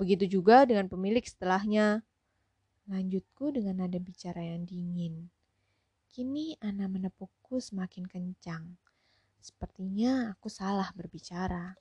Begitu 0.00 0.40
juga 0.40 0.64
dengan 0.64 0.88
pemilik 0.88 1.24
setelahnya. 1.24 2.00
Lanjutku 2.88 3.52
dengan 3.52 3.84
nada 3.84 4.00
bicara 4.00 4.40
yang 4.40 4.64
dingin. 4.64 5.28
Kini 6.16 6.56
Ana 6.64 6.88
menepukku 6.88 7.60
semakin 7.60 8.08
kencang. 8.08 8.80
Sepertinya 9.36 10.32
aku 10.32 10.48
salah 10.48 10.88
berbicara. 10.96 11.76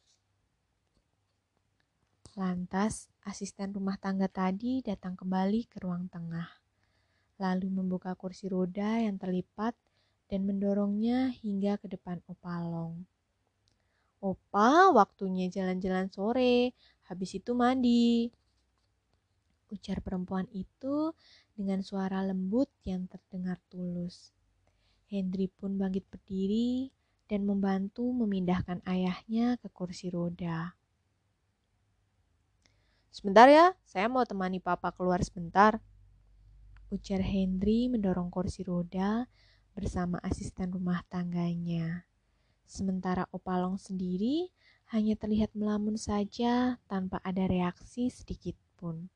Lantas, 2.35 3.07
asisten 3.23 3.71
rumah 3.71 3.95
tangga 3.95 4.27
tadi 4.27 4.83
datang 4.83 5.15
kembali 5.15 5.71
ke 5.71 5.79
ruang 5.79 6.11
tengah 6.11 6.51
lalu 7.35 7.67
membuka 7.67 8.15
kursi 8.15 8.47
roda 8.47 9.03
yang 9.03 9.19
terlipat 9.19 9.75
dan 10.31 10.47
mendorongnya 10.47 11.31
hingga 11.43 11.75
ke 11.77 11.91
depan 11.91 12.23
Opalong. 12.31 13.03
Opa, 14.23 14.89
waktunya 14.95 15.51
jalan-jalan 15.51 16.09
sore, 16.09 16.73
habis 17.05 17.37
itu 17.37 17.53
mandi. 17.53 18.31
Ujar 19.69 20.01
perempuan 20.01 20.49
itu 20.55 21.13
dengan 21.55 21.81
suara 21.81 22.21
lembut 22.21 22.67
yang 22.83 23.07
terdengar 23.07 23.57
tulus. 23.71 24.35
Hendri 25.07 25.47
pun 25.47 25.79
bangkit 25.79 26.05
berdiri 26.11 26.91
dan 27.31 27.47
membantu 27.47 28.05
memindahkan 28.11 28.83
ayahnya 28.85 29.57
ke 29.57 29.71
kursi 29.71 30.13
roda. 30.13 30.75
Sebentar 33.09 33.47
ya, 33.47 33.73
saya 33.87 34.11
mau 34.11 34.27
temani 34.27 34.59
papa 34.59 34.91
keluar 34.91 35.23
sebentar 35.23 35.79
ujar 36.93 37.19
Henry 37.19 37.89
mendorong 37.89 38.29
kursi 38.29 38.61
roda 38.61 39.25
bersama 39.73 40.21
asisten 40.21 40.71
rumah 40.71 41.01
tangganya. 41.09 42.05
Sementara 42.65 43.27
Opalong 43.35 43.75
sendiri 43.75 44.53
hanya 44.93 45.17
terlihat 45.17 45.51
melamun 45.57 45.97
saja 45.97 46.77
tanpa 46.85 47.19
ada 47.25 47.49
reaksi 47.49 48.07
sedikit 48.07 48.55
pun. 48.77 49.09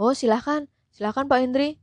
Oh 0.00 0.16
silahkan, 0.16 0.64
silahkan 0.96 1.28
Pak 1.28 1.44
Hendri. 1.44 1.76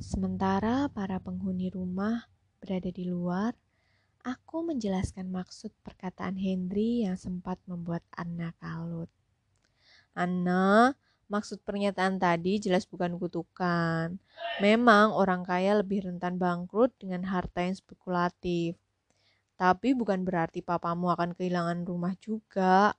Sementara 0.00 0.88
para 0.88 1.20
penghuni 1.20 1.68
rumah 1.68 2.32
berada 2.64 2.88
di 2.88 3.04
luar, 3.04 3.52
aku 4.24 4.64
menjelaskan 4.64 5.28
maksud 5.28 5.68
perkataan 5.84 6.40
Henry 6.40 7.04
yang 7.04 7.20
sempat 7.20 7.60
membuat 7.68 8.00
Anna 8.16 8.56
kalut. 8.56 9.12
Anna, 10.16 10.96
Maksud 11.32 11.64
pernyataan 11.64 12.20
tadi 12.20 12.60
jelas 12.60 12.84
bukan 12.84 13.16
kutukan. 13.16 14.20
Memang 14.60 15.16
orang 15.16 15.48
kaya 15.48 15.80
lebih 15.80 16.04
rentan 16.04 16.36
bangkrut 16.36 16.92
dengan 17.00 17.24
harta 17.24 17.64
yang 17.64 17.72
spekulatif. 17.72 18.76
Tapi 19.56 19.96
bukan 19.96 20.28
berarti 20.28 20.60
papamu 20.60 21.08
akan 21.08 21.32
kehilangan 21.32 21.88
rumah 21.88 22.12
juga. 22.20 22.92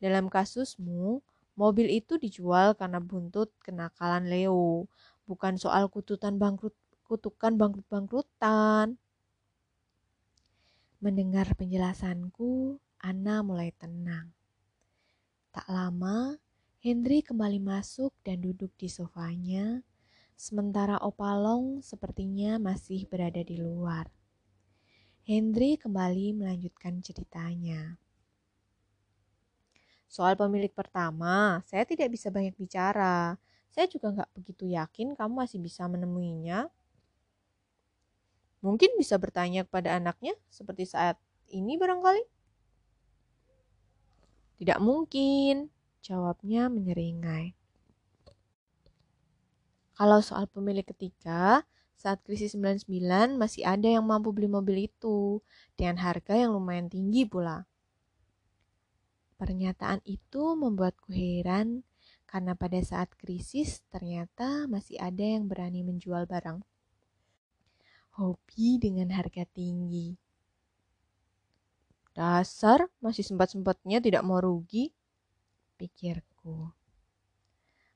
Dalam 0.00 0.32
kasusmu, 0.32 1.20
mobil 1.56 1.88
itu 1.88 2.20
dijual 2.20 2.76
karena 2.76 3.00
buntut 3.00 3.50
kenakalan 3.64 4.28
Leo, 4.28 4.86
bukan 5.24 5.56
soal 5.56 5.88
kututan 5.88 6.36
bangkrut 6.36 6.76
kutukan 7.06 7.56
bangkrut-bangkrutan. 7.56 9.00
Mendengar 11.00 11.54
penjelasanku, 11.54 12.82
Ana 13.00 13.44
mulai 13.46 13.70
tenang. 13.76 14.32
Tak 15.54 15.68
lama, 15.70 16.36
Henry 16.82 17.22
kembali 17.24 17.62
masuk 17.62 18.12
dan 18.26 18.42
duduk 18.42 18.74
di 18.76 18.90
sofanya, 18.90 19.80
sementara 20.34 21.00
Opalong 21.00 21.80
sepertinya 21.80 22.60
masih 22.60 23.06
berada 23.06 23.40
di 23.40 23.56
luar. 23.56 24.10
Henry 25.26 25.74
kembali 25.74 26.38
melanjutkan 26.38 27.02
ceritanya. 27.02 27.98
Soal 30.06 30.38
pemilik 30.38 30.70
pertama, 30.70 31.60
saya 31.66 31.82
tidak 31.82 32.14
bisa 32.14 32.30
banyak 32.30 32.54
bicara. 32.54 33.36
Saya 33.70 33.86
juga 33.90 34.14
nggak 34.14 34.30
begitu 34.32 34.64
yakin 34.70 35.18
kamu 35.18 35.44
masih 35.44 35.58
bisa 35.60 35.84
menemuinya. 35.90 36.70
Mungkin 38.64 38.96
bisa 38.96 39.20
bertanya 39.20 39.68
kepada 39.68 39.98
anaknya 39.98 40.34
seperti 40.48 40.88
saat 40.88 41.20
ini 41.52 41.76
barangkali. 41.76 42.24
Tidak 44.56 44.80
mungkin, 44.80 45.68
Jawabnya 46.06 46.70
menyeringai. 46.70 47.58
Kalau 49.98 50.22
soal 50.22 50.46
pemilik 50.46 50.86
ketiga, 50.86 51.66
saat 51.98 52.22
krisis 52.22 52.54
99 52.54 52.86
masih 53.34 53.66
ada 53.66 53.90
yang 53.90 54.06
mampu 54.06 54.30
beli 54.30 54.46
mobil 54.46 54.86
itu 54.86 55.42
dengan 55.74 55.98
harga 55.98 56.38
yang 56.38 56.54
lumayan 56.54 56.86
tinggi 56.86 57.26
pula. 57.26 57.66
Pernyataan 59.36 60.00
itu 60.08 60.56
membuatku 60.56 61.12
heran 61.12 61.84
karena 62.24 62.56
pada 62.56 62.80
saat 62.80 63.12
krisis 63.20 63.84
ternyata 63.92 64.64
masih 64.66 64.96
ada 64.96 65.20
yang 65.22 65.44
berani 65.44 65.84
menjual 65.84 66.24
barang 66.24 66.64
hobi 68.16 68.80
dengan 68.80 69.12
harga 69.12 69.44
tinggi. 69.52 70.16
Dasar 72.16 72.88
masih 73.04 73.28
sempat-sempatnya 73.28 74.00
tidak 74.00 74.24
mau 74.24 74.40
rugi 74.40 74.88
pikirku. 75.76 76.72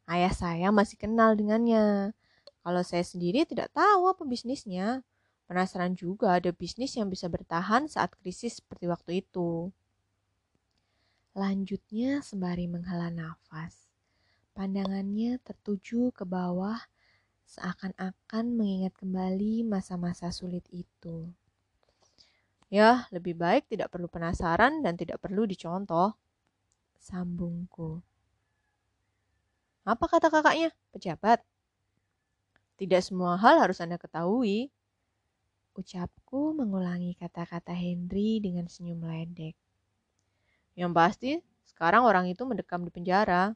Ayah 0.05 0.35
saya 0.37 0.69
masih 0.69 1.01
kenal 1.01 1.33
dengannya. 1.33 2.13
Kalau 2.61 2.83
saya 2.85 3.01
sendiri 3.01 3.49
tidak 3.49 3.73
tahu 3.73 4.13
apa 4.13 4.29
bisnisnya. 4.29 5.01
Penasaran 5.49 5.97
juga 5.97 6.37
ada 6.37 6.53
bisnis 6.53 6.95
yang 6.95 7.09
bisa 7.09 7.27
bertahan 7.27 7.89
saat 7.89 8.13
krisis 8.21 8.61
seperti 8.61 8.87
waktu 8.93 9.25
itu. 9.25 9.73
Lanjutnya 11.41 12.21
sembari 12.21 12.69
menghela 12.69 13.09
nafas. 13.09 13.89
Pandangannya 14.53 15.41
tertuju 15.41 16.13
ke 16.13 16.29
bawah 16.29 16.77
seakan-akan 17.49 18.45
mengingat 18.53 18.93
kembali 19.01 19.65
masa-masa 19.65 20.29
sulit 20.37 20.69
itu. 20.69 21.33
Ya, 22.69 23.09
lebih 23.09 23.41
baik 23.41 23.73
tidak 23.73 23.89
perlu 23.89 24.05
penasaran 24.13 24.85
dan 24.85 25.01
tidak 25.01 25.17
perlu 25.17 25.49
dicontoh 25.49 26.13
sambungku. 27.01 28.05
Apa 29.89 30.13
kata 30.13 30.29
kakaknya? 30.29 30.77
Pejabat. 30.93 31.41
Tidak 32.77 33.01
semua 33.01 33.41
hal 33.41 33.65
harus 33.65 33.81
Anda 33.81 33.97
ketahui. 33.97 34.69
Ucapku 35.73 36.53
mengulangi 36.53 37.17
kata-kata 37.17 37.73
Henry 37.73 38.45
dengan 38.45 38.69
senyum 38.69 39.09
ledek. 39.09 39.57
Yang 40.81 40.93
pasti, 40.97 41.33
sekarang 41.69 42.09
orang 42.09 42.25
itu 42.33 42.41
mendekam 42.49 42.81
di 42.81 42.89
penjara. 42.89 43.53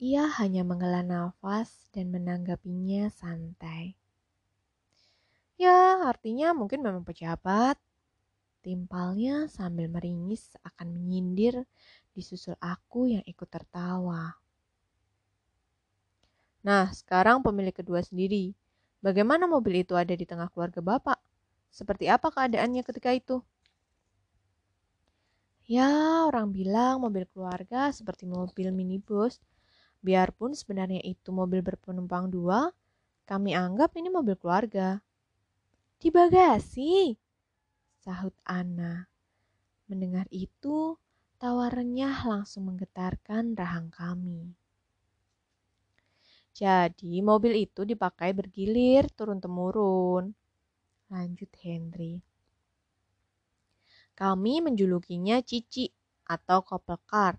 Ia 0.00 0.24
hanya 0.40 0.64
menghela 0.64 1.04
nafas 1.04 1.68
dan 1.92 2.08
menanggapinya 2.08 3.12
santai. 3.12 3.92
Ya, 5.60 6.00
artinya 6.08 6.56
mungkin 6.56 6.80
memang 6.80 7.04
pejabat. 7.04 7.76
Timpalnya 8.64 9.52
sambil 9.52 9.92
meringis 9.92 10.56
akan 10.64 10.96
menyindir 10.96 11.68
disusul 12.16 12.56
aku 12.56 13.12
yang 13.12 13.24
ikut 13.28 13.52
tertawa. 13.52 14.32
Nah, 16.64 16.88
sekarang 16.88 17.44
pemilik 17.44 17.76
kedua 17.76 18.00
sendiri. 18.00 18.56
Bagaimana 19.04 19.44
mobil 19.44 19.84
itu 19.84 19.92
ada 19.92 20.16
di 20.16 20.24
tengah 20.24 20.48
keluarga 20.48 20.80
Bapak? 20.80 21.20
Seperti 21.68 22.08
apa 22.08 22.32
keadaannya 22.32 22.80
ketika 22.80 23.12
itu? 23.12 23.44
Ya, 25.68 26.24
orang 26.24 26.48
bilang 26.48 27.04
mobil 27.04 27.28
keluarga 27.28 27.92
seperti 27.92 28.24
mobil 28.24 28.72
minibus. 28.72 29.36
Biarpun 30.00 30.56
sebenarnya 30.56 31.04
itu 31.04 31.28
mobil 31.28 31.60
berpenumpang 31.60 32.32
dua, 32.32 32.72
kami 33.28 33.52
anggap 33.52 33.92
ini 34.00 34.08
mobil 34.08 34.32
keluarga. 34.40 35.04
Di 36.00 36.08
bagasi, 36.08 37.12
sahut 38.00 38.32
Ana. 38.48 39.12
Mendengar 39.92 40.24
itu, 40.32 40.96
tawa 41.36 41.68
renyah 41.68 42.16
langsung 42.24 42.72
menggetarkan 42.72 43.52
rahang 43.52 43.92
kami. 43.92 44.56
Jadi 46.56 47.20
mobil 47.20 47.68
itu 47.68 47.84
dipakai 47.84 48.32
bergilir 48.32 49.04
turun-temurun. 49.12 50.32
Lanjut 51.12 51.52
Henry. 51.60 52.27
Kami 54.18 54.58
menjulukinya 54.58 55.38
Cici 55.46 55.86
atau 56.26 56.66
couple 56.66 56.98
car. 57.06 57.38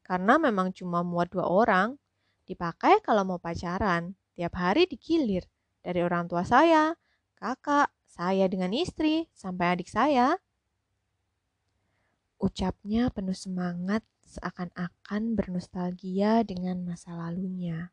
Karena 0.00 0.40
memang 0.40 0.72
cuma 0.72 1.04
muat 1.04 1.28
dua 1.28 1.44
orang, 1.44 2.00
Dipakai 2.44 3.00
kalau 3.00 3.24
mau 3.24 3.40
pacaran, 3.40 4.12
tiap 4.36 4.52
hari 4.60 4.84
dikilir. 4.84 5.48
Dari 5.80 6.00
orang 6.04 6.28
tua 6.28 6.44
saya, 6.44 6.92
kakak, 7.40 7.88
saya 8.04 8.44
dengan 8.52 8.72
istri, 8.76 9.28
sampai 9.32 9.76
adik 9.76 9.88
saya. 9.88 10.36
Ucapnya 12.36 13.08
penuh 13.08 13.36
semangat 13.36 14.04
seakan-akan 14.28 15.32
bernostalgia 15.32 16.44
dengan 16.44 16.84
masa 16.84 17.16
lalunya. 17.16 17.88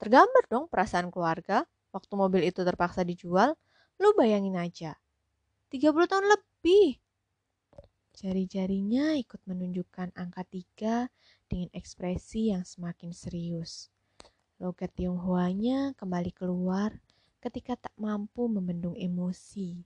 Tergambar 0.00 0.44
dong 0.48 0.64
perasaan 0.72 1.12
keluarga 1.12 1.68
waktu 1.94 2.12
mobil 2.16 2.42
itu 2.46 2.62
terpaksa 2.62 3.06
dijual. 3.06 3.54
Lu 4.00 4.16
bayangin 4.16 4.56
aja, 4.56 4.96
30 5.68 6.08
tahun 6.08 6.26
lebih 6.26 6.98
Jari-jarinya 8.20 9.16
ikut 9.16 9.40
menunjukkan 9.46 10.12
angka 10.12 10.42
tiga 10.44 11.08
dengan 11.46 11.72
ekspresi 11.72 12.52
yang 12.52 12.66
semakin 12.68 13.14
serius. 13.14 13.88
Logat 14.60 14.92
Tionghoanya 14.92 15.96
kembali 15.96 16.34
keluar 16.34 17.00
ketika 17.40 17.80
tak 17.80 17.94
mampu 17.96 18.44
membendung 18.50 18.92
emosi. 18.92 19.80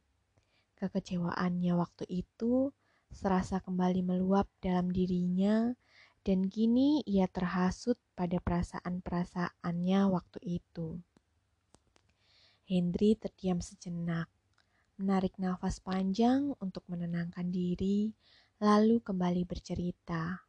Kekecewaannya 0.75 1.79
waktu 1.79 2.11
itu 2.11 2.75
serasa 3.15 3.63
kembali 3.63 4.03
meluap 4.03 4.51
dalam 4.59 4.91
dirinya 4.91 5.71
dan 6.27 6.51
kini 6.51 7.07
ia 7.07 7.31
terhasut 7.31 8.01
pada 8.19 8.43
perasaan-perasaannya 8.43 10.01
waktu 10.11 10.59
itu. 10.59 10.99
Hendri 12.65 13.17
terdiam 13.21 13.61
sejenak 13.61 14.29
menarik 14.95 15.35
nafas 15.43 15.83
panjang 15.83 16.55
untuk 16.63 16.87
menenangkan 16.87 17.51
diri, 17.51 18.15
lalu 18.63 19.03
kembali 19.03 19.43
bercerita. 19.43 20.47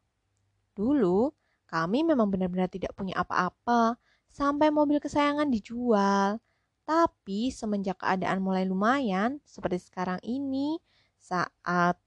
Dulu, 0.78 1.34
kami 1.66 2.06
memang 2.06 2.30
benar-benar 2.30 2.70
tidak 2.70 2.94
punya 2.94 3.18
apa-apa, 3.18 3.98
sampai 4.30 4.70
mobil 4.70 5.02
kesayangan 5.02 5.50
dijual. 5.50 6.38
Tapi 6.86 7.50
semenjak 7.50 8.06
keadaan 8.06 8.46
mulai 8.46 8.70
lumayan, 8.70 9.42
seperti 9.42 9.82
sekarang 9.90 10.22
ini, 10.22 10.78
saat 11.18 11.98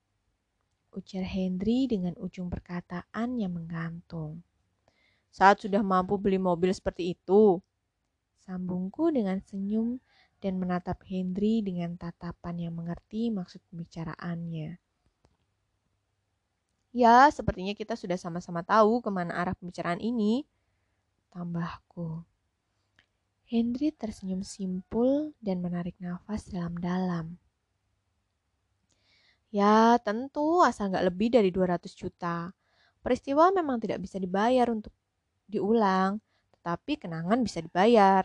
ujar 0.95 1.27
Hendri 1.27 1.91
dengan 1.91 2.15
ujung 2.23 2.47
perkataan 2.47 3.35
yang 3.43 3.59
menggantung. 3.59 4.47
Saat 5.35 5.67
sudah 5.67 5.83
mampu 5.83 6.15
beli 6.15 6.39
mobil 6.39 6.71
seperti 6.71 7.19
itu, 7.19 7.59
sambungku 8.49 9.13
dengan 9.13 9.45
senyum 9.45 10.01
dan 10.41 10.57
menatap 10.57 11.05
Hendri 11.05 11.61
dengan 11.61 12.01
tatapan 12.01 12.57
yang 12.57 12.81
mengerti 12.81 13.29
maksud 13.29 13.61
pembicaraannya. 13.69 14.81
Ya, 16.97 17.29
sepertinya 17.29 17.77
kita 17.77 17.93
sudah 17.93 18.17
sama-sama 18.17 18.65
tahu 18.65 19.05
ke 19.05 19.13
mana 19.13 19.37
arah 19.37 19.53
pembicaraan 19.53 20.01
ini. 20.01 20.49
Tambahku. 21.29 22.25
Hendri 23.45 23.93
tersenyum 23.93 24.41
simpul 24.41 25.37
dan 25.45 25.61
menarik 25.61 26.01
nafas 26.01 26.49
dalam-dalam. 26.49 27.37
Ya, 29.53 30.01
tentu 30.01 30.65
asal 30.65 30.89
nggak 30.89 31.05
lebih 31.13 31.29
dari 31.37 31.53
200 31.53 31.93
juta. 31.93 32.49
Peristiwa 33.05 33.53
memang 33.53 33.77
tidak 33.77 34.01
bisa 34.01 34.17
dibayar 34.17 34.73
untuk 34.73 34.93
diulang, 35.45 36.21
tetapi 36.57 36.97
kenangan 36.97 37.45
bisa 37.45 37.61
dibayar 37.61 38.25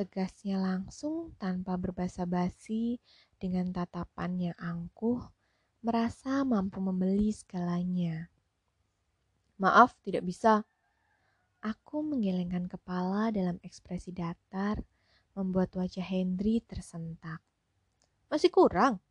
tegasnya 0.00 0.56
langsung 0.56 1.36
tanpa 1.36 1.76
berbasa-basi 1.76 2.96
dengan 3.36 3.68
tatapan 3.68 4.48
yang 4.48 4.56
angkuh, 4.56 5.20
merasa 5.84 6.40
mampu 6.40 6.80
membeli 6.80 7.28
segalanya. 7.28 8.32
Maaf, 9.60 9.92
tidak 10.00 10.24
bisa. 10.24 10.64
Aku 11.60 12.00
menggelengkan 12.00 12.64
kepala 12.64 13.28
dalam 13.28 13.60
ekspresi 13.60 14.08
datar, 14.08 14.80
membuat 15.36 15.76
wajah 15.76 16.00
Hendri 16.00 16.64
tersentak. 16.64 17.44
Masih 18.32 18.48
kurang? 18.48 19.04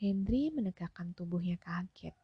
Hendri 0.00 0.48
menegakkan 0.48 1.12
tubuhnya 1.12 1.60
kaget. 1.60 2.16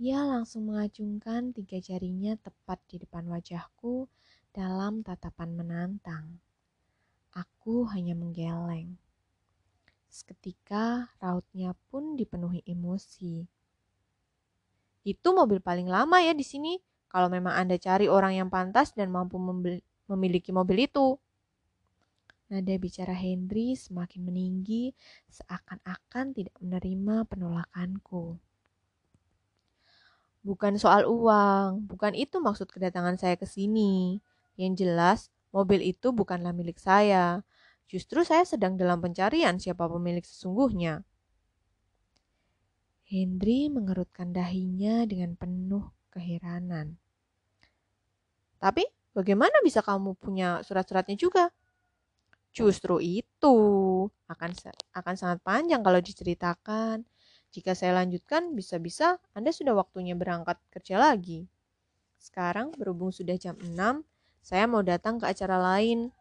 Ia 0.00 0.24
langsung 0.24 0.72
mengacungkan 0.72 1.52
tiga 1.52 1.76
jarinya 1.76 2.40
tepat 2.40 2.80
di 2.88 3.04
depan 3.04 3.28
wajahku 3.28 4.08
dalam 4.56 5.04
tatapan 5.04 5.52
menantang. 5.52 6.43
Aku 7.34 7.90
hanya 7.90 8.14
menggeleng. 8.14 8.94
Seketika 10.06 11.10
rautnya 11.18 11.74
pun 11.90 12.14
dipenuhi 12.14 12.62
emosi. 12.62 13.42
Itu 15.02 15.34
mobil 15.34 15.58
paling 15.58 15.90
lama 15.90 16.22
ya 16.22 16.30
di 16.30 16.46
sini. 16.46 16.78
Kalau 17.10 17.26
memang 17.26 17.58
Anda 17.58 17.74
cari 17.82 18.06
orang 18.06 18.38
yang 18.38 18.48
pantas 18.54 18.94
dan 18.94 19.10
mampu 19.10 19.42
memiliki 20.06 20.54
mobil 20.54 20.86
itu. 20.86 21.18
Nada 22.46 22.74
bicara 22.78 23.10
Henry 23.10 23.74
semakin 23.74 24.22
meninggi 24.22 24.94
seakan-akan 25.34 26.38
tidak 26.38 26.54
menerima 26.62 27.26
penolakanku. 27.26 28.38
Bukan 30.46 30.78
soal 30.78 31.08
uang, 31.08 31.88
bukan 31.90 32.14
itu 32.14 32.38
maksud 32.38 32.70
kedatangan 32.70 33.18
saya 33.18 33.34
ke 33.34 33.48
sini. 33.48 34.22
Yang 34.54 34.86
jelas, 34.86 35.20
Mobil 35.54 35.94
itu 35.94 36.10
bukanlah 36.10 36.50
milik 36.50 36.82
saya. 36.82 37.46
Justru 37.86 38.26
saya 38.26 38.42
sedang 38.42 38.74
dalam 38.74 38.98
pencarian 38.98 39.54
siapa 39.62 39.86
pemilik 39.86 40.26
sesungguhnya. 40.26 41.06
Hendri 43.06 43.70
mengerutkan 43.70 44.34
dahinya 44.34 45.06
dengan 45.06 45.38
penuh 45.38 45.94
keheranan. 46.10 46.98
Tapi 48.58 48.82
bagaimana 49.14 49.62
bisa 49.62 49.78
kamu 49.78 50.18
punya 50.18 50.58
surat-suratnya 50.66 51.14
juga? 51.14 51.54
Justru 52.50 52.98
itu 52.98 53.56
akan 54.26 54.50
akan 54.90 55.14
sangat 55.14 55.38
panjang 55.46 55.86
kalau 55.86 56.02
diceritakan. 56.02 57.06
Jika 57.54 57.78
saya 57.78 57.94
lanjutkan, 58.02 58.58
bisa-bisa 58.58 59.22
Anda 59.30 59.54
sudah 59.54 59.78
waktunya 59.78 60.18
berangkat 60.18 60.58
kerja 60.74 60.98
lagi. 60.98 61.46
Sekarang 62.18 62.74
berhubung 62.74 63.14
sudah 63.14 63.38
jam 63.38 63.54
6, 63.62 64.02
saya 64.44 64.68
mau 64.68 64.84
datang 64.84 65.16
ke 65.16 65.24
acara 65.24 65.56
lain. 65.56 66.12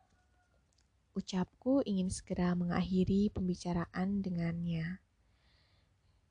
Ucapku 1.11 1.83
ingin 1.83 2.07
segera 2.07 2.55
mengakhiri 2.55 3.27
pembicaraan 3.35 4.23
dengannya. 4.23 5.03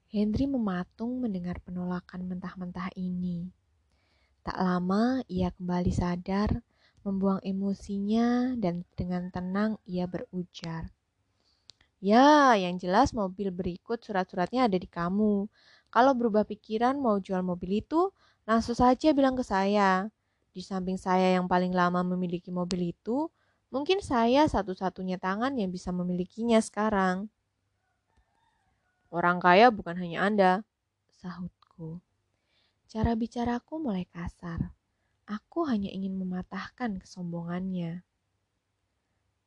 Henry 0.09 0.48
mematung 0.48 1.20
mendengar 1.20 1.60
penolakan 1.60 2.32
mentah-mentah 2.32 2.89
ini. 2.97 3.52
Tak 4.40 4.56
lama 4.56 5.20
ia 5.28 5.52
kembali 5.52 5.93
sadar, 5.93 6.64
membuang 7.05 7.44
emosinya 7.44 8.56
dan 8.56 8.89
dengan 8.97 9.28
tenang 9.28 9.77
ia 9.85 10.09
berujar. 10.09 10.89
Ya, 12.01 12.56
yang 12.56 12.81
jelas 12.81 13.12
mobil 13.12 13.52
berikut 13.52 14.01
surat-suratnya 14.01 14.64
ada 14.64 14.81
di 14.81 14.89
kamu. 14.89 15.44
Kalau 15.93 16.12
berubah 16.16 16.48
pikiran 16.48 16.97
mau 16.97 17.20
jual 17.20 17.44
mobil 17.44 17.85
itu, 17.85 18.16
langsung 18.48 18.74
saja 18.74 19.12
bilang 19.12 19.36
ke 19.36 19.44
saya. 19.44 20.09
Di 20.53 20.61
samping 20.61 21.01
saya 21.01 21.33
yang 21.33 21.49
paling 21.49 21.73
lama 21.73 22.05
memiliki 22.05 22.53
mobil 22.53 22.93
itu, 22.93 23.33
mungkin 23.73 24.05
saya 24.05 24.45
satu-satunya 24.45 25.16
tangan 25.16 25.57
yang 25.57 25.73
bisa 25.73 25.89
memilikinya 25.97 26.61
sekarang. 26.61 27.33
Orang 29.09 29.41
kaya 29.41 29.73
bukan 29.73 29.97
hanya 29.97 30.29
Anda, 30.29 30.53
sahutku. 31.09 32.05
Cara 32.85 33.16
bicaraku 33.16 33.81
mulai 33.81 34.05
kasar. 34.12 34.77
Aku 35.24 35.65
hanya 35.65 35.89
ingin 35.89 36.20
mematahkan 36.20 37.01
kesombongannya. 37.01 38.05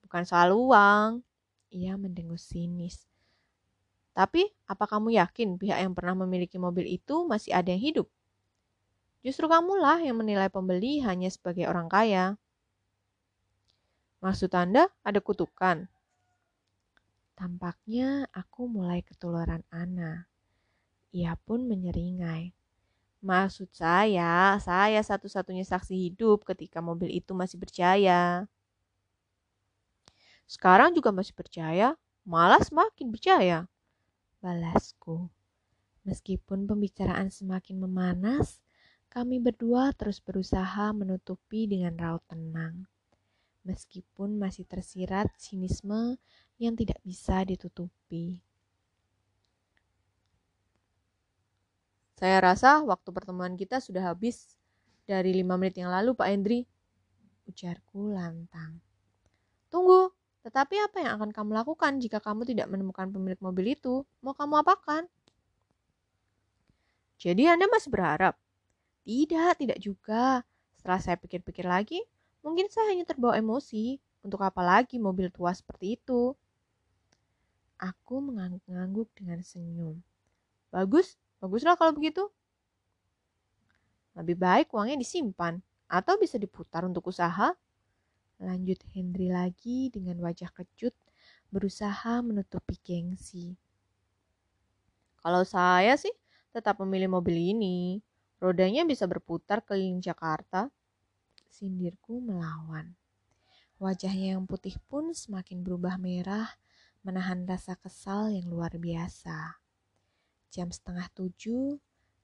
Bukan 0.02 0.24
soal 0.26 0.58
uang, 0.58 1.22
ia 1.70 1.94
mendengus 1.94 2.50
sinis. 2.50 3.06
Tapi, 4.18 4.48
apa 4.66 4.90
kamu 4.90 5.14
yakin 5.22 5.60
pihak 5.62 5.78
yang 5.86 5.94
pernah 5.94 6.18
memiliki 6.26 6.58
mobil 6.58 6.88
itu 6.88 7.28
masih 7.30 7.54
ada 7.54 7.70
yang 7.70 7.84
hidup? 7.84 8.08
Justru 9.26 9.50
kamulah 9.50 9.98
yang 10.06 10.22
menilai 10.22 10.54
pembeli 10.54 11.02
hanya 11.02 11.34
sebagai 11.34 11.66
orang 11.66 11.90
kaya. 11.90 12.38
Maksud 14.22 14.54
Anda 14.54 14.86
ada 15.02 15.18
kutukan? 15.18 15.90
Tampaknya 17.34 18.30
aku 18.30 18.70
mulai 18.70 19.02
ketularan 19.02 19.66
Ana. 19.74 20.30
Ia 21.10 21.34
pun 21.42 21.66
menyeringai. 21.66 22.54
Maksud 23.26 23.74
saya, 23.74 24.62
saya 24.62 25.02
satu-satunya 25.02 25.66
saksi 25.66 25.98
hidup 25.98 26.46
ketika 26.46 26.78
mobil 26.78 27.10
itu 27.10 27.34
masih 27.34 27.58
berjaya. 27.58 28.46
Sekarang 30.46 30.94
juga 30.94 31.10
masih 31.10 31.34
berjaya, 31.34 31.98
malah 32.22 32.62
semakin 32.62 33.10
berjaya. 33.10 33.66
Balasku. 34.38 35.34
Meskipun 36.06 36.70
pembicaraan 36.70 37.34
semakin 37.34 37.82
memanas, 37.82 38.62
kami 39.16 39.40
berdua 39.40 39.96
terus 39.96 40.20
berusaha 40.20 40.92
menutupi 40.92 41.72
dengan 41.72 41.96
raut 41.96 42.20
tenang, 42.28 42.84
meskipun 43.64 44.36
masih 44.36 44.68
tersirat 44.68 45.32
sinisme 45.40 46.20
yang 46.60 46.76
tidak 46.76 47.00
bisa 47.00 47.40
ditutupi. 47.48 48.44
Saya 52.20 52.44
rasa 52.44 52.84
waktu 52.84 53.08
pertemuan 53.16 53.56
kita 53.56 53.80
sudah 53.80 54.12
habis 54.12 54.60
dari 55.08 55.32
lima 55.32 55.56
menit 55.56 55.80
yang 55.80 55.96
lalu, 55.96 56.12
Pak 56.12 56.28
Hendri. 56.28 56.68
Ujarku 57.48 58.12
lantang. 58.12 58.84
Tunggu, 59.72 60.12
tetapi 60.44 60.76
apa 60.84 60.98
yang 61.00 61.12
akan 61.16 61.32
kamu 61.32 61.56
lakukan 61.56 62.04
jika 62.04 62.20
kamu 62.20 62.44
tidak 62.44 62.68
menemukan 62.68 63.08
pemilik 63.08 63.40
mobil 63.40 63.80
itu? 63.80 64.04
Mau 64.20 64.36
kamu 64.36 64.60
apakan? 64.60 65.08
Jadi 67.16 67.48
Anda 67.48 67.72
masih 67.72 67.88
berharap? 67.88 68.45
Tidak, 69.06 69.54
tidak 69.62 69.78
juga. 69.78 70.42
Setelah 70.82 71.00
saya 71.00 71.18
pikir-pikir 71.22 71.64
lagi, 71.70 72.02
mungkin 72.42 72.66
saya 72.74 72.90
hanya 72.90 73.06
terbawa 73.06 73.38
emosi. 73.38 74.02
Untuk 74.26 74.42
apa 74.42 74.66
lagi 74.66 74.98
mobil 74.98 75.30
tua 75.30 75.54
seperti 75.54 76.02
itu? 76.02 76.34
Aku 77.78 78.18
mengangguk-angguk 78.26 79.14
dengan 79.14 79.46
senyum. 79.46 80.02
Bagus, 80.74 81.22
baguslah 81.38 81.78
kalau 81.78 81.94
begitu. 81.94 82.26
Lebih 84.18 84.42
baik 84.42 84.74
uangnya 84.74 84.98
disimpan 84.98 85.62
atau 85.86 86.18
bisa 86.18 86.42
diputar 86.42 86.88
untuk 86.88 87.06
usaha. 87.14 87.54
Lanjut 88.42 88.82
Henry 88.98 89.30
lagi 89.30 89.94
dengan 89.94 90.18
wajah 90.26 90.50
kecut, 90.50 90.96
berusaha 91.54 92.26
menutupi 92.26 92.82
gengsi. 92.82 93.54
Kalau 95.22 95.46
saya 95.46 95.94
sih 96.00 96.12
tetap 96.50 96.82
memilih 96.82 97.14
mobil 97.14 97.54
ini. 97.54 98.00
Rodanya 98.40 98.84
bisa 98.84 99.08
berputar 99.08 99.64
keliling 99.64 100.04
Jakarta. 100.04 100.68
Sindirku 101.48 102.20
melawan. 102.20 102.96
Wajahnya 103.80 104.40
yang 104.40 104.48
putih 104.48 104.80
pun 104.88 105.12
semakin 105.12 105.64
berubah 105.64 106.00
merah, 106.00 106.48
menahan 107.04 107.44
rasa 107.44 107.76
kesal 107.76 108.32
yang 108.32 108.48
luar 108.48 108.76
biasa. 108.80 109.60
Jam 110.48 110.72
setengah 110.72 111.12
tujuh, 111.12 111.80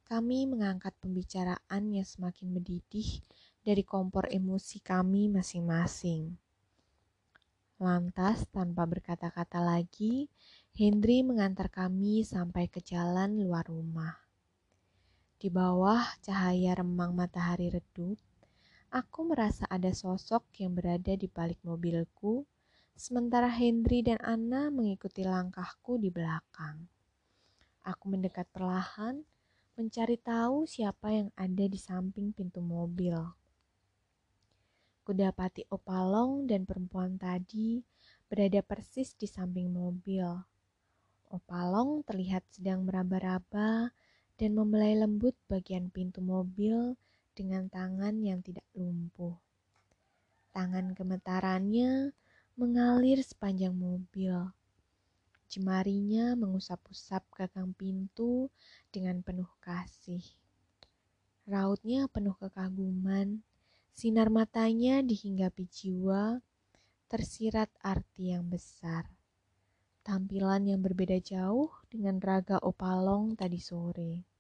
kami 0.08 0.48
mengangkat 0.48 0.96
pembicaraan 1.00 1.84
yang 1.92 2.08
semakin 2.08 2.56
mendidih 2.56 3.24
dari 3.64 3.84
kompor 3.84 4.28
emosi 4.28 4.80
kami 4.84 5.32
masing-masing. 5.32 6.36
Lantas, 7.82 8.46
tanpa 8.54 8.86
berkata-kata 8.86 9.58
lagi, 9.58 10.30
Hendry 10.78 11.26
mengantar 11.26 11.66
kami 11.74 12.22
sampai 12.22 12.70
ke 12.70 12.78
jalan 12.78 13.42
luar 13.42 13.66
rumah. 13.66 14.21
Di 15.42 15.50
bawah 15.50 16.06
cahaya 16.22 16.78
remang 16.78 17.18
matahari 17.18 17.74
redup, 17.74 18.14
Aku 18.94 19.26
merasa 19.26 19.66
ada 19.74 19.90
sosok 19.90 20.46
yang 20.62 20.78
berada 20.78 21.18
di 21.18 21.26
balik 21.26 21.58
mobilku, 21.66 22.46
sementara 22.94 23.50
Hendry 23.50 24.06
dan 24.06 24.22
Anna 24.22 24.70
mengikuti 24.70 25.26
langkahku 25.26 25.98
di 25.98 26.14
belakang. 26.14 26.86
Aku 27.82 28.06
mendekat 28.06 28.54
perlahan, 28.54 29.26
mencari 29.74 30.22
tahu 30.22 30.70
siapa 30.70 31.10
yang 31.10 31.34
ada 31.34 31.66
di 31.66 31.80
samping 31.82 32.30
pintu 32.38 32.62
mobil. 32.62 33.18
Kudapati 35.02 35.66
Opalong 35.74 36.46
dan 36.46 36.70
perempuan 36.70 37.18
tadi 37.18 37.82
berada 38.30 38.62
persis 38.62 39.18
di 39.18 39.26
samping 39.26 39.74
mobil. 39.74 40.22
Opalong 41.34 42.06
terlihat 42.06 42.46
sedang 42.54 42.86
meraba-raba 42.86 43.90
dan 44.42 44.58
membelai 44.58 44.98
lembut 44.98 45.38
bagian 45.46 45.94
pintu 45.94 46.18
mobil 46.18 46.98
dengan 47.38 47.70
tangan 47.70 48.18
yang 48.26 48.42
tidak 48.42 48.66
lumpuh. 48.74 49.38
Tangan 50.50 50.98
gemetarannya 50.98 52.10
mengalir 52.58 53.22
sepanjang 53.22 53.78
mobil. 53.78 54.34
Jemarinya 55.46 56.34
mengusap-usap 56.34 57.22
gagang 57.38 57.78
pintu 57.78 58.50
dengan 58.90 59.22
penuh 59.22 59.46
kasih. 59.62 60.26
Rautnya 61.46 62.10
penuh 62.10 62.34
kekaguman, 62.42 63.46
sinar 63.94 64.34
matanya 64.34 65.06
dihinggapi 65.06 65.70
jiwa, 65.70 66.42
tersirat 67.14 67.70
arti 67.78 68.34
yang 68.34 68.50
besar. 68.50 69.06
Tampilan 70.02 70.66
yang 70.66 70.82
berbeda 70.82 71.22
jauh 71.22 71.70
dengan 71.94 72.18
raga 72.18 72.58
opalong 72.58 73.38
tadi 73.38 73.62
sore. 73.62 74.31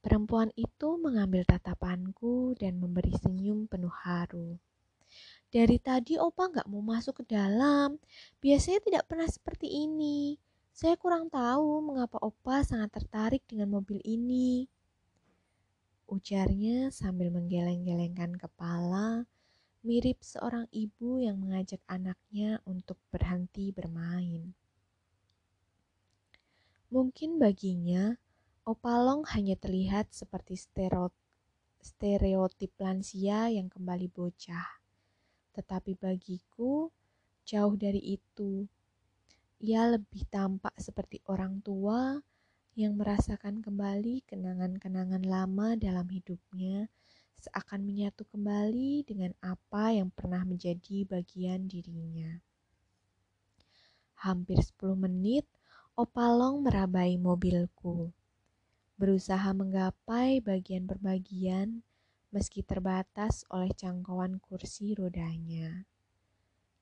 Perempuan 0.00 0.48
itu 0.56 0.96
mengambil 0.96 1.44
tatapanku 1.44 2.56
dan 2.56 2.80
memberi 2.80 3.12
senyum 3.20 3.68
penuh 3.68 3.92
haru. 3.92 4.56
Dari 5.50 5.76
tadi 5.76 6.16
opa 6.16 6.48
nggak 6.48 6.70
mau 6.72 6.80
masuk 6.80 7.20
ke 7.20 7.34
dalam. 7.36 8.00
Biasanya 8.40 8.80
tidak 8.80 9.04
pernah 9.10 9.28
seperti 9.28 9.68
ini. 9.68 10.40
Saya 10.72 10.96
kurang 10.96 11.28
tahu 11.28 11.84
mengapa 11.84 12.16
opa 12.22 12.64
sangat 12.64 12.96
tertarik 12.96 13.44
dengan 13.44 13.76
mobil 13.76 14.00
ini. 14.06 14.64
Ujarnya 16.08 16.88
sambil 16.88 17.28
menggeleng-gelengkan 17.28 18.34
kepala, 18.40 19.28
mirip 19.84 20.24
seorang 20.24 20.64
ibu 20.72 21.20
yang 21.20 21.36
mengajak 21.36 21.84
anaknya 21.86 22.64
untuk 22.64 22.96
berhenti 23.12 23.70
bermain. 23.70 24.56
Mungkin 26.90 27.38
baginya, 27.38 28.18
Opalong 28.70 29.26
hanya 29.34 29.58
terlihat 29.58 30.14
seperti 30.14 30.54
stereotip 31.82 32.70
lansia 32.78 33.50
yang 33.50 33.66
kembali 33.66 34.06
bocah. 34.06 34.78
Tetapi 35.58 35.98
bagiku, 35.98 36.86
jauh 37.42 37.74
dari 37.74 37.98
itu. 38.14 38.70
Ia 39.58 39.90
lebih 39.90 40.22
tampak 40.30 40.78
seperti 40.78 41.18
orang 41.26 41.58
tua 41.66 42.22
yang 42.78 42.94
merasakan 42.94 43.58
kembali 43.58 44.22
kenangan-kenangan 44.30 45.26
lama 45.26 45.74
dalam 45.74 46.06
hidupnya, 46.06 46.86
seakan 47.42 47.82
menyatu 47.82 48.22
kembali 48.30 49.02
dengan 49.02 49.34
apa 49.42 49.98
yang 49.98 50.14
pernah 50.14 50.46
menjadi 50.46 51.10
bagian 51.10 51.66
dirinya. 51.66 52.38
Hampir 54.22 54.62
10 54.62 54.94
menit, 54.94 55.42
Opalong 55.98 56.62
merabai 56.62 57.18
mobilku 57.18 58.14
berusaha 59.00 59.56
menggapai 59.56 60.44
bagian 60.44 60.84
per 60.84 61.00
bagian 61.00 61.80
meski 62.36 62.60
terbatas 62.60 63.48
oleh 63.48 63.72
jangkauan 63.72 64.36
kursi 64.36 64.92
rodanya. 64.92 65.88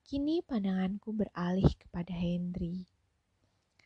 Kini 0.02 0.42
pandanganku 0.42 1.14
beralih 1.14 1.70
kepada 1.78 2.10
Hendry. 2.10 2.90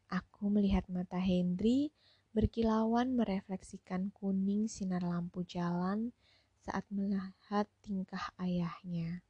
Aku 0.08 0.48
melihat 0.48 0.88
mata 0.88 1.20
Hendry 1.20 1.92
berkilauan 2.32 3.12
merefleksikan 3.20 4.08
kuning 4.16 4.64
sinar 4.64 5.04
lampu 5.04 5.44
jalan 5.44 6.16
saat 6.64 6.88
melihat 6.88 7.68
tingkah 7.84 8.32
ayahnya. 8.40 9.20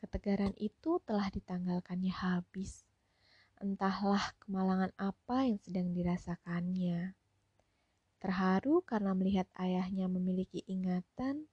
Ketegaran 0.00 0.56
itu 0.56 1.04
telah 1.04 1.28
ditanggalkannya 1.28 2.16
habis. 2.16 2.88
Entahlah 3.60 4.32
kemalangan 4.40 4.96
apa 4.96 5.44
yang 5.44 5.60
sedang 5.60 5.92
dirasakannya 5.92 7.12
terharu 8.24 8.80
karena 8.88 9.12
melihat 9.12 9.44
ayahnya 9.60 10.08
memiliki 10.08 10.64
ingatan, 10.64 11.44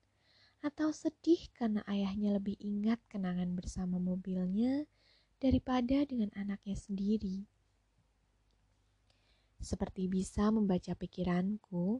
atau 0.63 0.95
sedih 0.95 1.51
karena 1.51 1.83
ayahnya 1.83 2.39
lebih 2.39 2.55
ingat 2.63 3.03
kenangan 3.11 3.51
bersama 3.51 3.99
mobilnya 3.99 4.87
daripada 5.43 6.07
dengan 6.07 6.31
anaknya 6.31 6.79
sendiri. 6.79 7.43
Seperti 9.59 10.07
bisa 10.07 10.47
membaca 10.47 10.95
pikiranku, 10.95 11.99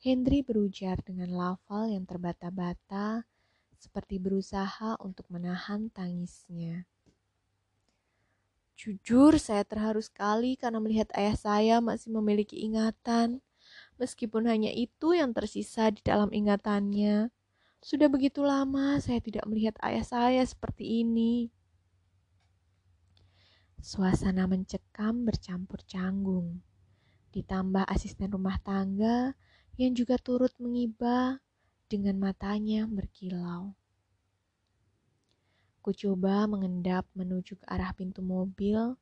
Hendry 0.00 0.40
berujar 0.40 1.04
dengan 1.04 1.36
lafal 1.36 1.92
yang 1.92 2.08
terbata-bata, 2.08 3.28
seperti 3.76 4.16
berusaha 4.16 4.96
untuk 5.04 5.28
menahan 5.28 5.92
tangisnya. 5.92 6.88
Jujur, 8.76 9.36
saya 9.40 9.64
terharu 9.64 10.00
sekali 10.00 10.54
karena 10.56 10.80
melihat 10.80 11.08
ayah 11.16 11.36
saya 11.36 11.76
masih 11.80 12.12
memiliki 12.12 12.60
ingatan 12.60 13.40
meskipun 13.96 14.48
hanya 14.48 14.72
itu 14.72 15.16
yang 15.16 15.32
tersisa 15.36 15.92
di 15.92 16.00
dalam 16.04 16.32
ingatannya. 16.32 17.32
Sudah 17.80 18.08
begitu 18.08 18.42
lama 18.42 18.98
saya 18.98 19.20
tidak 19.20 19.44
melihat 19.44 19.76
ayah 19.84 20.04
saya 20.04 20.42
seperti 20.42 21.04
ini. 21.04 21.52
Suasana 23.78 24.48
mencekam 24.50 25.22
bercampur 25.22 25.84
canggung. 25.86 26.64
Ditambah 27.30 27.84
asisten 27.86 28.32
rumah 28.32 28.58
tangga 28.64 29.36
yang 29.76 29.92
juga 29.92 30.16
turut 30.16 30.50
mengiba 30.58 31.38
dengan 31.86 32.18
matanya 32.18 32.88
berkilau. 32.88 33.76
Ku 35.78 35.94
coba 35.94 36.50
mengendap 36.50 37.06
menuju 37.14 37.62
ke 37.62 37.66
arah 37.70 37.94
pintu 37.94 38.18
mobil. 38.18 38.98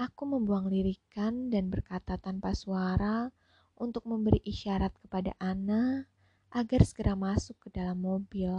Aku 0.00 0.24
membuang 0.24 0.72
lirikan 0.72 1.52
dan 1.52 1.68
berkata 1.68 2.16
tanpa 2.16 2.56
suara 2.56 3.28
untuk 3.76 4.08
memberi 4.08 4.40
isyarat 4.42 4.96
kepada 5.04 5.36
Ana 5.36 6.08
agar 6.52 6.80
segera 6.84 7.12
masuk 7.12 7.68
ke 7.68 7.68
dalam 7.68 8.00
mobil. 8.00 8.50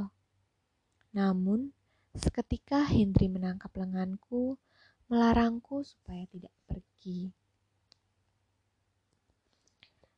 Namun, 1.13 1.73
seketika 2.13 2.85
Hendry 2.85 3.25
menangkap 3.25 3.73
lenganku, 3.73 4.61
melarangku 5.09 5.81
supaya 5.81 6.29
tidak 6.29 6.53
pergi. 6.69 7.33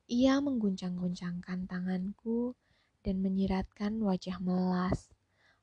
Ia 0.09 0.41
mengguncang-guncangkan 0.41 1.69
tanganku 1.69 2.57
dan 3.05 3.21
menyiratkan 3.21 4.01
wajah 4.01 4.41
melas. 4.41 5.13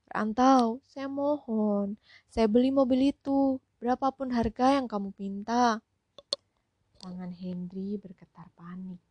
Rantau, 0.07 0.79
saya 0.87 1.11
mohon, 1.11 1.99
saya 2.31 2.47
beli 2.47 2.71
mobil 2.71 3.11
itu, 3.11 3.59
berapapun 3.83 4.31
harga 4.31 4.79
yang 4.79 4.87
kamu 4.87 5.11
minta. 5.19 5.83
Tangan 7.03 7.35
Henry 7.35 7.99
bergetar 7.99 8.49
panik. 8.55 9.03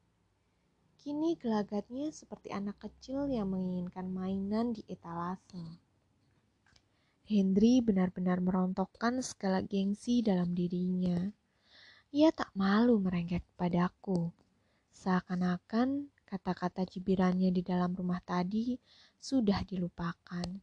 Kini 1.06 1.38
gelagatnya 1.38 2.10
seperti 2.10 2.50
anak 2.50 2.82
kecil 2.82 3.30
yang 3.30 3.54
menginginkan 3.54 4.10
mainan 4.10 4.74
di 4.74 4.82
etalase. 4.90 5.78
Henry 7.30 7.78
benar-benar 7.78 8.42
merontokkan 8.42 9.22
segala 9.22 9.62
gengsi 9.62 10.26
dalam 10.26 10.58
dirinya. 10.58 11.30
Ia 12.10 12.34
tak 12.34 12.50
malu 12.58 12.98
merengek 12.98 13.46
padaku. 13.54 14.34
Seakan-akan 14.98 16.10
kata-kata 16.26 16.90
cibirannya 16.90 17.54
di 17.54 17.62
dalam 17.62 17.94
rumah 17.94 18.26
tadi 18.26 18.74
sudah 19.22 19.62
dilupakan. 19.62 20.58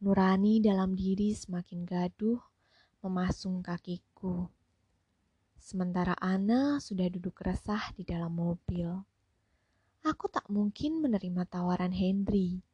Nurani 0.00 0.64
dalam 0.64 0.96
diri 0.96 1.36
semakin 1.36 1.84
gaduh, 1.84 2.40
memasung 3.04 3.60
kakiku. 3.60 4.59
Sementara 5.60 6.16
Ana 6.16 6.80
sudah 6.80 7.04
duduk 7.12 7.44
resah 7.44 7.92
di 7.92 8.00
dalam 8.00 8.32
mobil. 8.32 8.88
Aku 10.00 10.32
tak 10.32 10.48
mungkin 10.48 11.04
menerima 11.04 11.44
tawaran 11.44 11.92
Henry. 11.92 12.64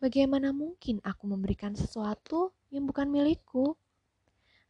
Bagaimana 0.00 0.56
mungkin 0.56 1.04
aku 1.04 1.28
memberikan 1.28 1.76
sesuatu 1.76 2.56
yang 2.72 2.88
bukan 2.88 3.12
milikku? 3.12 3.76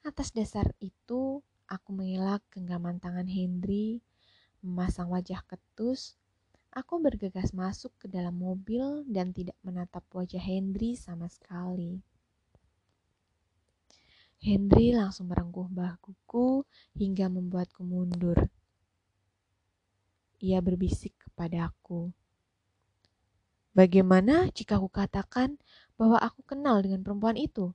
Atas 0.03 0.35
dasar 0.35 0.75
itu, 0.83 1.39
aku 1.71 1.89
mengelak 1.95 2.43
genggaman 2.51 2.99
tangan 2.99 3.31
Henry, 3.31 4.03
memasang 4.67 5.07
wajah 5.15 5.47
ketus. 5.47 6.19
Aku 6.75 6.99
bergegas 6.99 7.55
masuk 7.55 7.95
ke 8.03 8.11
dalam 8.11 8.35
mobil 8.35 9.07
dan 9.07 9.31
tidak 9.31 9.57
menatap 9.63 10.03
wajah 10.11 10.43
Henry 10.43 10.99
sama 10.99 11.31
sekali. 11.31 12.03
Henry 14.47 14.95
langsung 14.95 15.27
merengkuh 15.27 15.67
bahuku 15.75 16.63
hingga 16.95 17.27
membuatku 17.27 17.83
mundur. 17.83 18.47
Ia 20.39 20.63
berbisik 20.63 21.19
kepadaku. 21.19 22.15
Bagaimana 23.75 24.47
jika 24.55 24.79
aku 24.79 24.87
katakan 24.87 25.59
bahwa 25.99 26.23
aku 26.23 26.47
kenal 26.47 26.79
dengan 26.79 27.03
perempuan 27.03 27.35
itu? 27.35 27.75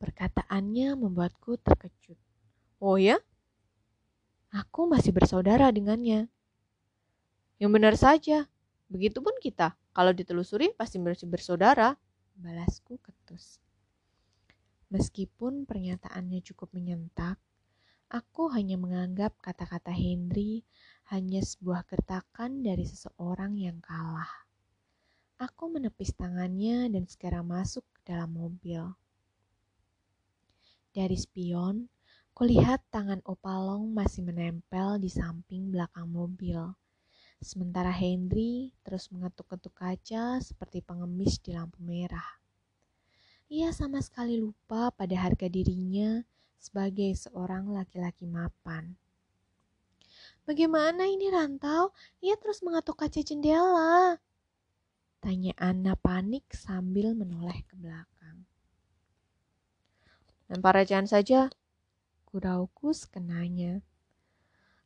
Perkataannya 0.00 0.96
membuatku 0.96 1.60
terkejut. 1.60 2.16
Oh 2.80 2.96
ya? 2.96 3.20
Aku 4.48 4.88
masih 4.88 5.12
bersaudara 5.12 5.68
dengannya. 5.68 6.24
Yang 7.60 7.70
benar 7.76 7.94
saja. 8.00 8.48
Begitupun 8.88 9.36
kita. 9.44 9.76
Kalau 9.92 10.16
ditelusuri 10.16 10.72
pasti 10.72 10.96
masih 10.96 11.28
bersaudara. 11.28 12.00
Balasku 12.32 12.96
ketus. 13.04 13.67
Meskipun 14.88 15.68
pernyataannya 15.68 16.40
cukup 16.40 16.72
menyentak, 16.72 17.36
aku 18.08 18.48
hanya 18.56 18.80
menganggap 18.80 19.36
kata-kata 19.36 19.92
Henry 19.92 20.64
hanya 21.12 21.44
sebuah 21.44 21.84
gertakan 21.84 22.64
dari 22.64 22.88
seseorang 22.88 23.60
yang 23.60 23.84
kalah. 23.84 24.48
Aku 25.36 25.68
menepis 25.68 26.16
tangannya 26.16 26.88
dan 26.88 27.04
segera 27.04 27.44
masuk 27.44 27.84
ke 27.92 28.00
dalam 28.08 28.32
mobil. 28.32 28.80
Dari 30.96 31.14
spion, 31.20 31.92
kulihat 32.32 32.80
tangan 32.88 33.20
Opalong 33.28 33.92
masih 33.92 34.24
menempel 34.24 34.96
di 34.96 35.12
samping 35.12 35.68
belakang 35.68 36.08
mobil. 36.08 36.72
Sementara 37.38 37.92
Henry 37.92 38.72
terus 38.82 39.12
mengetuk-ketuk 39.12 39.76
kaca 39.76 40.40
seperti 40.40 40.82
pengemis 40.82 41.38
di 41.38 41.54
lampu 41.54 41.78
merah. 41.84 42.37
Ia 43.48 43.72
sama 43.72 44.04
sekali 44.04 44.36
lupa 44.36 44.92
pada 44.92 45.16
harga 45.16 45.48
dirinya 45.48 46.20
sebagai 46.60 47.16
seorang 47.16 47.72
laki-laki 47.72 48.28
mapan. 48.28 48.92
Bagaimana 50.44 51.08
ini 51.08 51.32
rantau? 51.32 51.96
Ia 52.20 52.36
terus 52.36 52.60
mengatuk 52.60 53.00
kaca 53.00 53.24
jendela. 53.24 54.20
Tanya 55.24 55.56
Anna 55.56 55.96
panik 55.96 56.52
sambil 56.52 57.16
menoleh 57.16 57.64
ke 57.64 57.72
belakang. 57.80 58.44
Lempar 60.52 60.76
recehan 60.76 61.08
saja, 61.08 61.48
gurauku 62.28 62.92
sekenanya. 62.92 63.80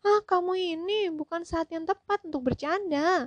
Ah, 0.06 0.22
kamu 0.22 0.78
ini 0.78 1.10
bukan 1.10 1.42
saat 1.42 1.66
yang 1.74 1.82
tepat 1.82 2.22
untuk 2.26 2.46
bercanda. 2.46 3.26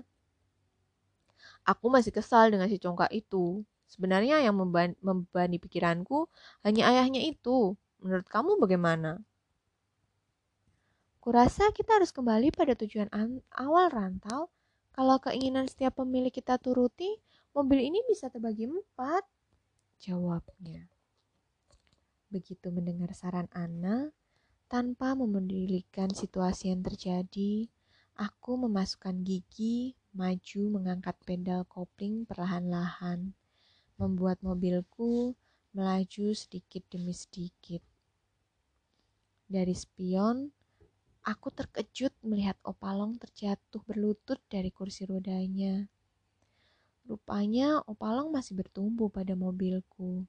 Aku 1.67 1.91
masih 1.91 2.15
kesal 2.15 2.55
dengan 2.55 2.71
si 2.71 2.79
congkak 2.79 3.11
itu. 3.11 3.67
Sebenarnya 3.85 4.41
yang 4.41 4.57
membebani 4.99 5.61
pikiranku 5.61 6.25
hanya 6.65 6.89
ayahnya 6.89 7.21
itu. 7.21 7.77
Menurut 8.01 8.27
kamu 8.27 8.57
bagaimana? 8.57 9.21
Kurasa 11.21 11.73
kita 11.73 11.97
harus 11.97 12.13
kembali 12.13 12.53
pada 12.53 12.77
tujuan 12.77 13.09
awal 13.57 13.89
rantau. 13.89 14.49
Kalau 14.93 15.17
keinginan 15.21 15.65
setiap 15.65 16.01
pemilik 16.01 16.29
kita 16.29 16.57
turuti, 16.61 17.17
mobil 17.53 17.81
ini 17.81 18.05
bisa 18.05 18.29
terbagi 18.29 18.69
empat. 18.69 19.25
Jawabnya. 20.01 20.85
Begitu 22.29 22.69
mendengar 22.69 23.13
saran 23.17 23.49
Ana, 23.51 24.11
tanpa 24.69 25.13
memedulikan 25.17 26.11
situasi 26.13 26.73
yang 26.73 26.83
terjadi, 26.83 27.67
aku 28.15 28.51
memasukkan 28.59 29.23
gigi, 29.23 29.95
maju 30.15 30.61
mengangkat 30.79 31.15
pedal 31.27 31.67
kopling 31.67 32.23
perlahan-lahan 32.23 33.35
membuat 33.95 34.43
mobilku 34.43 35.35
melaju 35.75 36.31
sedikit 36.35 36.83
demi 36.91 37.11
sedikit. 37.11 37.83
Dari 39.45 39.75
spion, 39.75 40.49
aku 41.23 41.47
terkejut 41.51 42.11
melihat 42.23 42.55
Opalong 42.63 43.19
terjatuh 43.19 43.83
berlutut 43.83 44.39
dari 44.47 44.71
kursi 44.71 45.03
rodanya. 45.07 45.87
Rupanya 47.05 47.85
Opalong 47.85 48.33
masih 48.33 48.57
bertumbuh 48.57 49.07
pada 49.13 49.37
mobilku. 49.37 50.25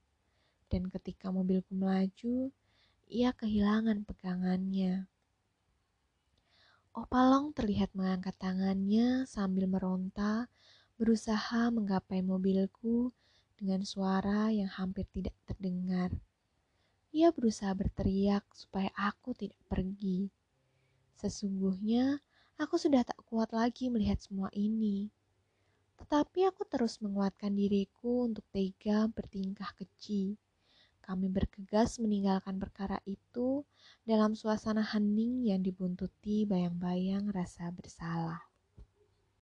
Dan 0.67 0.91
ketika 0.91 1.31
mobilku 1.31 1.71
melaju, 1.73 2.51
ia 3.07 3.31
kehilangan 3.31 4.03
pegangannya. 4.03 5.07
Opalong 6.91 7.55
terlihat 7.55 7.93
mengangkat 7.95 8.35
tangannya 8.35 9.23
sambil 9.29 9.69
meronta, 9.69 10.51
berusaha 10.99 11.69
menggapai 11.69 12.25
mobilku 12.25 13.13
dengan 13.57 13.81
suara 13.81 14.53
yang 14.53 14.69
hampir 14.69 15.09
tidak 15.09 15.33
terdengar. 15.49 16.13
Ia 17.11 17.33
berusaha 17.33 17.73
berteriak 17.73 18.45
supaya 18.53 18.93
aku 18.93 19.33
tidak 19.33 19.57
pergi. 19.65 20.29
Sesungguhnya, 21.17 22.21
aku 22.61 22.77
sudah 22.77 23.01
tak 23.01 23.17
kuat 23.25 23.49
lagi 23.51 23.89
melihat 23.89 24.21
semua 24.21 24.53
ini. 24.53 25.09
Tetapi 25.97 26.45
aku 26.45 26.63
terus 26.69 27.01
menguatkan 27.01 27.57
diriku 27.57 28.29
untuk 28.29 28.45
tega 28.53 29.09
bertingkah 29.09 29.73
kecil. 29.73 30.37
Kami 31.03 31.27
bergegas 31.31 31.97
meninggalkan 31.97 32.59
perkara 32.59 33.01
itu 33.03 33.65
dalam 34.05 34.35
suasana 34.35 34.83
hening 34.83 35.49
yang 35.49 35.59
dibuntuti 35.65 36.43
bayang-bayang 36.45 37.31
rasa 37.33 37.71
bersalah. 37.73 38.46